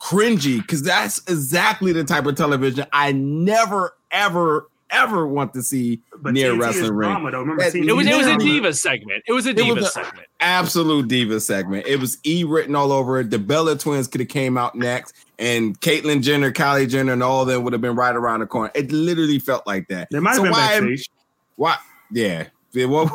cringy 0.00 0.58
because 0.58 0.82
that's 0.82 1.18
exactly 1.28 1.92
the 1.92 2.04
type 2.04 2.26
of 2.26 2.34
television 2.34 2.86
I 2.92 3.12
never 3.12 3.94
ever 4.10 4.69
ever 4.90 5.26
want 5.26 5.54
to 5.54 5.62
see 5.62 6.02
But 6.20 6.32
near 6.34 6.52
TNT 6.52 6.54
is 6.54 6.58
wrestling 6.66 6.92
ring. 6.94 7.08
drama, 7.10 7.30
though. 7.30 7.40
Remember, 7.40 7.62
That- 7.62 7.74
It 7.74 7.92
was 7.92 8.06
it 8.06 8.16
was 8.16 8.26
a 8.26 8.36
diva 8.38 8.72
segment. 8.74 9.22
It 9.26 9.32
was 9.32 9.46
a 9.46 9.50
It 9.50 9.56
was 9.56 9.64
diva 9.66 9.86
segment. 9.86 10.26
Absolute 10.40 11.08
diva 11.08 11.40
segment. 11.40 11.86
It 11.86 11.96
was 12.00 12.18
E 12.26 12.44
written 12.44 12.74
all 12.74 12.92
over 12.92 13.20
it. 13.20 13.30
The 13.30 13.38
Bella 13.38 13.76
twins 13.78 14.08
could 14.08 14.20
have 14.20 14.28
came 14.28 14.56
out 14.58 14.74
next, 14.74 15.14
and 15.38 15.78
Caitlyn 15.80 16.22
Jenner, 16.22 16.50
Kylie 16.52 16.88
Jenner, 16.88 17.12
and 17.12 17.22
all 17.22 17.42
of 17.42 17.48
them 17.48 17.62
would 17.64 17.72
have 17.72 17.82
been 17.82 17.96
right 17.96 18.14
around 18.14 18.40
the 18.40 18.46
corner. 18.46 18.70
It 18.74 18.90
literally 18.92 19.38
felt 19.38 19.66
like 19.66 19.88
that. 19.88 20.08
They 20.10 20.20
might 20.20 20.34
have 20.34 20.42
been 20.42 20.52
why- 20.52 20.80
backstage. 20.80 21.10
Why? 21.56 21.76
Yeah. 22.10 22.46
Yeah, 22.72 22.86
well, 22.86 23.14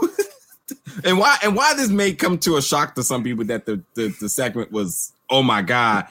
and 1.04 1.18
why? 1.18 1.38
And 1.44 1.56
why 1.56 1.74
this 1.76 1.90
may 1.90 2.14
come 2.14 2.38
to 2.40 2.58
a 2.58 2.62
shock 2.62 2.96
to 2.96 3.04
some 3.04 3.24
people 3.24 3.46
that 3.46 3.66
the, 3.66 3.82
the 3.96 4.14
the 4.20 4.28
segment 4.30 4.72
was 4.72 5.14
oh 5.30 5.42
my 5.44 5.62
god. 5.62 6.08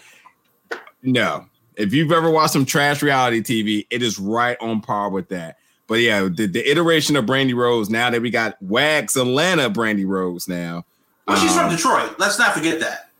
No, 1.03 1.45
if 1.77 1.93
you've 1.93 2.13
ever 2.13 2.31
watched 2.31 2.53
some 2.53 2.65
trash 2.65 3.03
reality 3.03 3.41
TV, 3.43 3.87
it 3.91 4.03
is 4.03 4.19
right 4.19 4.57
on 4.61 4.81
par 4.81 5.11
with 5.11 5.29
that. 5.29 5.59
But 5.87 5.97
yeah, 5.97 6.29
the, 6.33 6.47
the 6.47 6.71
iteration 6.71 7.15
of 7.17 7.27
Brandi 7.27 7.55
Rhodes. 7.55 7.91
Now 7.91 8.11
that 8.11 8.23
we 8.23 8.31
got 8.31 8.61
Wags 8.63 9.17
Atlanta 9.17 9.69
Brandi 9.71 10.07
Rhodes 10.07 10.49
now. 10.49 10.85
Well, 11.29 11.37
she's 11.39 11.55
from 11.55 11.67
Um, 11.67 11.77
Detroit. 11.77 12.19
Let's 12.19 12.39
not 12.39 12.53
forget 12.55 12.81
that. 12.81 13.11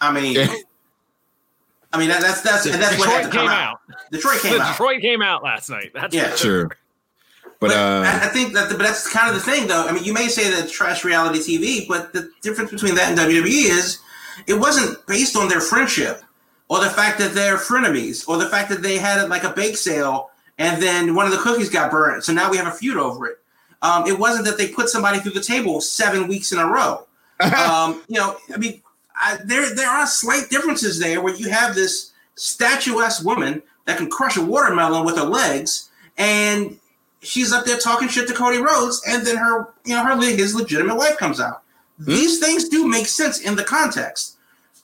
I 0.00 0.12
mean, 0.12 0.36
I 1.92 1.98
mean 1.98 2.08
that, 2.08 2.20
that's 2.20 2.42
that's 2.42 2.66
and 2.66 2.82
that's 2.82 2.98
what 2.98 3.08
had 3.08 3.24
Detroit 3.24 3.32
to 3.32 3.38
come 3.38 3.46
came 3.48 3.50
out. 3.50 3.72
out. 3.74 3.80
Detroit 4.12 4.40
came 4.40 4.60
out. 4.60 4.72
Detroit 4.72 5.00
came 5.00 5.22
out 5.22 5.42
last 5.42 5.70
night. 5.70 5.90
That's 5.94 6.14
Yeah. 6.14 6.28
sure. 6.30 6.36
Sure. 6.36 6.68
But 7.58 7.68
But 7.68 7.70
uh 7.76 8.02
I, 8.04 8.26
I 8.26 8.28
think 8.28 8.52
that, 8.52 8.68
but 8.68 8.78
that's 8.78 9.10
kind 9.10 9.28
of 9.30 9.34
the 9.34 9.40
thing, 9.40 9.66
though. 9.66 9.86
I 9.86 9.92
mean, 9.92 10.04
you 10.04 10.12
may 10.12 10.28
say 10.28 10.50
that 10.50 10.64
it's 10.64 10.72
trash 10.72 11.04
reality 11.04 11.38
TV, 11.38 11.88
but 11.88 12.12
the 12.12 12.30
difference 12.42 12.70
between 12.70 12.94
that 12.96 13.08
and 13.10 13.18
WWE 13.18 13.46
is 13.70 13.98
it 14.46 14.54
wasn't 14.54 15.04
based 15.06 15.36
on 15.36 15.48
their 15.48 15.60
friendship 15.62 16.20
or 16.68 16.80
the 16.80 16.90
fact 16.90 17.18
that 17.18 17.34
they're 17.34 17.56
frenemies 17.56 18.28
or 18.28 18.38
the 18.38 18.48
fact 18.48 18.68
that 18.70 18.82
they 18.82 18.98
had 18.98 19.28
like 19.28 19.44
a 19.44 19.50
bake 19.50 19.76
sale 19.76 20.30
and 20.58 20.82
then 20.82 21.14
one 21.14 21.26
of 21.26 21.32
the 21.32 21.38
cookies 21.38 21.68
got 21.68 21.90
burnt, 21.90 22.24
so 22.24 22.32
now 22.32 22.50
we 22.50 22.56
have 22.56 22.66
a 22.66 22.70
feud 22.70 22.96
over 22.96 23.26
it. 23.26 23.38
Um, 23.82 24.06
it 24.06 24.18
wasn't 24.18 24.46
that 24.46 24.56
they 24.56 24.68
put 24.68 24.88
somebody 24.88 25.18
through 25.18 25.32
the 25.32 25.42
table 25.42 25.80
seven 25.80 26.28
weeks 26.28 26.52
in 26.52 26.58
a 26.58 26.66
row. 26.66 27.06
um, 27.40 28.02
you 28.08 28.18
know, 28.18 28.36
I 28.52 28.56
mean, 28.56 28.82
I, 29.14 29.38
there 29.44 29.74
there 29.74 29.88
are 29.88 30.06
slight 30.06 30.48
differences 30.50 30.98
there 30.98 31.20
where 31.20 31.34
you 31.34 31.50
have 31.50 31.74
this 31.74 32.12
statuesque 32.36 33.24
woman 33.24 33.62
that 33.84 33.98
can 33.98 34.08
crush 34.08 34.36
a 34.36 34.42
watermelon 34.42 35.04
with 35.04 35.16
her 35.16 35.24
legs, 35.24 35.90
and 36.16 36.78
she's 37.20 37.52
up 37.52 37.66
there 37.66 37.78
talking 37.78 38.08
shit 38.08 38.26
to 38.28 38.34
Cody 38.34 38.58
Rhodes, 38.58 39.02
and 39.06 39.26
then 39.26 39.36
her, 39.36 39.68
you 39.84 39.94
know, 39.94 40.04
her 40.04 40.20
his 40.22 40.54
legitimate 40.54 40.96
wife 40.96 41.18
comes 41.18 41.40
out. 41.40 41.62
These 41.98 42.40
things 42.40 42.68
do 42.68 42.86
make 42.86 43.06
sense 43.06 43.40
in 43.40 43.56
the 43.56 43.64
context. 43.64 44.35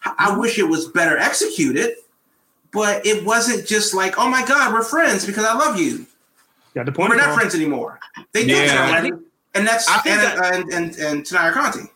I- 0.05 0.15
I 0.19 0.37
wish 0.39 0.59
it 0.59 0.69
was 0.69 0.89
better 0.89 1.17
executed, 1.19 1.95
but 2.73 3.05
it 3.07 3.25
wasn't 3.25 3.67
just 3.67 3.95
like, 3.95 4.19
oh 4.19 4.29
my 4.29 4.45
god, 4.45 4.73
we're 4.73 4.83
friends 4.85 5.25
because 5.27 5.45
I 5.45 5.55
love 5.55 5.79
you. 5.79 6.07
Got 6.75 6.87
the 6.87 6.93
point. 6.93 7.11
We're 7.11 7.17
not 7.17 7.27
Carl. 7.27 7.37
friends 7.37 7.55
anymore. 7.55 7.99
They 8.33 8.45
did 8.47 8.67
Yeah. 8.67 8.91
that 8.91 9.03
think- 9.03 9.21
and 9.55 9.67
that's 9.67 9.87
I 9.89 9.99
think 9.99 10.17
and, 10.19 10.23
that- 10.39 10.55
and, 10.55 10.73
and 10.73 10.97
and 10.97 11.23
Tanaya 11.25 11.53
Conti. 11.53 11.89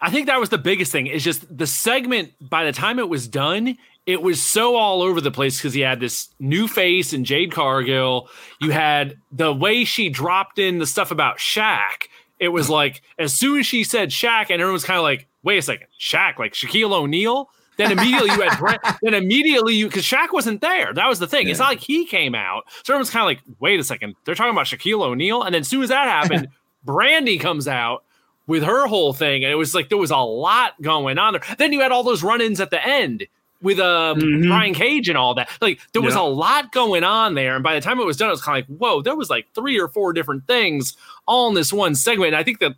I 0.00 0.10
think 0.10 0.26
that 0.26 0.38
was 0.38 0.50
the 0.50 0.58
biggest 0.58 0.92
thing. 0.92 1.06
Is 1.06 1.24
just 1.24 1.56
the 1.56 1.66
segment. 1.66 2.32
By 2.40 2.64
the 2.64 2.72
time 2.72 2.98
it 2.98 3.08
was 3.08 3.26
done, 3.26 3.78
it 4.06 4.20
was 4.22 4.40
so 4.40 4.76
all 4.76 5.00
over 5.02 5.20
the 5.20 5.30
place 5.30 5.58
because 5.58 5.72
he 5.74 5.80
had 5.80 5.98
this 5.98 6.28
new 6.38 6.68
face 6.68 7.12
and 7.12 7.24
Jade 7.24 7.52
Cargill. 7.52 8.28
You 8.60 8.70
had 8.70 9.16
the 9.32 9.52
way 9.52 9.84
she 9.84 10.08
dropped 10.10 10.58
in 10.58 10.78
the 10.78 10.86
stuff 10.86 11.10
about 11.10 11.38
Shaq. 11.38 12.06
It 12.38 12.48
was 12.48 12.68
like 12.68 13.00
as 13.18 13.36
soon 13.36 13.60
as 13.60 13.66
she 13.66 13.82
said 13.82 14.10
Shaq, 14.10 14.42
and 14.50 14.52
everyone 14.60 14.74
was 14.74 14.84
kind 14.84 14.98
of 14.98 15.04
like, 15.04 15.26
"Wait 15.42 15.58
a 15.58 15.62
second, 15.62 15.86
Shaq, 15.98 16.38
like 16.38 16.52
Shaquille 16.54 16.92
O'Neal." 16.92 17.48
Then 17.78 17.90
immediately 17.90 18.30
you 18.30 18.40
had 18.42 18.58
Brent, 18.58 18.82
then 19.02 19.14
immediately 19.14 19.74
you 19.74 19.86
because 19.88 20.04
Shaq 20.04 20.32
wasn't 20.32 20.60
there. 20.60 20.92
That 20.92 21.08
was 21.08 21.18
the 21.18 21.26
thing. 21.26 21.48
It's 21.48 21.58
not 21.58 21.68
like 21.68 21.80
he 21.80 22.04
came 22.04 22.34
out. 22.34 22.64
So 22.84 22.92
everyone's 22.92 23.10
kind 23.10 23.22
of 23.22 23.26
like, 23.26 23.40
"Wait 23.60 23.80
a 23.80 23.84
second, 23.84 24.14
they're 24.24 24.34
talking 24.34 24.52
about 24.52 24.66
Shaquille 24.66 25.00
O'Neal." 25.02 25.42
And 25.42 25.54
then 25.54 25.60
as 25.62 25.68
soon 25.68 25.82
as 25.82 25.88
that 25.88 26.06
happened, 26.06 26.48
Brandi 26.86 27.40
comes 27.40 27.66
out 27.66 28.04
with 28.46 28.62
her 28.62 28.86
whole 28.86 29.12
thing, 29.14 29.42
and 29.44 29.50
it 29.52 29.56
was 29.56 29.74
like 29.74 29.88
there 29.88 29.98
was 29.98 30.10
a 30.10 30.16
lot 30.18 30.80
going 30.82 31.18
on 31.18 31.32
there. 31.32 31.42
Then 31.58 31.72
you 31.72 31.80
had 31.80 31.92
all 31.92 32.02
those 32.02 32.22
run-ins 32.22 32.60
at 32.60 32.70
the 32.70 32.84
end 32.86 33.24
with 33.62 33.78
um 33.78 34.18
Mhm. 34.18 34.48
Brian 34.48 34.74
Cage 34.74 35.08
and 35.08 35.16
all 35.16 35.34
that. 35.36 35.48
Like 35.62 35.80
there 35.92 36.02
was 36.02 36.14
Yeah. 36.14 36.22
a 36.22 36.28
lot 36.28 36.72
going 36.72 37.04
on 37.04 37.34
there, 37.34 37.54
and 37.54 37.62
by 37.62 37.74
the 37.74 37.80
time 37.80 38.00
it 38.00 38.04
was 38.04 38.16
done, 38.18 38.28
it 38.28 38.32
was 38.32 38.42
kind 38.42 38.62
of 38.62 38.68
like, 38.68 38.78
whoa, 38.78 39.00
there 39.00 39.16
was 39.16 39.30
like 39.30 39.46
three 39.54 39.80
or 39.80 39.88
four 39.88 40.12
different 40.12 40.46
things 40.46 40.96
all 41.26 41.48
in 41.48 41.54
this 41.54 41.72
one 41.72 41.94
segment. 41.94 42.28
And 42.28 42.36
I 42.36 42.42
think 42.42 42.58
that 42.58 42.74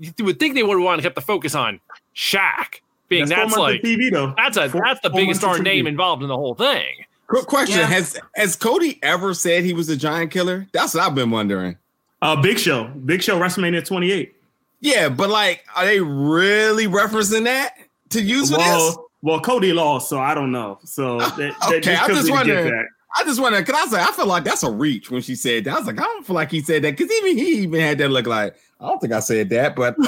you 0.00 0.24
would 0.24 0.40
think 0.40 0.54
they 0.56 0.62
would 0.64 0.78
want 0.78 1.00
to 1.00 1.06
keep 1.06 1.14
the 1.14 1.20
focus 1.20 1.54
on 1.54 1.78
Shaq 2.14 2.80
being 3.08 3.26
four 3.26 3.36
that's, 3.36 3.56
like 3.56 3.82
TV 3.82 4.10
though. 4.10 4.34
that's 4.36 4.56
a 4.56 4.68
Four- 4.68 4.82
that's 4.84 5.00
the 5.00 5.10
biggest 5.10 5.42
months 5.42 5.58
darn 5.58 5.60
of 5.60 5.64
name 5.64 5.86
involved 5.86 6.22
in 6.22 6.28
the 6.28 6.36
whole 6.36 6.54
thing. 6.54 6.86
quick 7.26 7.46
question. 7.46 7.78
Yeah. 7.78 7.86
Has 7.86 8.18
has 8.34 8.56
Cody 8.56 8.98
ever 9.02 9.34
said 9.34 9.64
he 9.64 9.72
was 9.72 9.88
a 9.88 9.96
giant 9.96 10.30
killer? 10.30 10.66
That's 10.72 10.94
what 10.94 11.04
I've 11.04 11.14
been 11.14 11.30
wondering. 11.30 11.76
Uh, 12.22 12.40
Big 12.40 12.58
Show, 12.58 12.84
Big 12.84 13.22
Show, 13.22 13.38
WrestleMania 13.38 13.84
28. 13.86 14.34
Yeah, 14.80 15.10
but 15.10 15.28
like, 15.28 15.64
are 15.76 15.84
they 15.84 16.00
really 16.00 16.86
referencing 16.86 17.44
that 17.44 17.74
to 18.10 18.22
use 18.22 18.50
for 18.50 18.56
this? 18.56 18.66
Well, 18.66 19.10
well, 19.22 19.40
Cody 19.40 19.72
lost, 19.72 20.08
so 20.08 20.18
I 20.18 20.34
don't 20.34 20.52
know. 20.52 20.78
So 20.84 21.18
that, 21.20 21.36
that, 21.36 21.56
Okay, 21.66 21.80
this 21.80 22.00
I'm 22.00 22.08
just 22.10 22.26
be 22.26 22.32
the 22.32 22.44
get 22.44 22.46
wondering. 22.46 22.88
Back. 23.14 23.22
I 23.22 23.28
just 23.28 23.40
wonder, 23.40 23.62
cause 23.62 23.74
I 23.74 23.84
was 23.84 23.92
like, 23.92 24.08
I 24.08 24.12
feel 24.12 24.26
like 24.26 24.44
that's 24.44 24.62
a 24.62 24.70
reach 24.70 25.10
when 25.10 25.22
she 25.22 25.34
said 25.34 25.64
that. 25.64 25.74
I 25.74 25.78
was 25.78 25.86
like, 25.86 25.98
I 25.98 26.02
don't 26.02 26.26
feel 26.26 26.34
like 26.34 26.50
he 26.50 26.60
said 26.60 26.82
that, 26.82 26.96
cause 26.96 27.10
even 27.10 27.38
he 27.38 27.62
even 27.62 27.80
had 27.80 27.98
that 27.98 28.10
look 28.10 28.26
like, 28.26 28.56
I 28.80 28.88
don't 28.88 29.00
think 29.00 29.12
I 29.12 29.20
said 29.20 29.48
that, 29.50 29.76
but 29.76 29.96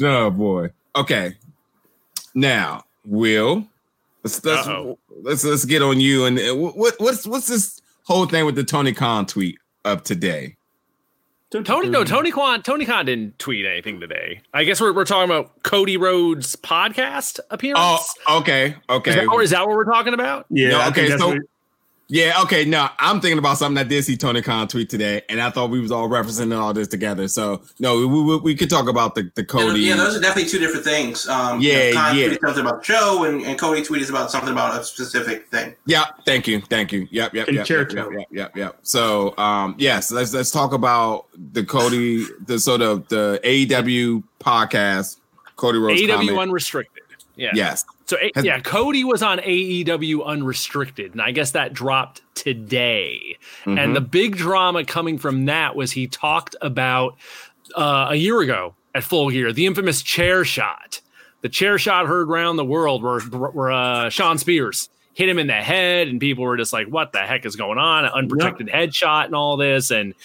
okay. 0.00 0.06
oh 0.06 0.30
boy. 0.30 0.70
Okay. 0.96 1.36
Now, 2.34 2.84
Will, 3.04 3.66
let's 4.22 4.44
let's 4.44 4.66
Uh-oh. 4.66 4.98
let's 5.22 5.44
let's 5.44 5.64
get 5.64 5.82
on 5.82 6.00
you 6.00 6.26
and 6.26 6.38
uh, 6.38 6.54
what 6.54 6.94
what's 6.98 7.26
what's 7.26 7.46
this 7.46 7.80
whole 8.04 8.26
thing 8.26 8.44
with 8.44 8.54
the 8.54 8.64
Tony 8.64 8.92
Khan 8.92 9.26
tweet 9.26 9.58
of 9.84 10.02
today? 10.02 10.56
Tony, 11.50 11.88
no, 11.88 12.04
Tony 12.04 12.30
Khan, 12.30 12.62
Tony 12.62 12.86
Khan 12.86 13.06
didn't 13.06 13.38
tweet 13.40 13.66
anything 13.66 13.98
today. 13.98 14.40
I 14.54 14.62
guess 14.62 14.80
we're, 14.80 14.92
we're 14.92 15.04
talking 15.04 15.28
about 15.28 15.62
Cody 15.64 15.96
Rhodes' 15.96 16.54
podcast 16.54 17.40
appearance. 17.50 18.14
Oh, 18.28 18.38
okay, 18.38 18.66
is, 18.68 18.74
okay. 18.88 19.14
that, 19.16 19.26
or 19.28 19.42
is 19.42 19.50
that 19.50 19.66
what 19.66 19.74
we're 19.76 19.84
talking 19.84 20.14
about? 20.14 20.46
Yeah, 20.48 20.68
No, 20.68 20.88
okay, 20.88 21.08
so- 21.16 21.28
what- 21.28 21.38
Yeah, 22.10 22.42
okay. 22.42 22.64
No, 22.64 22.88
I'm 22.98 23.20
thinking 23.20 23.38
about 23.38 23.56
something 23.56 23.78
I 23.78 23.88
did 23.88 24.04
see 24.04 24.16
Tony 24.16 24.42
Khan 24.42 24.66
tweet 24.66 24.90
today, 24.90 25.22
and 25.28 25.40
I 25.40 25.48
thought 25.50 25.70
we 25.70 25.78
was 25.80 25.92
all 25.92 26.08
referencing 26.08 26.56
all 26.56 26.74
this 26.74 26.88
together. 26.88 27.28
So 27.28 27.62
no, 27.78 27.96
we 27.98 28.06
we, 28.06 28.36
we 28.38 28.54
could 28.56 28.68
talk 28.68 28.88
about 28.88 29.14
the 29.14 29.30
the 29.36 29.44
Cody. 29.44 29.80
Yeah, 29.80 29.94
those 29.94 30.16
are 30.16 30.20
definitely 30.20 30.50
two 30.50 30.58
different 30.58 30.84
things. 30.84 31.28
Um, 31.28 31.60
Yeah, 31.60 31.84
you 31.88 31.94
know, 31.94 32.00
Khan 32.00 32.16
yeah. 32.18 32.24
tweeted 32.26 32.40
something 32.40 32.66
about 32.66 32.78
the 32.80 32.84
show, 32.84 33.24
and, 33.24 33.42
and 33.42 33.58
Cody 33.58 33.82
tweeted 33.82 34.10
about 34.10 34.30
something 34.32 34.50
about 34.50 34.80
a 34.80 34.84
specific 34.84 35.46
thing. 35.48 35.74
Yeah, 35.86 36.06
thank 36.26 36.48
you, 36.48 36.60
thank 36.62 36.90
you. 36.92 37.06
Yep, 37.12 37.32
yep, 37.32 37.32
yep, 37.32 37.34
yep, 37.34 37.46
yep, 37.46 37.56
Concerto. 37.88 38.10
yep, 38.10 38.26
yep, 38.32 38.56
yep. 38.56 38.78
So, 38.82 39.36
um, 39.38 39.76
yes, 39.78 40.10
let's 40.10 40.34
let's 40.34 40.50
talk 40.50 40.72
about 40.72 41.26
the 41.52 41.64
Cody, 41.64 42.26
the 42.46 42.58
sort 42.58 42.82
of 42.82 43.06
the 43.08 43.40
AEW 43.44 44.24
podcast, 44.40 45.18
Cody 45.54 45.78
Rhodes. 45.78 46.00
AEW 46.00 46.08
comment. 46.16 46.38
Unrestricted. 46.38 47.04
Yeah. 47.36 47.52
Yes, 47.54 47.84
So 48.10 48.16
Has- 48.34 48.44
yeah, 48.44 48.58
Cody 48.58 49.04
was 49.04 49.22
on 49.22 49.38
AEW 49.38 50.24
Unrestricted, 50.24 51.12
and 51.12 51.22
I 51.22 51.30
guess 51.30 51.52
that 51.52 51.72
dropped 51.72 52.22
today. 52.34 53.38
Mm-hmm. 53.60 53.78
And 53.78 53.94
the 53.94 54.00
big 54.00 54.36
drama 54.36 54.84
coming 54.84 55.16
from 55.16 55.44
that 55.44 55.76
was 55.76 55.92
he 55.92 56.08
talked 56.08 56.56
about 56.60 57.16
uh, 57.76 58.08
a 58.10 58.16
year 58.16 58.40
ago 58.40 58.74
at 58.96 59.04
Full 59.04 59.30
Gear 59.30 59.52
the 59.52 59.64
infamous 59.64 60.02
chair 60.02 60.44
shot. 60.44 61.00
The 61.42 61.48
chair 61.48 61.78
shot 61.78 62.08
heard 62.08 62.28
around 62.28 62.56
the 62.56 62.64
world 62.64 63.04
where 63.04 63.20
where 63.20 63.70
uh, 63.70 64.08
Shawn 64.08 64.38
Spears 64.38 64.88
hit 65.14 65.28
him 65.28 65.38
in 65.38 65.46
the 65.46 65.52
head, 65.52 66.08
and 66.08 66.18
people 66.18 66.42
were 66.42 66.56
just 66.56 66.72
like, 66.72 66.88
"What 66.88 67.12
the 67.12 67.20
heck 67.20 67.46
is 67.46 67.54
going 67.54 67.78
on?" 67.78 68.06
An 68.06 68.10
unprotected 68.10 68.66
headshot 68.66 69.26
and 69.26 69.36
all 69.36 69.56
this, 69.56 69.92
and 69.92 70.16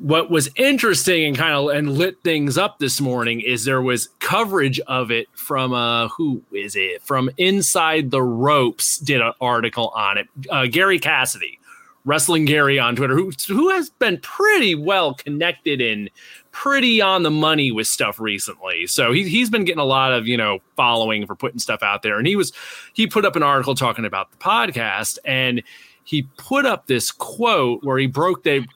what 0.00 0.30
was 0.30 0.48
interesting 0.56 1.24
and 1.24 1.36
kind 1.36 1.54
of 1.54 1.68
and 1.68 1.92
lit 1.92 2.22
things 2.22 2.56
up 2.56 2.78
this 2.78 3.00
morning 3.00 3.40
is 3.40 3.64
there 3.64 3.82
was 3.82 4.08
coverage 4.18 4.80
of 4.80 5.10
it 5.10 5.28
from 5.34 5.72
uh 5.72 6.08
who 6.08 6.42
is 6.52 6.74
it? 6.74 7.02
From 7.02 7.30
inside 7.36 8.10
the 8.10 8.22
ropes 8.22 8.98
did 8.98 9.20
an 9.20 9.32
article 9.40 9.88
on 9.94 10.18
it. 10.18 10.26
Uh, 10.48 10.66
gary 10.66 10.98
cassidy 10.98 11.58
wrestling 12.06 12.46
gary 12.46 12.78
on 12.78 12.96
twitter 12.96 13.14
who 13.14 13.30
who 13.46 13.68
has 13.68 13.90
been 13.90 14.18
pretty 14.20 14.74
well 14.74 15.12
connected 15.12 15.82
and 15.82 16.08
pretty 16.50 17.00
on 17.00 17.22
the 17.22 17.30
money 17.30 17.70
with 17.70 17.86
stuff 17.86 18.18
recently. 18.18 18.86
So 18.86 19.12
he, 19.12 19.28
he's 19.28 19.50
been 19.50 19.64
getting 19.64 19.80
a 19.80 19.84
lot 19.84 20.12
of 20.12 20.26
you 20.26 20.36
know 20.36 20.60
following 20.76 21.26
for 21.26 21.34
putting 21.34 21.58
stuff 21.58 21.82
out 21.82 22.02
there. 22.02 22.18
And 22.18 22.26
he 22.26 22.36
was 22.36 22.52
he 22.92 23.06
put 23.06 23.24
up 23.24 23.36
an 23.36 23.42
article 23.42 23.74
talking 23.74 24.04
about 24.04 24.30
the 24.30 24.38
podcast 24.38 25.18
and 25.24 25.62
he 26.10 26.22
put 26.36 26.66
up 26.66 26.88
this 26.88 27.12
quote 27.12 27.84
where 27.84 27.96
he 27.96 28.08
broke 28.08 28.42
they 28.42 28.66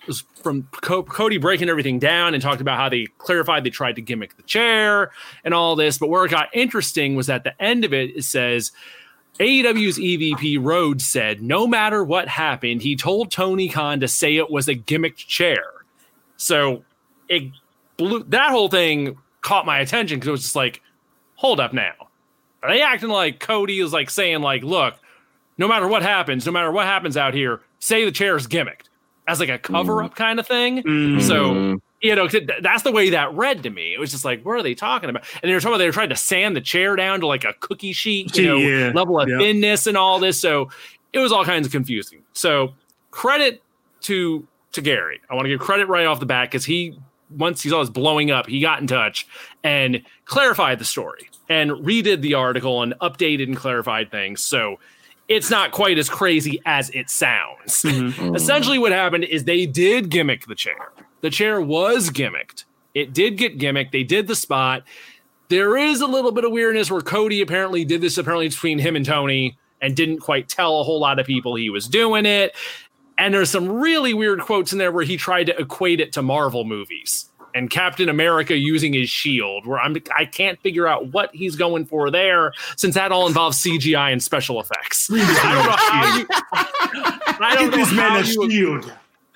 from 0.40 0.68
Co- 0.82 1.02
Cody 1.02 1.36
breaking 1.36 1.68
everything 1.68 1.98
down 1.98 2.32
and 2.32 2.40
talked 2.40 2.60
about 2.60 2.78
how 2.78 2.88
they 2.88 3.06
clarified 3.18 3.64
they 3.64 3.70
tried 3.70 3.96
to 3.96 4.02
gimmick 4.02 4.36
the 4.36 4.44
chair 4.44 5.10
and 5.42 5.52
all 5.52 5.74
this. 5.74 5.98
But 5.98 6.10
where 6.10 6.24
it 6.24 6.30
got 6.30 6.48
interesting 6.54 7.16
was 7.16 7.28
at 7.28 7.42
the 7.42 7.60
end 7.60 7.84
of 7.84 7.92
it, 7.92 8.16
it 8.16 8.22
says 8.22 8.70
AEW's 9.40 9.98
EVP 9.98 10.64
Rhodes 10.64 11.04
said, 11.06 11.42
no 11.42 11.66
matter 11.66 12.04
what 12.04 12.28
happened, 12.28 12.82
he 12.82 12.94
told 12.94 13.32
Tony 13.32 13.68
Khan 13.68 13.98
to 13.98 14.06
say 14.06 14.36
it 14.36 14.48
was 14.48 14.68
a 14.68 14.76
gimmicked 14.76 15.26
chair. 15.26 15.64
So 16.36 16.84
it 17.28 17.50
blew 17.96 18.22
that 18.28 18.52
whole 18.52 18.68
thing 18.68 19.18
caught 19.40 19.66
my 19.66 19.80
attention 19.80 20.18
because 20.20 20.28
it 20.28 20.30
was 20.30 20.42
just 20.42 20.54
like, 20.54 20.82
hold 21.34 21.58
up 21.58 21.72
now. 21.72 21.94
Are 22.62 22.70
they 22.70 22.80
acting 22.80 23.08
like 23.08 23.40
Cody 23.40 23.80
is 23.80 23.92
like 23.92 24.08
saying, 24.08 24.40
like, 24.40 24.62
look, 24.62 24.94
no 25.58 25.68
matter 25.68 25.88
what 25.88 26.02
happens, 26.02 26.46
no 26.46 26.52
matter 26.52 26.70
what 26.70 26.86
happens 26.86 27.16
out 27.16 27.34
here, 27.34 27.60
say 27.78 28.04
the 28.04 28.12
chair 28.12 28.36
is 28.36 28.46
gimmicked 28.46 28.88
as 29.26 29.40
like 29.40 29.48
a 29.48 29.58
cover 29.58 30.02
up 30.02 30.12
mm. 30.12 30.16
kind 30.16 30.38
of 30.38 30.46
thing. 30.46 30.82
Mm. 30.82 31.22
So, 31.22 31.80
you 32.02 32.14
know, 32.14 32.28
that's 32.60 32.82
the 32.82 32.92
way 32.92 33.10
that 33.10 33.34
read 33.34 33.62
to 33.62 33.70
me. 33.70 33.94
It 33.94 34.00
was 34.00 34.10
just 34.10 34.24
like, 34.24 34.44
what 34.44 34.52
are 34.52 34.62
they 34.62 34.74
talking 34.74 35.08
about? 35.08 35.24
And 35.42 35.48
they 35.48 35.54
were 35.54 35.60
talking 35.60 35.72
about 35.72 35.78
they 35.78 35.86
were 35.86 35.92
trying 35.92 36.10
to 36.10 36.16
sand 36.16 36.56
the 36.56 36.60
chair 36.60 36.96
down 36.96 37.20
to 37.20 37.26
like 37.26 37.44
a 37.44 37.54
cookie 37.60 37.92
sheet, 37.92 38.36
you 38.36 38.46
know, 38.46 38.56
yeah. 38.56 38.92
level 38.94 39.18
of 39.18 39.28
yeah. 39.28 39.38
thinness 39.38 39.86
and 39.86 39.96
all 39.96 40.18
this. 40.18 40.40
So 40.40 40.70
it 41.12 41.18
was 41.20 41.32
all 41.32 41.44
kinds 41.44 41.66
of 41.66 41.72
confusing. 41.72 42.22
So 42.32 42.74
credit 43.10 43.62
to 44.02 44.46
to 44.72 44.82
Gary. 44.82 45.20
I 45.30 45.34
want 45.34 45.46
to 45.46 45.48
give 45.48 45.60
credit 45.60 45.88
right 45.88 46.04
off 46.04 46.20
the 46.20 46.26
bat 46.26 46.50
because 46.50 46.64
he 46.64 46.98
once 47.30 47.62
he 47.62 47.70
saw 47.70 47.80
this 47.80 47.90
blowing 47.90 48.30
up, 48.30 48.46
he 48.46 48.60
got 48.60 48.80
in 48.80 48.86
touch 48.86 49.26
and 49.62 50.02
clarified 50.24 50.78
the 50.78 50.84
story 50.84 51.30
and 51.48 51.70
redid 51.70 52.20
the 52.20 52.34
article 52.34 52.82
and 52.82 52.94
updated 53.00 53.44
and 53.44 53.56
clarified 53.56 54.10
things. 54.10 54.42
So 54.42 54.78
it's 55.28 55.50
not 55.50 55.72
quite 55.72 55.98
as 55.98 56.08
crazy 56.08 56.60
as 56.66 56.90
it 56.90 57.10
sounds. 57.10 57.82
Mm-hmm. 57.82 58.34
Essentially, 58.34 58.78
what 58.78 58.92
happened 58.92 59.24
is 59.24 59.44
they 59.44 59.66
did 59.66 60.10
gimmick 60.10 60.46
the 60.46 60.54
chair. 60.54 60.92
The 61.22 61.30
chair 61.30 61.60
was 61.60 62.10
gimmicked. 62.10 62.64
It 62.94 63.12
did 63.12 63.38
get 63.38 63.58
gimmicked. 63.58 63.90
They 63.90 64.04
did 64.04 64.26
the 64.26 64.36
spot. 64.36 64.84
There 65.48 65.76
is 65.76 66.00
a 66.00 66.06
little 66.06 66.32
bit 66.32 66.44
of 66.44 66.52
weirdness 66.52 66.90
where 66.90 67.00
Cody 67.00 67.40
apparently 67.40 67.84
did 67.84 68.00
this 68.00 68.18
apparently 68.18 68.48
between 68.48 68.78
him 68.78 68.96
and 68.96 69.04
Tony 69.04 69.58
and 69.80 69.96
didn't 69.96 70.18
quite 70.18 70.48
tell 70.48 70.80
a 70.80 70.84
whole 70.84 71.00
lot 71.00 71.18
of 71.18 71.26
people 71.26 71.54
he 71.54 71.70
was 71.70 71.86
doing 71.86 72.26
it. 72.26 72.54
And 73.16 73.32
there's 73.32 73.50
some 73.50 73.68
really 73.68 74.14
weird 74.14 74.40
quotes 74.40 74.72
in 74.72 74.78
there 74.78 74.90
where 74.90 75.04
he 75.04 75.16
tried 75.16 75.44
to 75.44 75.58
equate 75.60 76.00
it 76.00 76.12
to 76.14 76.22
Marvel 76.22 76.64
movies 76.64 77.30
and 77.54 77.70
Captain 77.70 78.08
America 78.08 78.56
using 78.56 78.92
his 78.92 79.08
shield, 79.08 79.64
where 79.64 79.78
I'm 79.78 79.96
I 80.16 80.24
can't 80.26 80.60
figure 80.60 80.86
out 80.86 81.12
what 81.12 81.34
he's 81.34 81.56
going 81.56 81.86
for 81.86 82.10
there, 82.10 82.52
since 82.76 82.96
that 82.96 83.12
all 83.12 83.26
involves 83.26 83.62
CGI 83.62 84.12
and 84.12 84.22
special 84.22 84.60
effects. 84.60 85.08
I 85.12 85.16
don't 85.54 85.64
know 85.64 85.76
how 85.76 86.16
you. 86.18 86.26
I 87.40 87.54
don't 87.54 87.70
Give 87.70 87.70
know 87.70 87.76
this 87.78 87.92
man 87.92 88.20
a 88.20 88.24
shield. 88.24 88.92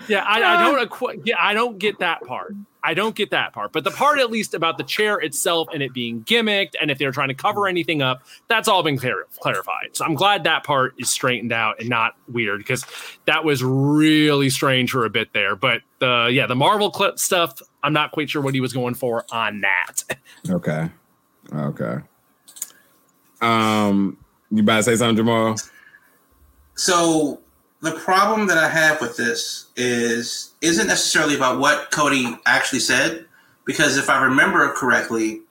Yeah, 0.08 0.24
I, 0.24 0.42
I 0.42 0.70
don't. 0.70 1.26
Yeah, 1.26 1.36
I 1.38 1.54
don't 1.54 1.78
get 1.78 1.98
that 1.98 2.22
part. 2.24 2.54
I 2.82 2.94
don't 2.94 3.14
get 3.14 3.30
that 3.30 3.52
part. 3.52 3.72
But 3.72 3.84
the 3.84 3.90
part, 3.90 4.18
at 4.18 4.30
least, 4.30 4.54
about 4.54 4.78
the 4.78 4.84
chair 4.84 5.18
itself 5.18 5.68
and 5.74 5.82
it 5.82 5.92
being 5.92 6.22
gimmicked, 6.22 6.74
and 6.80 6.90
if 6.90 6.98
they're 6.98 7.12
trying 7.12 7.28
to 7.28 7.34
cover 7.34 7.66
anything 7.66 8.00
up, 8.00 8.22
that's 8.46 8.68
all 8.68 8.82
been 8.82 8.98
clar- 8.98 9.26
clarified. 9.40 9.90
So 9.92 10.04
I'm 10.04 10.14
glad 10.14 10.44
that 10.44 10.64
part 10.64 10.94
is 10.98 11.10
straightened 11.10 11.52
out 11.52 11.80
and 11.80 11.88
not 11.88 12.14
weird 12.28 12.58
because 12.58 12.86
that 13.26 13.44
was 13.44 13.62
really 13.62 14.48
strange 14.48 14.92
for 14.92 15.04
a 15.04 15.10
bit 15.10 15.32
there. 15.34 15.56
But 15.56 15.82
the 16.01 16.30
yeah, 16.32 16.46
the 16.46 16.57
Marvel 16.57 16.90
clip 16.90 17.18
stuff, 17.18 17.61
I'm 17.82 17.92
not 17.92 18.12
quite 18.12 18.30
sure 18.30 18.42
what 18.42 18.55
he 18.55 18.61
was 18.61 18.72
going 18.72 18.94
for 18.94 19.24
on 19.30 19.61
that. 19.62 20.05
okay, 20.51 20.88
okay. 21.53 21.96
Um, 23.40 24.16
you 24.51 24.62
about 24.62 24.78
to 24.78 24.82
say 24.84 24.96
something, 24.96 25.16
Jamal? 25.16 25.57
So 26.74 27.40
the 27.80 27.92
problem 27.92 28.46
that 28.49 28.59
I 28.59 28.68
have 28.68 29.01
with 29.01 29.16
this 29.16 29.66
is 29.76 30.53
isn't 30.61 30.86
necessarily 30.86 31.36
about 31.36 31.59
what 31.59 31.90
Cody 31.90 32.36
actually 32.46 32.80
said, 32.80 33.26
because 33.64 33.96
if 33.96 34.09
I 34.11 34.22
remember 34.22 34.72
correctly, 34.72 35.42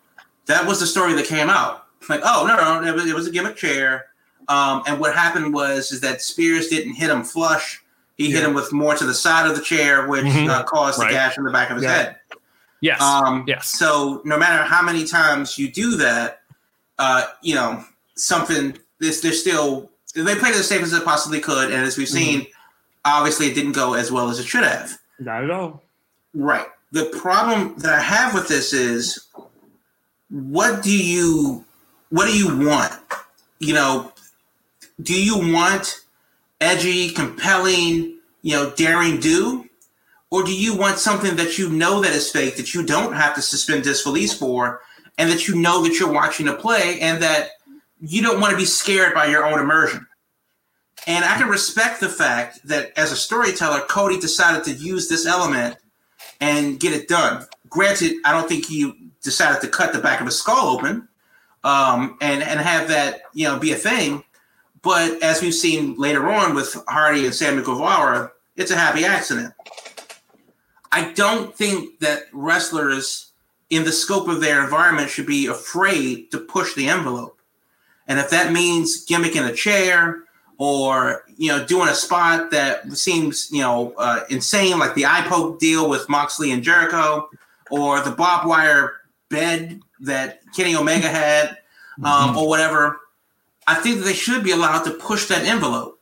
that 0.46 0.66
was 0.66 0.80
the 0.80 0.88
story 0.88 1.14
that 1.14 1.26
came 1.26 1.50
out. 1.50 1.86
Like, 2.10 2.22
oh 2.24 2.46
no, 2.48 2.56
no, 2.56 2.88
it 2.88 2.94
was, 2.94 3.06
it 3.06 3.16
was 3.16 3.28
a 3.28 3.32
gimmick 3.32 3.56
chair. 3.56 4.06
Um, 4.48 4.84
and 4.88 5.00
what 5.00 5.14
happened 5.14 5.54
was 5.54 5.92
is 5.92 6.02
that 6.02 6.22
Spears 6.22 6.68
didn't 6.68 6.94
hit 6.94 7.10
him 7.10 7.24
flush. 7.24 7.84
He 8.18 8.30
yeah. 8.30 8.38
hit 8.38 8.48
him 8.48 8.54
with 8.54 8.74
more 8.74 8.96
to 8.96 9.06
the 9.06 9.14
side 9.14 9.50
of 9.50 9.56
the 9.56 9.62
chair, 9.62 10.08
which 10.08 10.26
mm-hmm. 10.26 10.50
uh, 10.50 10.64
caused 10.64 11.00
right. 11.00 11.08
the 11.08 11.14
gash 11.14 11.38
in 11.38 11.44
the 11.44 11.52
back 11.52 11.70
of 11.70 11.78
his 11.78 11.86
yeah. 11.86 11.96
head. 11.96 12.16
Yes. 12.82 13.02
Um, 13.02 13.46
yes. 13.48 13.68
So 13.68 14.22
no 14.26 14.38
matter 14.38 14.64
how 14.64 14.84
many 14.84 15.06
times 15.06 15.58
you 15.58 15.72
do 15.72 15.96
that, 15.98 16.42
uh, 17.00 17.26
you 17.42 17.56
know 17.56 17.84
something. 18.16 18.78
This 19.00 19.22
there's 19.22 19.40
still 19.40 19.90
they 20.16 20.36
played 20.36 20.56
it 20.56 20.60
as 20.60 20.68
safe 20.68 20.82
as 20.82 20.92
they 20.92 21.00
possibly 21.00 21.40
could, 21.40 21.72
and 21.72 21.86
as 21.86 21.98
we've 21.98 22.10
seen, 22.10 22.42
mm-hmm. 22.42 22.52
obviously 23.06 23.48
it 23.48 23.56
didn't 23.56 23.74
go 23.74 23.94
as 23.94 24.12
well 24.12 24.30
as 24.30 24.40
it 24.40 24.46
should 24.46 24.64
have. 24.64 24.98
Not 25.20 25.44
at 25.44 25.52
all. 25.52 25.84
Right. 26.34 26.68
The 26.92 27.06
problem 27.06 27.76
that 27.80 27.94
I 27.94 28.00
have 28.00 28.34
with 28.34 28.48
this 28.48 28.74
is, 28.74 29.28
what 30.30 30.84
do 30.84 30.96
you, 30.96 31.66
what 32.10 32.26
do 32.26 32.38
you 32.38 32.68
want? 32.68 32.94
You 33.60 33.74
know, 33.74 34.14
do 35.02 35.20
you 35.20 35.54
want 35.54 36.02
edgy, 36.62 37.10
compelling, 37.12 38.18
you 38.42 38.54
know, 38.54 38.72
daring 38.72 39.20
do, 39.20 39.68
or 40.30 40.44
do 40.44 40.54
you 40.54 40.76
want 40.76 40.98
something 40.98 41.36
that 41.38 41.58
you 41.58 41.70
know 41.70 42.02
that 42.02 42.12
is 42.12 42.32
fake 42.32 42.58
that 42.58 42.74
you 42.74 42.86
don't 42.86 43.14
have 43.14 43.36
to 43.36 43.42
suspend 43.42 43.84
disbelief 43.84 44.34
for, 44.34 44.82
and 45.18 45.30
that 45.30 45.48
you 45.48 45.56
know 45.56 45.84
that 45.84 46.00
you're 46.00 46.12
watching 46.12 46.48
a 46.48 46.54
play 46.54 47.00
and 47.02 47.22
that 47.24 47.52
you 48.00 48.22
don't 48.22 48.40
want 48.40 48.52
to 48.52 48.58
be 48.58 48.66
scared 48.66 49.14
by 49.14 49.26
your 49.26 49.46
own 49.46 49.60
immersion. 49.60 50.06
And 51.06 51.24
I 51.24 51.38
can 51.38 51.48
respect 51.48 52.00
the 52.00 52.10
fact 52.10 52.68
that 52.68 52.92
as 52.98 53.12
a 53.12 53.16
storyteller, 53.16 53.82
Cody 53.82 54.20
decided 54.20 54.64
to 54.66 54.74
use 54.74 55.08
this 55.08 55.26
element 55.26 55.78
and 56.42 56.80
get 56.80 56.94
it 56.94 57.08
done. 57.08 57.46
Granted, 57.70 58.16
I 58.26 58.34
don't 58.34 58.48
think 58.48 58.66
he 58.66 59.12
decided 59.24 59.62
to 59.62 59.68
cut 59.68 59.94
the 59.94 60.00
back 60.00 60.20
of 60.20 60.26
his 60.26 60.38
skull 60.38 60.76
open 60.76 61.08
um, 61.64 62.18
and 62.22 62.44
and 62.44 62.60
have 62.60 62.88
that 62.90 63.24
you 63.34 63.48
know 63.48 63.60
be 63.60 63.72
a 63.72 63.76
thing. 63.76 64.24
But 64.82 65.22
as 65.24 65.42
we've 65.42 65.54
seen 65.54 65.96
later 65.96 66.30
on 66.30 66.56
with 66.56 66.76
Hardy 66.88 67.26
and 67.26 67.34
Sammy 67.34 67.64
Guevara, 67.64 68.32
it's 68.56 68.72
a 68.72 68.76
happy 68.76 69.06
accident. 69.06 69.54
I 70.92 71.12
don't 71.14 71.56
think 71.56 72.00
that 72.00 72.24
wrestlers 72.32 73.32
in 73.70 73.84
the 73.84 73.92
scope 73.92 74.28
of 74.28 74.42
their 74.42 74.64
environment 74.64 75.10
should 75.10 75.26
be 75.26 75.48
afraid 75.48 76.32
to 76.32 76.40
push 76.40 76.74
the 76.76 76.88
envelope. 76.88 77.40
And 78.08 78.20
if 78.20 78.30
that 78.30 78.54
means 78.54 79.06
gimmicking 79.06 79.48
a 79.48 79.54
chair 79.54 80.24
or 80.58 81.24
you 81.38 81.50
know 81.50 81.64
doing 81.66 81.88
a 81.88 81.94
spot 81.94 82.50
that 82.52 82.92
seems 82.94 83.50
you 83.52 83.62
know 83.62 83.94
uh, 83.98 84.22
insane, 84.30 84.80
like 84.80 84.96
the 84.96 85.06
eye 85.06 85.26
poke 85.28 85.60
deal 85.60 85.90
with 85.90 86.10
Moxley 86.10 86.52
and 86.52 86.64
Jericho, 86.64 87.30
or 87.70 88.02
the 88.02 88.12
barbed 88.12 88.48
wire 88.48 88.94
bed 89.30 89.82
that 90.00 90.42
Kenny 90.56 90.76
Omega 90.76 91.10
had, 91.10 91.50
um, 92.04 92.30
mm-hmm. 92.30 92.38
or 92.38 92.48
whatever, 92.48 93.00
I 93.68 93.76
think 93.76 94.00
that 94.00 94.06
they 94.06 94.14
should 94.14 94.44
be 94.44 94.52
allowed 94.52 94.84
to 94.86 94.92
push 94.92 95.26
that 95.28 95.46
envelope. 95.46 96.00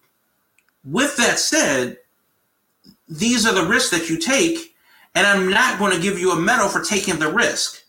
With 0.83 1.17
that 1.17 1.39
said, 1.39 1.97
these 3.09 3.45
are 3.45 3.53
the 3.53 3.65
risks 3.67 3.89
that 3.89 4.09
you 4.09 4.17
take, 4.17 4.75
and 5.15 5.25
I'm 5.25 5.49
not 5.49 5.79
going 5.79 5.93
to 5.93 6.01
give 6.01 6.19
you 6.19 6.31
a 6.31 6.39
medal 6.39 6.69
for 6.69 6.81
taking 6.81 7.17
the 7.17 7.31
risk. 7.31 7.83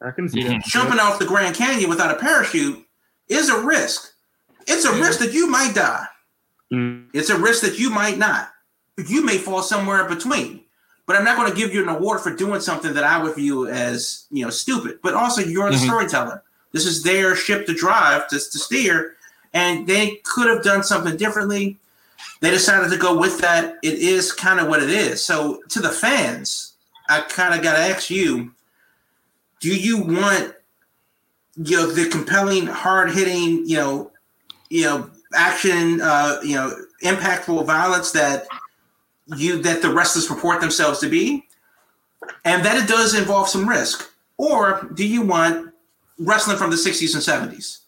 I 0.00 0.10
can 0.12 0.28
see 0.28 0.44
that. 0.44 0.62
Jumping 0.64 1.00
off 1.00 1.18
the 1.18 1.26
Grand 1.26 1.56
Canyon 1.56 1.90
without 1.90 2.14
a 2.14 2.20
parachute 2.20 2.86
is 3.28 3.48
a 3.48 3.60
risk. 3.64 4.12
It's 4.66 4.84
a 4.84 4.92
risk 4.92 5.18
that 5.20 5.32
you 5.32 5.48
might 5.48 5.74
die. 5.74 6.06
Mm. 6.72 7.08
It's 7.12 7.30
a 7.30 7.38
risk 7.38 7.62
that 7.62 7.78
you 7.78 7.90
might 7.90 8.18
not. 8.18 8.50
You 9.08 9.24
may 9.24 9.38
fall 9.38 9.62
somewhere 9.62 10.06
in 10.06 10.14
between. 10.14 10.62
But 11.06 11.16
I'm 11.16 11.24
not 11.24 11.36
going 11.36 11.50
to 11.50 11.56
give 11.56 11.72
you 11.72 11.82
an 11.82 11.88
award 11.88 12.20
for 12.20 12.34
doing 12.34 12.60
something 12.60 12.92
that 12.94 13.04
I 13.04 13.22
would 13.22 13.36
view 13.36 13.68
as, 13.68 14.26
you 14.30 14.44
know, 14.44 14.50
stupid. 14.50 14.98
But 15.02 15.14
also, 15.14 15.40
you're 15.40 15.70
the 15.70 15.76
mm-hmm. 15.76 15.86
storyteller. 15.86 16.42
This 16.72 16.84
is 16.84 17.04
their 17.04 17.36
ship 17.36 17.66
to 17.66 17.74
drive, 17.74 18.26
to, 18.28 18.36
to 18.36 18.58
steer, 18.58 19.15
and 19.56 19.86
they 19.86 20.16
could 20.16 20.48
have 20.48 20.62
done 20.62 20.82
something 20.82 21.16
differently. 21.16 21.78
They 22.40 22.50
decided 22.50 22.90
to 22.90 22.98
go 22.98 23.18
with 23.18 23.38
that. 23.40 23.78
It 23.82 23.94
is 23.94 24.30
kind 24.30 24.60
of 24.60 24.68
what 24.68 24.82
it 24.82 24.90
is. 24.90 25.24
So, 25.24 25.62
to 25.70 25.80
the 25.80 25.88
fans, 25.88 26.74
I 27.08 27.22
kind 27.22 27.54
of 27.54 27.62
got 27.62 27.72
to 27.72 27.78
ask 27.78 28.10
you: 28.10 28.52
Do 29.60 29.74
you 29.74 30.02
want 30.02 30.54
you 31.56 31.76
know 31.78 31.90
the 31.90 32.06
compelling, 32.10 32.66
hard 32.66 33.12
hitting, 33.12 33.66
you 33.66 33.76
know, 33.76 34.10
you 34.68 34.84
know, 34.84 35.10
action, 35.34 36.02
uh, 36.02 36.38
you 36.42 36.56
know, 36.56 36.76
impactful 37.02 37.64
violence 37.64 38.12
that 38.12 38.46
you 39.38 39.62
that 39.62 39.80
the 39.80 39.88
wrestlers 39.88 40.26
purport 40.26 40.60
themselves 40.60 40.98
to 40.98 41.08
be, 41.08 41.46
and 42.44 42.62
that 42.62 42.76
it 42.76 42.88
does 42.88 43.14
involve 43.14 43.48
some 43.48 43.66
risk? 43.66 44.12
Or 44.36 44.86
do 44.92 45.06
you 45.06 45.22
want 45.22 45.72
wrestling 46.18 46.58
from 46.58 46.68
the 46.68 46.76
60s 46.76 47.14
and 47.14 47.50
70s? 47.54 47.85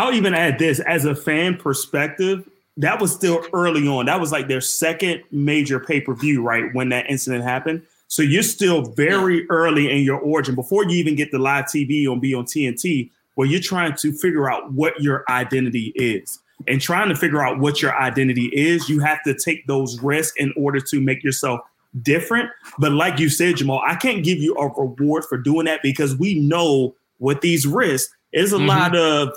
I'll 0.00 0.14
even 0.14 0.32
add 0.32 0.58
this 0.58 0.80
as 0.80 1.04
a 1.04 1.14
fan 1.14 1.58
perspective, 1.58 2.48
that 2.78 2.98
was 3.02 3.12
still 3.12 3.44
early 3.52 3.86
on. 3.86 4.06
That 4.06 4.18
was 4.18 4.32
like 4.32 4.48
their 4.48 4.62
second 4.62 5.22
major 5.30 5.78
pay 5.78 6.00
per 6.00 6.14
view, 6.14 6.42
right? 6.42 6.72
When 6.72 6.88
that 6.88 7.10
incident 7.10 7.44
happened. 7.44 7.82
So 8.08 8.22
you're 8.22 8.42
still 8.42 8.80
very 8.92 9.46
early 9.50 9.90
in 9.90 10.02
your 10.02 10.18
origin 10.18 10.54
before 10.54 10.84
you 10.84 10.96
even 10.96 11.16
get 11.16 11.30
the 11.30 11.38
live 11.38 11.66
TV 11.66 12.10
on 12.10 12.18
be 12.18 12.32
on 12.34 12.46
TNT, 12.46 13.10
where 13.34 13.46
you're 13.46 13.60
trying 13.60 13.94
to 13.96 14.10
figure 14.12 14.50
out 14.50 14.72
what 14.72 14.98
your 15.02 15.22
identity 15.28 15.92
is. 15.94 16.38
And 16.66 16.80
trying 16.80 17.10
to 17.10 17.14
figure 17.14 17.42
out 17.42 17.58
what 17.58 17.82
your 17.82 17.94
identity 17.94 18.46
is, 18.54 18.88
you 18.88 19.00
have 19.00 19.22
to 19.24 19.34
take 19.34 19.66
those 19.66 20.00
risks 20.00 20.34
in 20.38 20.50
order 20.56 20.80
to 20.80 21.00
make 21.00 21.22
yourself 21.22 21.60
different. 22.00 22.48
But 22.78 22.92
like 22.92 23.18
you 23.18 23.28
said, 23.28 23.56
Jamal, 23.56 23.82
I 23.86 23.96
can't 23.96 24.24
give 24.24 24.38
you 24.38 24.54
a 24.54 24.68
reward 24.68 25.26
for 25.26 25.36
doing 25.36 25.66
that 25.66 25.82
because 25.82 26.16
we 26.16 26.40
know 26.40 26.94
what 27.18 27.42
these 27.42 27.66
risks 27.66 28.14
is 28.32 28.54
a 28.54 28.56
mm-hmm. 28.56 28.66
lot 28.66 28.96
of 28.96 29.34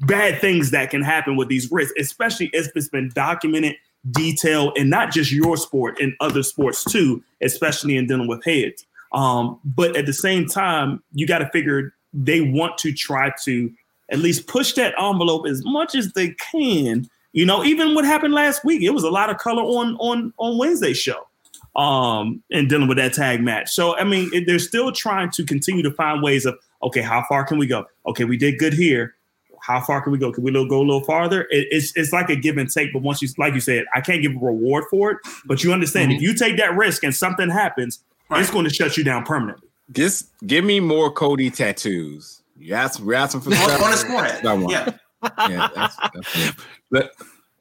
bad 0.00 0.40
things 0.40 0.70
that 0.70 0.90
can 0.90 1.02
happen 1.02 1.36
with 1.36 1.48
these 1.48 1.70
risks, 1.70 1.94
especially 1.98 2.50
if 2.52 2.68
it's 2.74 2.88
been 2.88 3.10
documented, 3.14 3.76
detailed, 4.10 4.76
and 4.76 4.90
not 4.90 5.12
just 5.12 5.32
your 5.32 5.56
sport 5.56 5.98
and 6.00 6.14
other 6.20 6.42
sports 6.42 6.84
too, 6.84 7.22
especially 7.42 7.96
in 7.96 8.06
dealing 8.06 8.28
with 8.28 8.44
heads. 8.44 8.86
Um, 9.12 9.58
but 9.64 9.96
at 9.96 10.06
the 10.06 10.12
same 10.12 10.46
time, 10.46 11.02
you 11.12 11.26
got 11.26 11.38
to 11.38 11.48
figure 11.50 11.94
they 12.12 12.40
want 12.40 12.78
to 12.78 12.92
try 12.92 13.32
to 13.44 13.72
at 14.10 14.18
least 14.18 14.46
push 14.46 14.72
that 14.74 14.94
envelope 14.98 15.46
as 15.46 15.62
much 15.64 15.94
as 15.94 16.12
they 16.12 16.34
can. 16.52 17.08
You 17.32 17.44
know, 17.44 17.64
even 17.64 17.94
what 17.94 18.04
happened 18.04 18.34
last 18.34 18.64
week, 18.64 18.82
it 18.82 18.90
was 18.90 19.04
a 19.04 19.10
lot 19.10 19.30
of 19.30 19.38
color 19.38 19.62
on 19.62 19.96
on 19.96 20.32
on 20.38 20.58
Wednesday 20.58 20.94
show 20.94 21.26
um, 21.76 22.42
and 22.50 22.68
dealing 22.68 22.88
with 22.88 22.96
that 22.96 23.12
tag 23.12 23.42
match. 23.42 23.70
So, 23.70 23.96
I 23.96 24.04
mean, 24.04 24.30
they're 24.46 24.58
still 24.58 24.92
trying 24.92 25.30
to 25.32 25.44
continue 25.44 25.82
to 25.82 25.90
find 25.90 26.22
ways 26.22 26.46
of, 26.46 26.58
okay, 26.82 27.02
how 27.02 27.24
far 27.28 27.44
can 27.44 27.58
we 27.58 27.66
go? 27.66 27.86
Okay, 28.06 28.24
we 28.24 28.36
did 28.36 28.58
good 28.58 28.72
here. 28.72 29.14
How 29.66 29.80
far 29.80 30.00
can 30.00 30.12
we 30.12 30.18
go? 30.18 30.30
Can 30.30 30.44
we 30.44 30.52
go 30.52 30.60
a 30.60 30.78
little 30.78 31.02
farther? 31.02 31.42
It, 31.50 31.66
it's 31.70 31.92
it's 31.96 32.12
like 32.12 32.30
a 32.30 32.36
give 32.36 32.56
and 32.56 32.70
take. 32.70 32.92
But 32.92 33.02
once 33.02 33.20
you, 33.20 33.28
like 33.36 33.54
you 33.54 33.60
said, 33.60 33.84
I 33.94 34.00
can't 34.00 34.22
give 34.22 34.32
a 34.36 34.38
reward 34.38 34.84
for 34.88 35.10
it. 35.10 35.18
But 35.44 35.64
you 35.64 35.72
understand, 35.72 36.12
mm-hmm. 36.12 36.16
if 36.16 36.22
you 36.22 36.34
take 36.34 36.56
that 36.58 36.76
risk 36.76 37.02
and 37.02 37.12
something 37.12 37.50
happens, 37.50 38.04
right. 38.28 38.40
it's 38.40 38.50
going 38.50 38.64
to 38.64 38.72
shut 38.72 38.96
you 38.96 39.02
down 39.02 39.24
permanently. 39.24 39.68
Just 39.90 40.30
give 40.46 40.64
me 40.64 40.78
more 40.78 41.10
Cody 41.10 41.50
tattoos. 41.50 42.42
You 42.56 42.74
ask, 42.74 43.00
we're 43.00 43.14
asking 43.14 43.40
for 43.40 43.50
stuff. 43.52 43.82
on 43.82 43.90
his 43.90 44.04
forehead. 44.04 44.40
Yeah. 44.44 44.90
yeah, 45.48 45.68
that's, 45.74 45.96
that's 45.96 46.56
but 46.90 47.12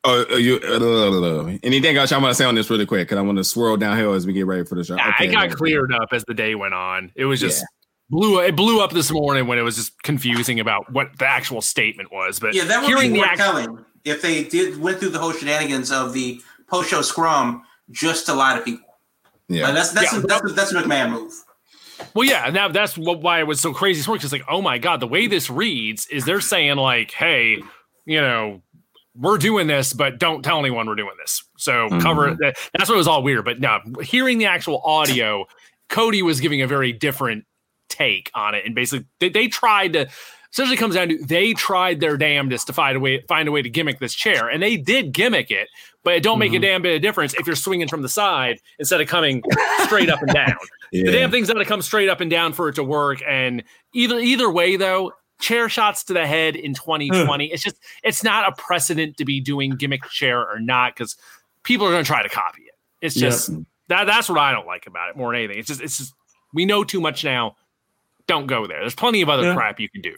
Oh, 0.07 0.23
uh, 0.29 0.35
you, 0.35 0.57
uh, 0.57 1.57
anything 1.63 1.97
else 1.97 2.11
I 2.11 2.19
want 2.19 2.29
to 2.29 2.35
say 2.35 2.45
on 2.45 2.53
this 2.53 2.69
really 2.69 2.85
quick? 2.85 3.07
Because 3.07 3.17
I 3.17 3.21
want 3.21 3.39
to 3.39 3.43
swirl 3.43 3.75
downhill 3.75 4.13
as 4.13 4.27
we 4.27 4.33
get 4.33 4.45
ready 4.45 4.63
for 4.63 4.75
the 4.75 4.83
show. 4.83 4.93
Okay, 4.93 5.29
I 5.29 5.47
got 5.47 5.49
cleared 5.57 5.91
up 5.91 6.09
as 6.11 6.23
the 6.25 6.35
day 6.35 6.53
went 6.53 6.75
on. 6.75 7.11
It 7.15 7.25
was 7.25 7.39
just 7.39 7.61
yeah. 7.61 7.84
Blew 8.09 8.39
it 8.39 8.55
blew 8.55 8.81
up 8.81 8.91
this 8.91 9.11
morning 9.11 9.47
when 9.47 9.57
it 9.57 9.63
was 9.63 9.75
just 9.75 10.01
confusing 10.03 10.59
about 10.59 10.91
what 10.91 11.17
the 11.17 11.27
actual 11.27 11.61
statement 11.61 12.11
was. 12.11 12.39
But 12.39 12.53
yeah, 12.53 12.65
that 12.65 12.81
would 12.81 12.87
hearing 12.87 13.13
be 13.13 13.19
more 13.19 13.35
telling 13.35 13.83
if 14.03 14.21
they 14.21 14.43
did 14.43 14.79
went 14.79 14.99
through 14.99 15.09
the 15.09 15.19
whole 15.19 15.31
shenanigans 15.31 15.91
of 15.91 16.13
the 16.13 16.41
post 16.67 16.89
show 16.89 17.01
scrum 17.01 17.63
just 17.91 18.25
to 18.27 18.33
lie 18.33 18.57
to 18.57 18.63
people. 18.63 18.87
Yeah, 19.47 19.65
like 19.65 19.75
that's 19.75 19.91
that's 19.91 20.13
yeah. 20.13 20.19
a, 20.19 20.21
that's, 20.21 20.51
a, 20.51 20.53
that's 20.53 20.71
a 20.71 20.81
McMahon 20.81 21.11
move. 21.11 21.33
Well, 22.13 22.27
yeah, 22.27 22.49
now 22.49 22.67
that's 22.67 22.97
what, 22.97 23.21
why 23.21 23.39
it 23.39 23.47
was 23.47 23.61
so 23.61 23.73
crazy. 23.73 23.99
It's 24.11 24.31
like, 24.31 24.43
oh 24.49 24.61
my 24.61 24.77
god, 24.77 24.99
the 24.99 25.07
way 25.07 25.27
this 25.27 25.49
reads 25.49 26.07
is 26.07 26.25
they're 26.25 26.41
saying 26.41 26.75
like, 26.75 27.11
hey, 27.11 27.61
you 28.05 28.19
know, 28.19 28.61
we're 29.15 29.37
doing 29.37 29.67
this, 29.67 29.93
but 29.93 30.19
don't 30.19 30.43
tell 30.43 30.59
anyone 30.59 30.87
we're 30.87 30.95
doing 30.95 31.15
this. 31.17 31.43
So 31.57 31.87
mm-hmm. 31.87 31.99
cover 31.99 32.29
it. 32.29 32.57
That's 32.77 32.89
what 32.89 32.97
was 32.97 33.07
all 33.07 33.23
weird. 33.23 33.45
But 33.45 33.59
now 33.59 33.79
hearing 34.01 34.39
the 34.39 34.45
actual 34.45 34.81
audio, 34.83 35.45
Cody 35.87 36.21
was 36.21 36.41
giving 36.41 36.61
a 36.61 36.67
very 36.67 36.91
different 36.91 37.45
take 37.89 38.31
on 38.33 38.55
it. 38.55 38.65
And 38.65 38.75
basically 38.75 39.05
they, 39.19 39.29
they 39.29 39.47
tried 39.47 39.93
to 39.93 40.07
essentially 40.51 40.77
comes 40.77 40.95
down 40.95 41.09
to 41.09 41.17
they 41.25 41.53
tried 41.53 41.99
their 41.99 42.15
damnedest 42.15 42.67
to 42.67 42.73
find 42.73 42.95
a 42.95 42.99
way 42.99 43.21
find 43.27 43.47
a 43.47 43.51
way 43.51 43.61
to 43.61 43.69
gimmick 43.69 43.99
this 43.99 44.13
chair. 44.13 44.47
And 44.49 44.63
they 44.63 44.77
did 44.77 45.11
gimmick 45.11 45.51
it, 45.51 45.67
but 46.03 46.13
it 46.13 46.23
don't 46.23 46.39
make 46.39 46.51
mm-hmm. 46.51 46.63
a 46.63 46.67
damn 46.67 46.81
bit 46.81 46.95
of 46.95 47.01
difference 47.01 47.33
if 47.33 47.45
you're 47.45 47.55
swinging 47.55 47.87
from 47.87 48.01
the 48.01 48.09
side 48.09 48.59
instead 48.79 49.01
of 49.01 49.07
coming 49.07 49.43
straight 49.83 50.09
up 50.09 50.21
and 50.21 50.33
down. 50.33 50.55
Yeah. 50.55 50.55
The 51.05 51.11
damn 51.11 51.29
thing's 51.29 51.47
got 51.47 51.55
to 51.55 51.65
come 51.65 51.81
straight 51.81 52.07
up 52.07 52.21
and 52.21 52.31
down 52.31 52.53
for 52.53 52.69
it 52.69 52.75
to 52.75 52.83
work. 52.83 53.21
And 53.27 53.63
either 53.93 54.17
either 54.17 54.49
way 54.49 54.77
though, 54.77 55.11
chair 55.41 55.67
shots 55.67 56.03
to 56.05 56.13
the 56.13 56.25
head 56.25 56.55
in 56.55 56.73
2020. 56.73 57.51
it's 57.51 57.63
just 57.63 57.75
it's 58.03 58.23
not 58.23 58.47
a 58.47 58.55
precedent 58.55 59.17
to 59.17 59.25
be 59.25 59.41
doing 59.41 59.71
gimmick 59.71 60.03
chair 60.05 60.39
or 60.39 60.59
not 60.59 60.95
because 60.95 61.17
people 61.63 61.85
are 61.85 61.91
going 61.91 62.03
to 62.03 62.07
try 62.07 62.23
to 62.23 62.29
copy 62.29 62.61
it. 62.61 62.75
It's 63.01 63.15
just 63.15 63.49
yep. 63.49 63.59
that 63.89 64.05
that's 64.05 64.29
what 64.29 64.39
I 64.39 64.51
don't 64.51 64.65
like 64.65 64.87
about 64.87 65.09
it 65.09 65.17
more 65.17 65.33
than 65.33 65.41
anything. 65.41 65.59
It's 65.59 65.67
just 65.67 65.81
it's 65.81 65.97
just 65.97 66.13
we 66.53 66.65
know 66.65 66.83
too 66.83 67.01
much 67.01 67.23
now. 67.23 67.57
Don't 68.27 68.47
go 68.47 68.67
there. 68.67 68.79
There's 68.79 68.95
plenty 68.95 69.21
of 69.21 69.29
other 69.29 69.43
yeah. 69.43 69.55
crap 69.55 69.79
you 69.79 69.89
can 69.89 70.01
do. 70.01 70.15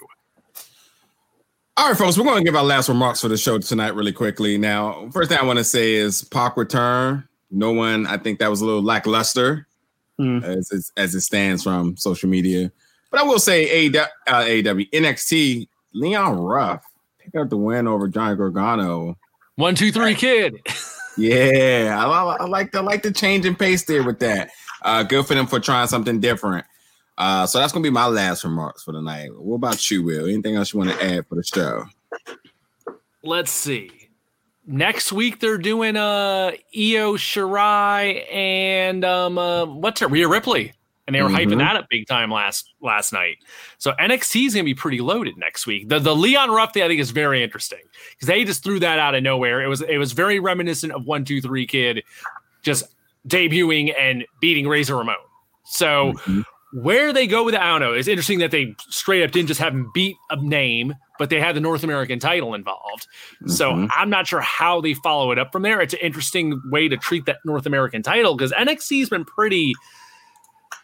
All 1.76 1.89
right, 1.89 1.97
folks, 1.97 2.18
we're 2.18 2.24
going 2.24 2.39
to 2.39 2.43
give 2.43 2.55
our 2.55 2.64
last 2.64 2.89
remarks 2.89 3.22
for 3.22 3.28
the 3.28 3.38
show 3.38 3.60
tonight 3.60 3.93
really 3.93 4.12
quickly. 4.12 4.58
Now, 4.58 5.10
first 5.12 5.30
thing 5.30 5.38
I 5.38 5.43
want 5.43 5.60
to 5.60 5.64
say 5.64 5.93
is 5.93 6.24
Pac 6.24 6.58
return. 6.58 7.28
No 7.51 7.72
one, 7.72 8.08
I 8.08 8.18
think 8.18 8.39
that 8.39 8.49
was 8.49 8.62
a 8.62 8.66
little 8.66 8.82
lackluster 8.82 9.68
mm. 10.20 10.43
as, 10.43 10.91
as 10.97 11.14
it 11.14 11.22
stands 11.22 11.64
from 11.64 11.95
social 11.95 12.30
media. 12.30 12.72
But 13.12 13.20
I 13.22 13.24
will 13.24 13.39
say, 13.39 13.88
AW, 13.88 13.99
uh, 14.28 14.41
AW 14.41 14.84
NXT, 14.91 15.68
Leon 15.93 16.39
Ruff 16.39 16.84
picked 17.20 17.36
up 17.36 17.49
the 17.49 17.58
win 17.58 17.88
over 17.88 18.08
Johnny 18.08 18.36
Gargano. 18.36 19.18
One, 19.55 19.76
two, 19.76 19.91
three, 19.91 20.16
kid. 20.16 20.55
yeah, 21.18 21.95
I, 21.97 22.08
I, 22.08 22.36
I, 22.38 22.45
like 22.45 22.72
the 22.72 22.80
I 22.80 22.82
like 22.82 23.03
the 23.03 23.12
change 23.12 23.45
in 23.45 23.55
pace 23.55 23.86
there 23.86 24.03
with 24.03 24.20
that. 24.20 24.49
Uh, 24.82 25.03
good 25.03 25.26
for 25.26 25.36
them 25.36 25.47
for 25.47 25.60
trying 25.60 25.88
something 25.88 26.20
different. 26.20 26.66
Uh, 27.18 27.47
so 27.47 27.59
that's 27.59 27.74
gonna 27.74 27.84
be 27.84 27.89
my 27.89 28.07
last 28.07 28.43
remarks 28.43 28.84
for 28.84 28.91
the 28.91 29.01
night. 29.01 29.30
What 29.36 29.55
about 29.55 29.89
you, 29.89 30.03
Will? 30.03 30.28
Anything 30.28 30.55
else 30.55 30.74
you 30.74 30.80
want 30.80 30.91
to 30.91 31.03
add 31.03 31.28
for 31.28 31.36
the 31.36 31.43
show? 31.43 31.86
Let's 33.24 33.51
see. 33.51 33.91
Next 34.65 35.11
week 35.11 35.39
they're 35.39 35.57
doing 35.57 35.95
uh 35.95 36.51
Io 36.76 37.15
Shirai 37.15 38.32
and 38.32 39.03
um 39.03 39.38
uh, 39.38 39.65
what's 39.65 40.01
her 40.01 40.07
Rhea 40.07 40.28
Ripley 40.28 40.74
and 41.07 41.15
they 41.15 41.22
were 41.22 41.30
mm-hmm. 41.30 41.51
hyping 41.51 41.57
that 41.59 41.78
up 41.78 41.88
big 41.89 42.05
time 42.05 42.30
last 42.30 42.74
last 42.82 43.13
night. 43.13 43.38
So 43.78 43.93
NXT 43.93 44.47
is 44.47 44.53
going 44.53 44.65
to 44.65 44.70
be 44.70 44.76
pretty 44.76 44.99
loaded 44.99 45.38
next 45.38 45.65
week. 45.65 45.88
The 45.88 45.99
the 45.99 46.15
Leon 46.15 46.51
Ruff 46.51 46.74
thing 46.74 46.84
I 46.84 46.88
think 46.88 46.99
is 46.99 47.11
very 47.11 47.41
interesting 47.41 47.80
because 48.11 48.28
they 48.28 48.43
just 48.43 48.63
threw 48.63 48.80
that 48.82 48.99
out 48.99 49.15
of 49.15 49.24
nowhere. 49.24 49.61
It 49.61 49.68
was 49.68 49.82
it 49.82 49.97
was 49.97 50.11
very 50.11 50.39
reminiscent 50.39 50.91
of 50.91 51.05
one 51.05 51.24
two 51.24 51.41
three 51.41 51.65
kid 51.65 52.03
just 52.61 52.84
debuting 53.28 53.93
and 53.97 54.26
beating 54.41 54.68
Razor 54.68 54.97
Ramon. 54.97 55.15
So 55.63 56.13
mm-hmm. 56.13 56.41
Where 56.74 57.13
they 57.13 57.28
go 57.28 57.43
with 57.43 57.53
it, 57.53 57.61
I 57.61 57.70
don't 57.70 57.80
know. 57.80 57.93
It's 57.93 58.07
interesting 58.07 58.39
that 58.39 58.51
they 58.51 58.76
straight 58.89 59.24
up 59.24 59.32
didn't 59.32 59.47
just 59.47 59.59
have 59.59 59.74
him 59.74 59.89
beat 59.93 60.18
a 60.30 60.36
name, 60.36 60.93
but 61.18 61.30
they 61.30 61.39
had 61.39 61.55
the 61.55 61.61
North 61.61 61.84
American 61.84 62.20
title 62.20 62.53
involved. 62.53 63.07
Mm-hmm. 63.41 63.49
So 63.51 63.88
I'm 63.95 64.09
not 64.09 64.28
sure 64.28 64.41
how 64.41 64.82
they 64.82 64.93
follow 64.93 65.32
it 65.32 65.39
up 65.39 65.51
from 65.51 65.61
there. 65.61 65.82
It's 65.82 65.93
an 65.93 66.01
interesting 66.01 66.61
way 66.65 66.88
to 66.89 66.97
treat 66.97 67.26
that 67.26 67.38
North 67.45 67.65
American 67.65 68.03
title 68.03 68.36
because 68.36 68.51
NXT's 68.51 69.09
been 69.09 69.26
pretty 69.26 69.74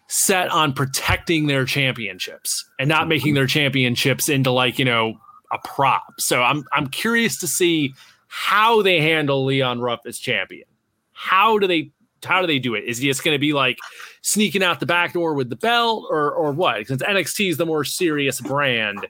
set 0.08 0.50
on 0.52 0.74
protecting 0.74 1.48
their 1.48 1.66
championships 1.66 2.66
and 2.80 2.88
not 2.88 3.08
making 3.08 3.34
their 3.34 3.48
championships 3.48 4.30
into 4.30 4.52
like, 4.52 4.80
you 4.80 4.86
know, 4.86 5.16
a 5.52 5.58
prop. 5.68 6.04
So 6.20 6.42
I'm 6.42 6.64
I'm 6.72 6.88
curious 6.88 7.38
to 7.40 7.48
see 7.48 7.94
how 8.28 8.82
they 8.82 9.02
handle 9.02 9.46
Leon 9.46 9.80
Ruff 9.80 10.02
as 10.06 10.18
champion. 10.18 10.68
How 11.12 11.60
do 11.60 11.68
they 11.68 11.92
how 12.26 12.42
do 12.42 12.48
they 12.48 12.60
do 12.60 12.76
it? 12.76 12.84
Is 12.86 12.98
he 12.98 13.08
just 13.08 13.24
going 13.24 13.36
to 13.36 13.40
be 13.40 13.54
like 13.54 13.78
sneaking 14.22 14.64
out 14.64 14.80
the 14.80 14.86
back 14.86 15.14
door 15.14 15.34
with 15.34 15.50
the 15.50 15.56
belt 15.56 16.08
or 16.10 16.32
or 16.32 16.52
what? 16.52 16.88
Since 16.88 17.02
NXT 17.02 17.50
is 17.50 17.58
the 17.58 17.66
more 17.66 17.84
serious 17.84 18.42
brand, 18.42 19.06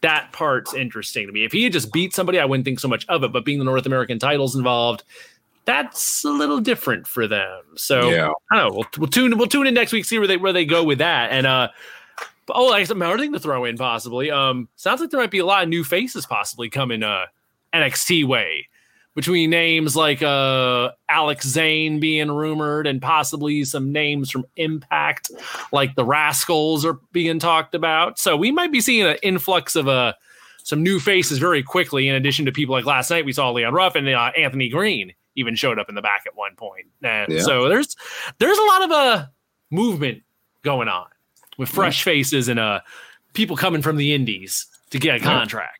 that 0.00 0.32
part's 0.32 0.74
interesting 0.74 1.26
to 1.26 1.32
me. 1.32 1.44
If 1.44 1.52
he 1.52 1.64
had 1.64 1.72
just 1.72 1.92
beat 1.92 2.14
somebody, 2.14 2.38
I 2.38 2.44
wouldn't 2.44 2.64
think 2.64 2.80
so 2.80 2.88
much 2.88 3.06
of 3.08 3.24
it. 3.24 3.32
But 3.32 3.44
being 3.44 3.58
the 3.58 3.64
North 3.64 3.86
American 3.86 4.18
titles 4.18 4.54
involved, 4.54 5.02
that's 5.66 6.24
a 6.24 6.30
little 6.30 6.60
different 6.60 7.06
for 7.06 7.26
them. 7.26 7.62
So 7.76 8.08
yeah. 8.08 8.30
I 8.50 8.56
don't 8.56 8.68
know. 8.68 8.74
We'll, 8.74 8.86
we'll 8.98 9.10
tune 9.10 9.36
we'll 9.36 9.48
tune 9.48 9.66
in 9.66 9.74
next 9.74 9.92
week, 9.92 10.04
see 10.04 10.18
where 10.18 10.28
they 10.28 10.36
where 10.36 10.52
they 10.52 10.64
go 10.64 10.84
with 10.84 10.98
that. 10.98 11.32
And 11.32 11.46
uh 11.46 11.68
oh, 12.48 12.72
I 12.72 12.78
guess 12.80 12.90
another 12.90 13.18
thing 13.18 13.32
to 13.32 13.40
throw 13.40 13.64
in 13.64 13.76
possibly. 13.76 14.30
Um 14.30 14.68
sounds 14.76 15.00
like 15.00 15.10
there 15.10 15.20
might 15.20 15.30
be 15.30 15.40
a 15.40 15.46
lot 15.46 15.64
of 15.64 15.68
new 15.68 15.84
faces 15.84 16.24
possibly 16.24 16.70
coming 16.70 17.02
uh 17.02 17.26
NXT 17.74 18.26
way. 18.26 18.68
Between 19.16 19.48
names 19.48 19.96
like 19.96 20.22
uh 20.22 20.90
Alex 21.08 21.46
Zayne 21.46 22.00
being 22.00 22.30
rumored 22.30 22.86
and 22.86 23.00
possibly 23.00 23.64
some 23.64 23.90
names 23.90 24.30
from 24.30 24.44
Impact, 24.56 25.30
like 25.72 25.96
the 25.96 26.04
Rascalz 26.04 26.84
are 26.84 27.00
being 27.12 27.38
talked 27.38 27.74
about. 27.74 28.18
So 28.18 28.36
we 28.36 28.52
might 28.52 28.70
be 28.70 28.82
seeing 28.82 29.06
an 29.06 29.16
influx 29.22 29.74
of 29.74 29.88
uh 29.88 30.12
some 30.64 30.82
new 30.82 31.00
faces 31.00 31.38
very 31.38 31.62
quickly. 31.62 32.08
In 32.08 32.14
addition 32.14 32.44
to 32.44 32.52
people 32.52 32.74
like 32.74 32.84
last 32.84 33.10
night, 33.10 33.24
we 33.24 33.32
saw 33.32 33.50
Leon 33.50 33.72
Ruff 33.72 33.94
and 33.94 34.06
uh, 34.06 34.32
Anthony 34.36 34.68
Green 34.68 35.14
even 35.34 35.54
showed 35.54 35.78
up 35.78 35.88
in 35.88 35.94
the 35.94 36.02
back 36.02 36.24
at 36.26 36.36
one 36.36 36.54
point. 36.54 36.86
And 37.02 37.32
yeah. 37.32 37.40
so 37.40 37.70
there's 37.70 37.96
there's 38.38 38.58
a 38.58 38.64
lot 38.64 38.82
of 38.82 38.90
a 38.90 38.94
uh, 38.94 39.26
movement 39.70 40.24
going 40.62 40.88
on 40.88 41.06
with 41.56 41.70
fresh 41.70 42.02
faces 42.02 42.48
and 42.48 42.60
uh 42.60 42.80
people 43.32 43.56
coming 43.56 43.80
from 43.80 43.96
the 43.96 44.12
indies 44.12 44.66
to 44.90 44.98
get 44.98 45.16
a 45.16 45.20
contract. 45.20 45.75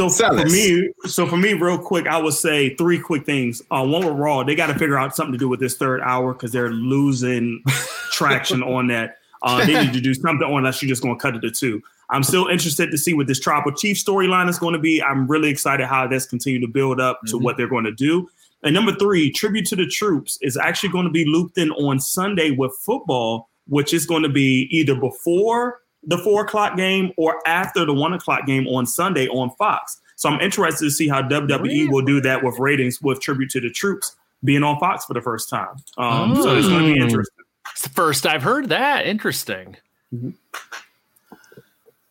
So 0.00 0.08
Sell 0.08 0.34
for 0.34 0.46
us. 0.46 0.50
me, 0.50 0.90
so 1.04 1.26
for 1.26 1.36
me, 1.36 1.52
real 1.52 1.76
quick, 1.76 2.06
I 2.06 2.16
would 2.16 2.32
say 2.32 2.74
three 2.76 2.98
quick 2.98 3.26
things. 3.26 3.60
Uh, 3.70 3.84
one 3.84 4.02
with 4.02 4.16
Raw, 4.16 4.42
they 4.42 4.54
got 4.54 4.68
to 4.68 4.72
figure 4.72 4.98
out 4.98 5.14
something 5.14 5.34
to 5.34 5.38
do 5.38 5.46
with 5.46 5.60
this 5.60 5.76
third 5.76 6.00
hour 6.00 6.32
because 6.32 6.52
they're 6.52 6.70
losing 6.70 7.62
traction 8.10 8.62
on 8.62 8.86
that. 8.86 9.18
Uh, 9.42 9.66
they 9.66 9.74
need 9.74 9.92
to 9.92 10.00
do 10.00 10.14
something, 10.14 10.48
or 10.48 10.56
unless 10.56 10.80
you're 10.80 10.88
just 10.88 11.02
going 11.02 11.18
to 11.18 11.20
cut 11.20 11.36
it 11.36 11.40
to 11.40 11.50
two. 11.50 11.82
I'm 12.08 12.22
still 12.22 12.46
interested 12.46 12.90
to 12.90 12.96
see 12.96 13.12
what 13.12 13.26
this 13.26 13.40
Tribal 13.40 13.72
Chief 13.72 13.94
storyline 13.98 14.48
is 14.48 14.58
going 14.58 14.72
to 14.72 14.78
be. 14.78 15.02
I'm 15.02 15.26
really 15.26 15.50
excited 15.50 15.86
how 15.86 16.06
that's 16.06 16.24
continued 16.24 16.62
to 16.62 16.68
build 16.68 16.98
up 16.98 17.20
to 17.26 17.36
mm-hmm. 17.36 17.44
what 17.44 17.58
they're 17.58 17.68
going 17.68 17.84
to 17.84 17.92
do. 17.92 18.26
And 18.62 18.72
number 18.72 18.94
three, 18.94 19.30
tribute 19.30 19.66
to 19.66 19.76
the 19.76 19.86
troops 19.86 20.38
is 20.40 20.56
actually 20.56 20.92
going 20.92 21.04
to 21.04 21.10
be 21.10 21.26
looped 21.26 21.58
in 21.58 21.72
on 21.72 22.00
Sunday 22.00 22.52
with 22.52 22.72
football, 22.86 23.50
which 23.68 23.92
is 23.92 24.06
going 24.06 24.22
to 24.22 24.30
be 24.30 24.66
either 24.70 24.94
before 24.94 25.79
the 26.02 26.18
four 26.18 26.44
o'clock 26.44 26.76
game 26.76 27.12
or 27.16 27.40
after 27.46 27.84
the 27.84 27.94
one 27.94 28.12
o'clock 28.12 28.46
game 28.46 28.66
on 28.68 28.86
Sunday 28.86 29.28
on 29.28 29.50
Fox. 29.56 30.00
So 30.16 30.28
I'm 30.28 30.40
interested 30.40 30.84
to 30.84 30.90
see 30.90 31.08
how 31.08 31.22
WWE 31.22 31.62
really? 31.62 31.88
will 31.88 32.04
do 32.04 32.20
that 32.20 32.42
with 32.44 32.58
ratings 32.58 33.00
with 33.00 33.20
tribute 33.20 33.50
to 33.50 33.60
the 33.60 33.70
troops 33.70 34.16
being 34.44 34.62
on 34.62 34.78
Fox 34.78 35.04
for 35.04 35.14
the 35.14 35.22
first 35.22 35.48
time. 35.48 35.76
Um, 35.98 36.32
oh. 36.32 36.42
So 36.42 36.56
it's 36.56 36.68
going 36.68 36.88
to 36.88 36.94
be 36.94 37.00
interesting. 37.00 37.44
It's 37.72 37.82
the 37.82 37.90
first 37.90 38.26
I've 38.26 38.42
heard 38.42 38.68
that. 38.70 39.06
Interesting. 39.06 39.76
Mm-hmm. 40.12 40.30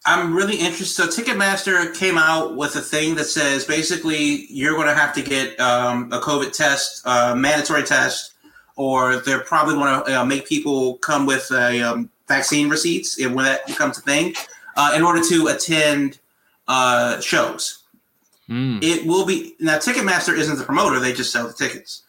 I'm 0.06 0.36
really 0.36 0.56
interested. 0.56 0.88
So 0.88 1.08
Ticketmaster 1.08 1.96
came 1.96 2.18
out 2.18 2.56
with 2.56 2.76
a 2.76 2.82
thing 2.82 3.16
that 3.16 3.26
says 3.26 3.66
basically 3.66 4.46
you're 4.50 4.74
going 4.74 4.88
to 4.88 4.94
have 4.96 5.14
to 5.16 5.22
get 5.22 5.60
um, 5.60 6.12
a 6.12 6.20
COVID 6.20 6.52
test, 6.52 7.04
uh, 7.06 7.36
mandatory 7.36 7.84
test, 7.84 8.34
or 8.76 9.18
they're 9.18 9.44
probably 9.44 9.76
going 9.76 10.04
to 10.04 10.22
uh, 10.22 10.26
make 10.26 10.48
people 10.48 10.98
come 10.98 11.26
with 11.26 11.52
a 11.52 11.82
um, 11.82 12.10
vaccine 12.30 12.70
receipts 12.70 13.20
when 13.20 13.44
that 13.44 13.68
becomes 13.68 13.98
a 13.98 14.02
thing 14.02 14.34
uh, 14.78 14.94
in 14.96 15.04
order 15.04 15.22
to 15.22 15.48
attend 15.48 16.20
uh, 16.70 17.20
shows. 17.20 17.84
Mm. 18.48 18.82
It 18.82 19.06
will 19.06 19.26
be 19.26 19.56
now. 19.60 19.78
Ticketmaster 19.78 20.36
isn't 20.38 20.58
the 20.58 20.64
promoter; 20.64 21.00
they 21.00 21.12
just 21.12 21.32
sell 21.32 21.46
the 21.46 21.54
tickets. 21.54 22.04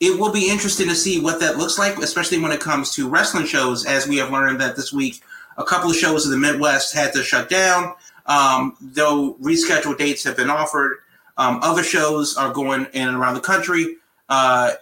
It 0.00 0.18
will 0.18 0.32
be 0.32 0.48
interesting 0.48 0.88
to 0.88 0.94
see 0.94 1.20
what 1.20 1.40
that 1.40 1.56
looks 1.56 1.78
like, 1.78 1.98
especially 1.98 2.38
when 2.38 2.52
it 2.52 2.60
comes 2.60 2.94
to 2.94 3.08
wrestling 3.08 3.46
shows, 3.46 3.84
as 3.84 4.06
we 4.06 4.16
have 4.18 4.30
learned 4.30 4.60
that 4.60 4.76
this 4.76 4.92
week 4.92 5.22
a 5.58 5.64
couple 5.64 5.90
of 5.90 5.96
shows 5.96 6.24
in 6.24 6.30
the 6.30 6.38
Midwest 6.38 6.94
had 6.94 7.12
to 7.12 7.22
shut 7.22 7.48
down, 7.48 7.94
um, 8.26 8.76
though 8.80 9.34
rescheduled 9.34 9.98
dates 9.98 10.24
have 10.24 10.36
been 10.36 10.50
offered. 10.50 10.98
Um, 11.36 11.60
other 11.62 11.82
shows 11.82 12.36
are 12.36 12.52
going 12.52 12.86
in 12.92 13.08
and 13.08 13.16
around 13.16 13.34
the 13.34 13.40
country. 13.40 13.96
Uh, 14.28 14.72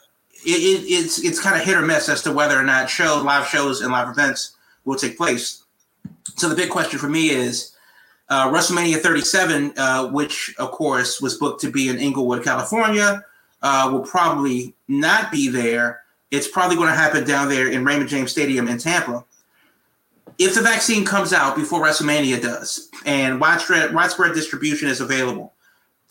it, 0.45 0.51
it, 0.51 0.85
it's 0.87 1.25
it's 1.25 1.41
kind 1.41 1.57
of 1.57 1.67
hit 1.67 1.77
or 1.77 1.83
miss 1.83 2.09
as 2.09 2.23
to 2.23 2.33
whether 2.33 2.59
or 2.59 2.65
not 2.65 2.91
show 2.91 3.21
live 3.25 3.47
shows 3.49 3.81
and 3.81 3.91
live 3.91 4.09
events 4.09 4.57
will 4.85 4.97
take 4.97 5.17
place. 5.17 5.65
So 6.37 6.49
the 6.49 6.57
big 6.57 6.71
question 6.71 6.99
for 6.99 7.09
me 7.09 7.31
is 7.31 7.77
uh, 8.29 8.51
WrestleMania 8.51 8.99
37, 8.99 9.75
uh, 9.77 10.09
which 10.09 10.55
of 10.59 10.71
course 10.71 11.21
was 11.21 11.37
booked 11.37 11.61
to 11.63 11.71
be 11.71 11.89
in 11.89 11.99
Inglewood, 11.99 12.45
California, 12.45 13.25
uh, 13.63 13.89
will 13.93 14.01
probably 14.01 14.75
not 14.89 15.31
be 15.31 15.49
there. 15.49 16.01
It's 16.31 16.49
probably 16.49 16.77
going 16.77 16.89
to 16.89 16.95
happen 16.95 17.25
down 17.25 17.49
there 17.49 17.71
in 17.71 17.85
Raymond 17.85 18.09
James 18.09 18.31
Stadium 18.31 18.69
in 18.69 18.79
Tampa 18.79 19.25
if 20.39 20.55
the 20.55 20.63
vaccine 20.63 21.05
comes 21.05 21.33
out 21.33 21.57
before 21.57 21.83
WrestleMania 21.85 22.41
does 22.41 22.89
and 23.05 23.41
widespread 23.41 23.95
widespread 23.95 24.35
distribution 24.35 24.89
is 24.89 25.01
available, 25.01 25.53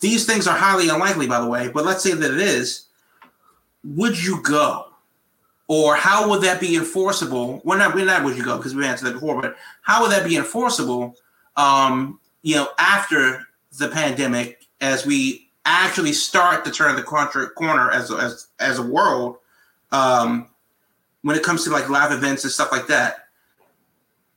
these 0.00 0.26
things 0.26 0.46
are 0.46 0.56
highly 0.56 0.88
unlikely, 0.88 1.26
by 1.26 1.40
the 1.40 1.46
way. 1.46 1.68
But 1.68 1.84
let's 1.84 2.02
say 2.02 2.12
that 2.12 2.30
it 2.30 2.40
is. 2.40 2.86
Would 3.84 4.22
you 4.22 4.40
go, 4.42 4.91
or 5.72 5.96
how 5.96 6.28
would 6.28 6.42
that 6.42 6.60
be 6.60 6.76
enforceable? 6.76 7.62
Well, 7.64 7.78
not 7.78 7.94
we're 7.94 8.04
not 8.04 8.24
would 8.24 8.36
you 8.36 8.44
go 8.44 8.58
because 8.58 8.74
we 8.74 8.84
answered 8.84 9.06
that 9.06 9.14
before, 9.14 9.40
but 9.40 9.56
how 9.80 10.02
would 10.02 10.12
that 10.12 10.28
be 10.28 10.36
enforceable? 10.36 11.16
Um, 11.56 12.20
you 12.42 12.56
know, 12.56 12.68
after 12.78 13.46
the 13.78 13.88
pandemic, 13.88 14.66
as 14.82 15.06
we 15.06 15.48
actually 15.64 16.12
start 16.12 16.64
to 16.66 16.70
turn 16.70 16.96
the 16.96 17.02
corner 17.02 17.90
as 17.90 18.10
as 18.10 18.48
as 18.60 18.78
a 18.78 18.82
world, 18.82 19.36
um, 19.92 20.48
when 21.22 21.36
it 21.36 21.42
comes 21.42 21.64
to 21.64 21.70
like 21.70 21.88
live 21.88 22.12
events 22.12 22.44
and 22.44 22.52
stuff 22.52 22.70
like 22.70 22.88
that 22.88 23.22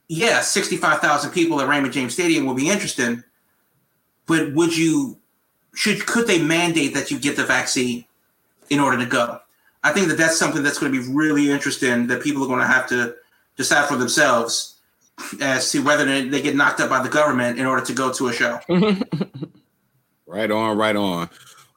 yeah, 0.07 0.41
65,000 0.41 1.31
people 1.31 1.59
at 1.61 1.67
Raymond 1.67 1.93
James 1.93 2.13
Stadium 2.13 2.45
will 2.45 2.53
be 2.53 2.69
interesting, 2.69 3.23
but 4.27 4.53
would 4.53 4.75
you 4.75 5.17
should 5.73 6.05
could 6.05 6.27
they 6.27 6.41
mandate 6.41 6.93
that 6.93 7.11
you 7.11 7.19
get 7.19 7.35
the 7.35 7.43
vaccine 7.43 8.05
in 8.69 8.79
order 8.79 8.97
to 8.97 9.05
go? 9.05 9.39
I 9.85 9.93
think 9.93 10.07
that 10.07 10.17
that's 10.17 10.35
something 10.35 10.63
that's 10.63 10.79
going 10.79 10.91
to 10.91 10.99
be 10.99 11.13
really 11.13 11.51
interesting 11.51 12.07
that 12.07 12.23
people 12.23 12.43
are 12.43 12.47
going 12.47 12.59
to 12.59 12.65
have 12.65 12.87
to 12.87 13.15
decide 13.55 13.87
for 13.87 13.95
themselves 13.95 14.79
as 15.39 15.71
to 15.71 15.83
whether 15.83 16.03
they 16.05 16.41
get 16.41 16.55
knocked 16.55 16.79
up 16.79 16.89
by 16.89 17.03
the 17.03 17.07
government 17.07 17.59
in 17.59 17.67
order 17.67 17.85
to 17.85 17.93
go 17.93 18.11
to 18.11 18.27
a 18.29 18.33
show. 18.33 18.59
right 20.25 20.49
on, 20.49 20.75
right 20.75 20.95
on. 20.95 21.29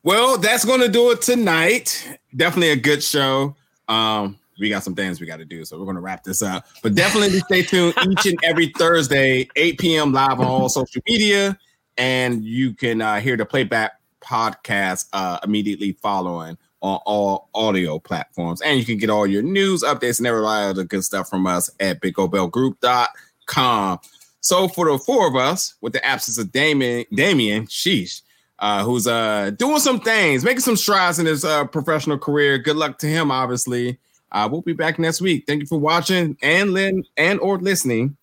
Well, 0.03 0.39
that's 0.39 0.65
going 0.65 0.81
to 0.81 0.89
do 0.89 1.11
it 1.11 1.21
tonight. 1.21 2.19
Definitely 2.35 2.71
a 2.71 2.77
good 2.77 3.03
show. 3.05 3.55
Um, 3.89 4.39
we 4.59 4.71
got 4.71 4.85
some 4.85 4.95
things 4.95 5.21
we 5.21 5.27
got 5.27 5.37
to 5.37 5.45
do. 5.45 5.67
So 5.67 5.79
we're 5.79 5.85
going 5.85 5.97
to 5.97 6.01
wrap 6.01 6.25
this 6.25 6.41
up. 6.41 6.67
But 6.83 6.95
definitely 6.95 7.41
stay 7.41 7.61
tuned 7.61 7.93
each 8.11 8.25
and 8.25 8.39
every 8.43 8.73
Thursday, 8.79 9.51
8 9.55 9.79
p.m. 9.79 10.13
live 10.15 10.41
on 10.41 10.47
all 10.47 10.71
social 10.71 11.03
media. 11.07 11.59
And 11.99 12.43
you 12.43 12.73
can 12.73 13.03
uh, 13.03 13.21
hear 13.21 13.37
the 13.37 13.45
playback 13.45 14.01
podcast 14.23 15.09
uh, 15.13 15.41
immediately 15.45 15.93
following 15.93 16.57
on 16.81 17.01
all 17.07 17.49
audio 17.55 17.99
platforms. 17.99 18.61
And 18.63 18.79
you 18.79 18.85
can 18.85 18.99
get 18.99 19.11
all 19.11 19.27
your 19.27 19.43
news, 19.43 19.83
updates, 19.83 20.19
and 20.19 20.27
every 20.27 20.45
other 20.45 20.85
good 20.85 21.05
stuff 21.05 21.29
from 21.29 21.47
us 21.47 21.71
at 21.81 22.01
BigOBellGroup.com. 22.01 23.99
So 24.41 24.69
for 24.69 24.91
the 24.91 24.99
four 24.99 25.27
of 25.27 25.37
us, 25.37 25.75
with 25.81 25.93
the 25.93 26.05
absence 26.05 26.39
of 26.39 26.53
Damien, 26.53 27.05
Damien, 27.13 27.67
sheesh, 27.67 28.23
uh, 28.61 28.85
who's 28.85 29.07
uh, 29.07 29.51
doing 29.51 29.81
some 29.81 30.01
things, 30.01 30.45
making 30.45 30.61
some 30.61 30.77
strides 30.77 31.19
in 31.19 31.27
his 31.27 31.45
uh, 31.45 31.65
professional 31.67 32.19
career. 32.19 32.59
Good 32.59 32.77
luck 32.77 32.99
to 32.99 33.07
him, 33.07 33.31
obviously. 33.31 33.99
Uh, 34.31 34.49
we'll 34.51 34.63
be 34.63 34.73
back 34.73 34.99
next 34.99 35.21
week. 35.21 35.45
Thank 35.47 35.61
you 35.61 35.67
for 35.67 35.79
watching 35.79 36.37
and 36.43 36.73
lin- 36.73 37.05
and 37.17 37.41
or 37.41 37.59
listening. 37.59 38.17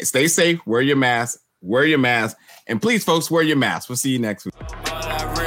Stay 0.00 0.28
safe. 0.28 0.60
Wear 0.66 0.80
your 0.80 0.96
mask. 0.96 1.40
Wear 1.60 1.84
your 1.84 1.98
mask. 1.98 2.36
And 2.66 2.80
please, 2.80 3.04
folks, 3.04 3.30
wear 3.30 3.42
your 3.42 3.56
mask. 3.56 3.88
We'll 3.88 3.96
see 3.96 4.10
you 4.10 4.18
next 4.18 4.46
week. 4.46 5.39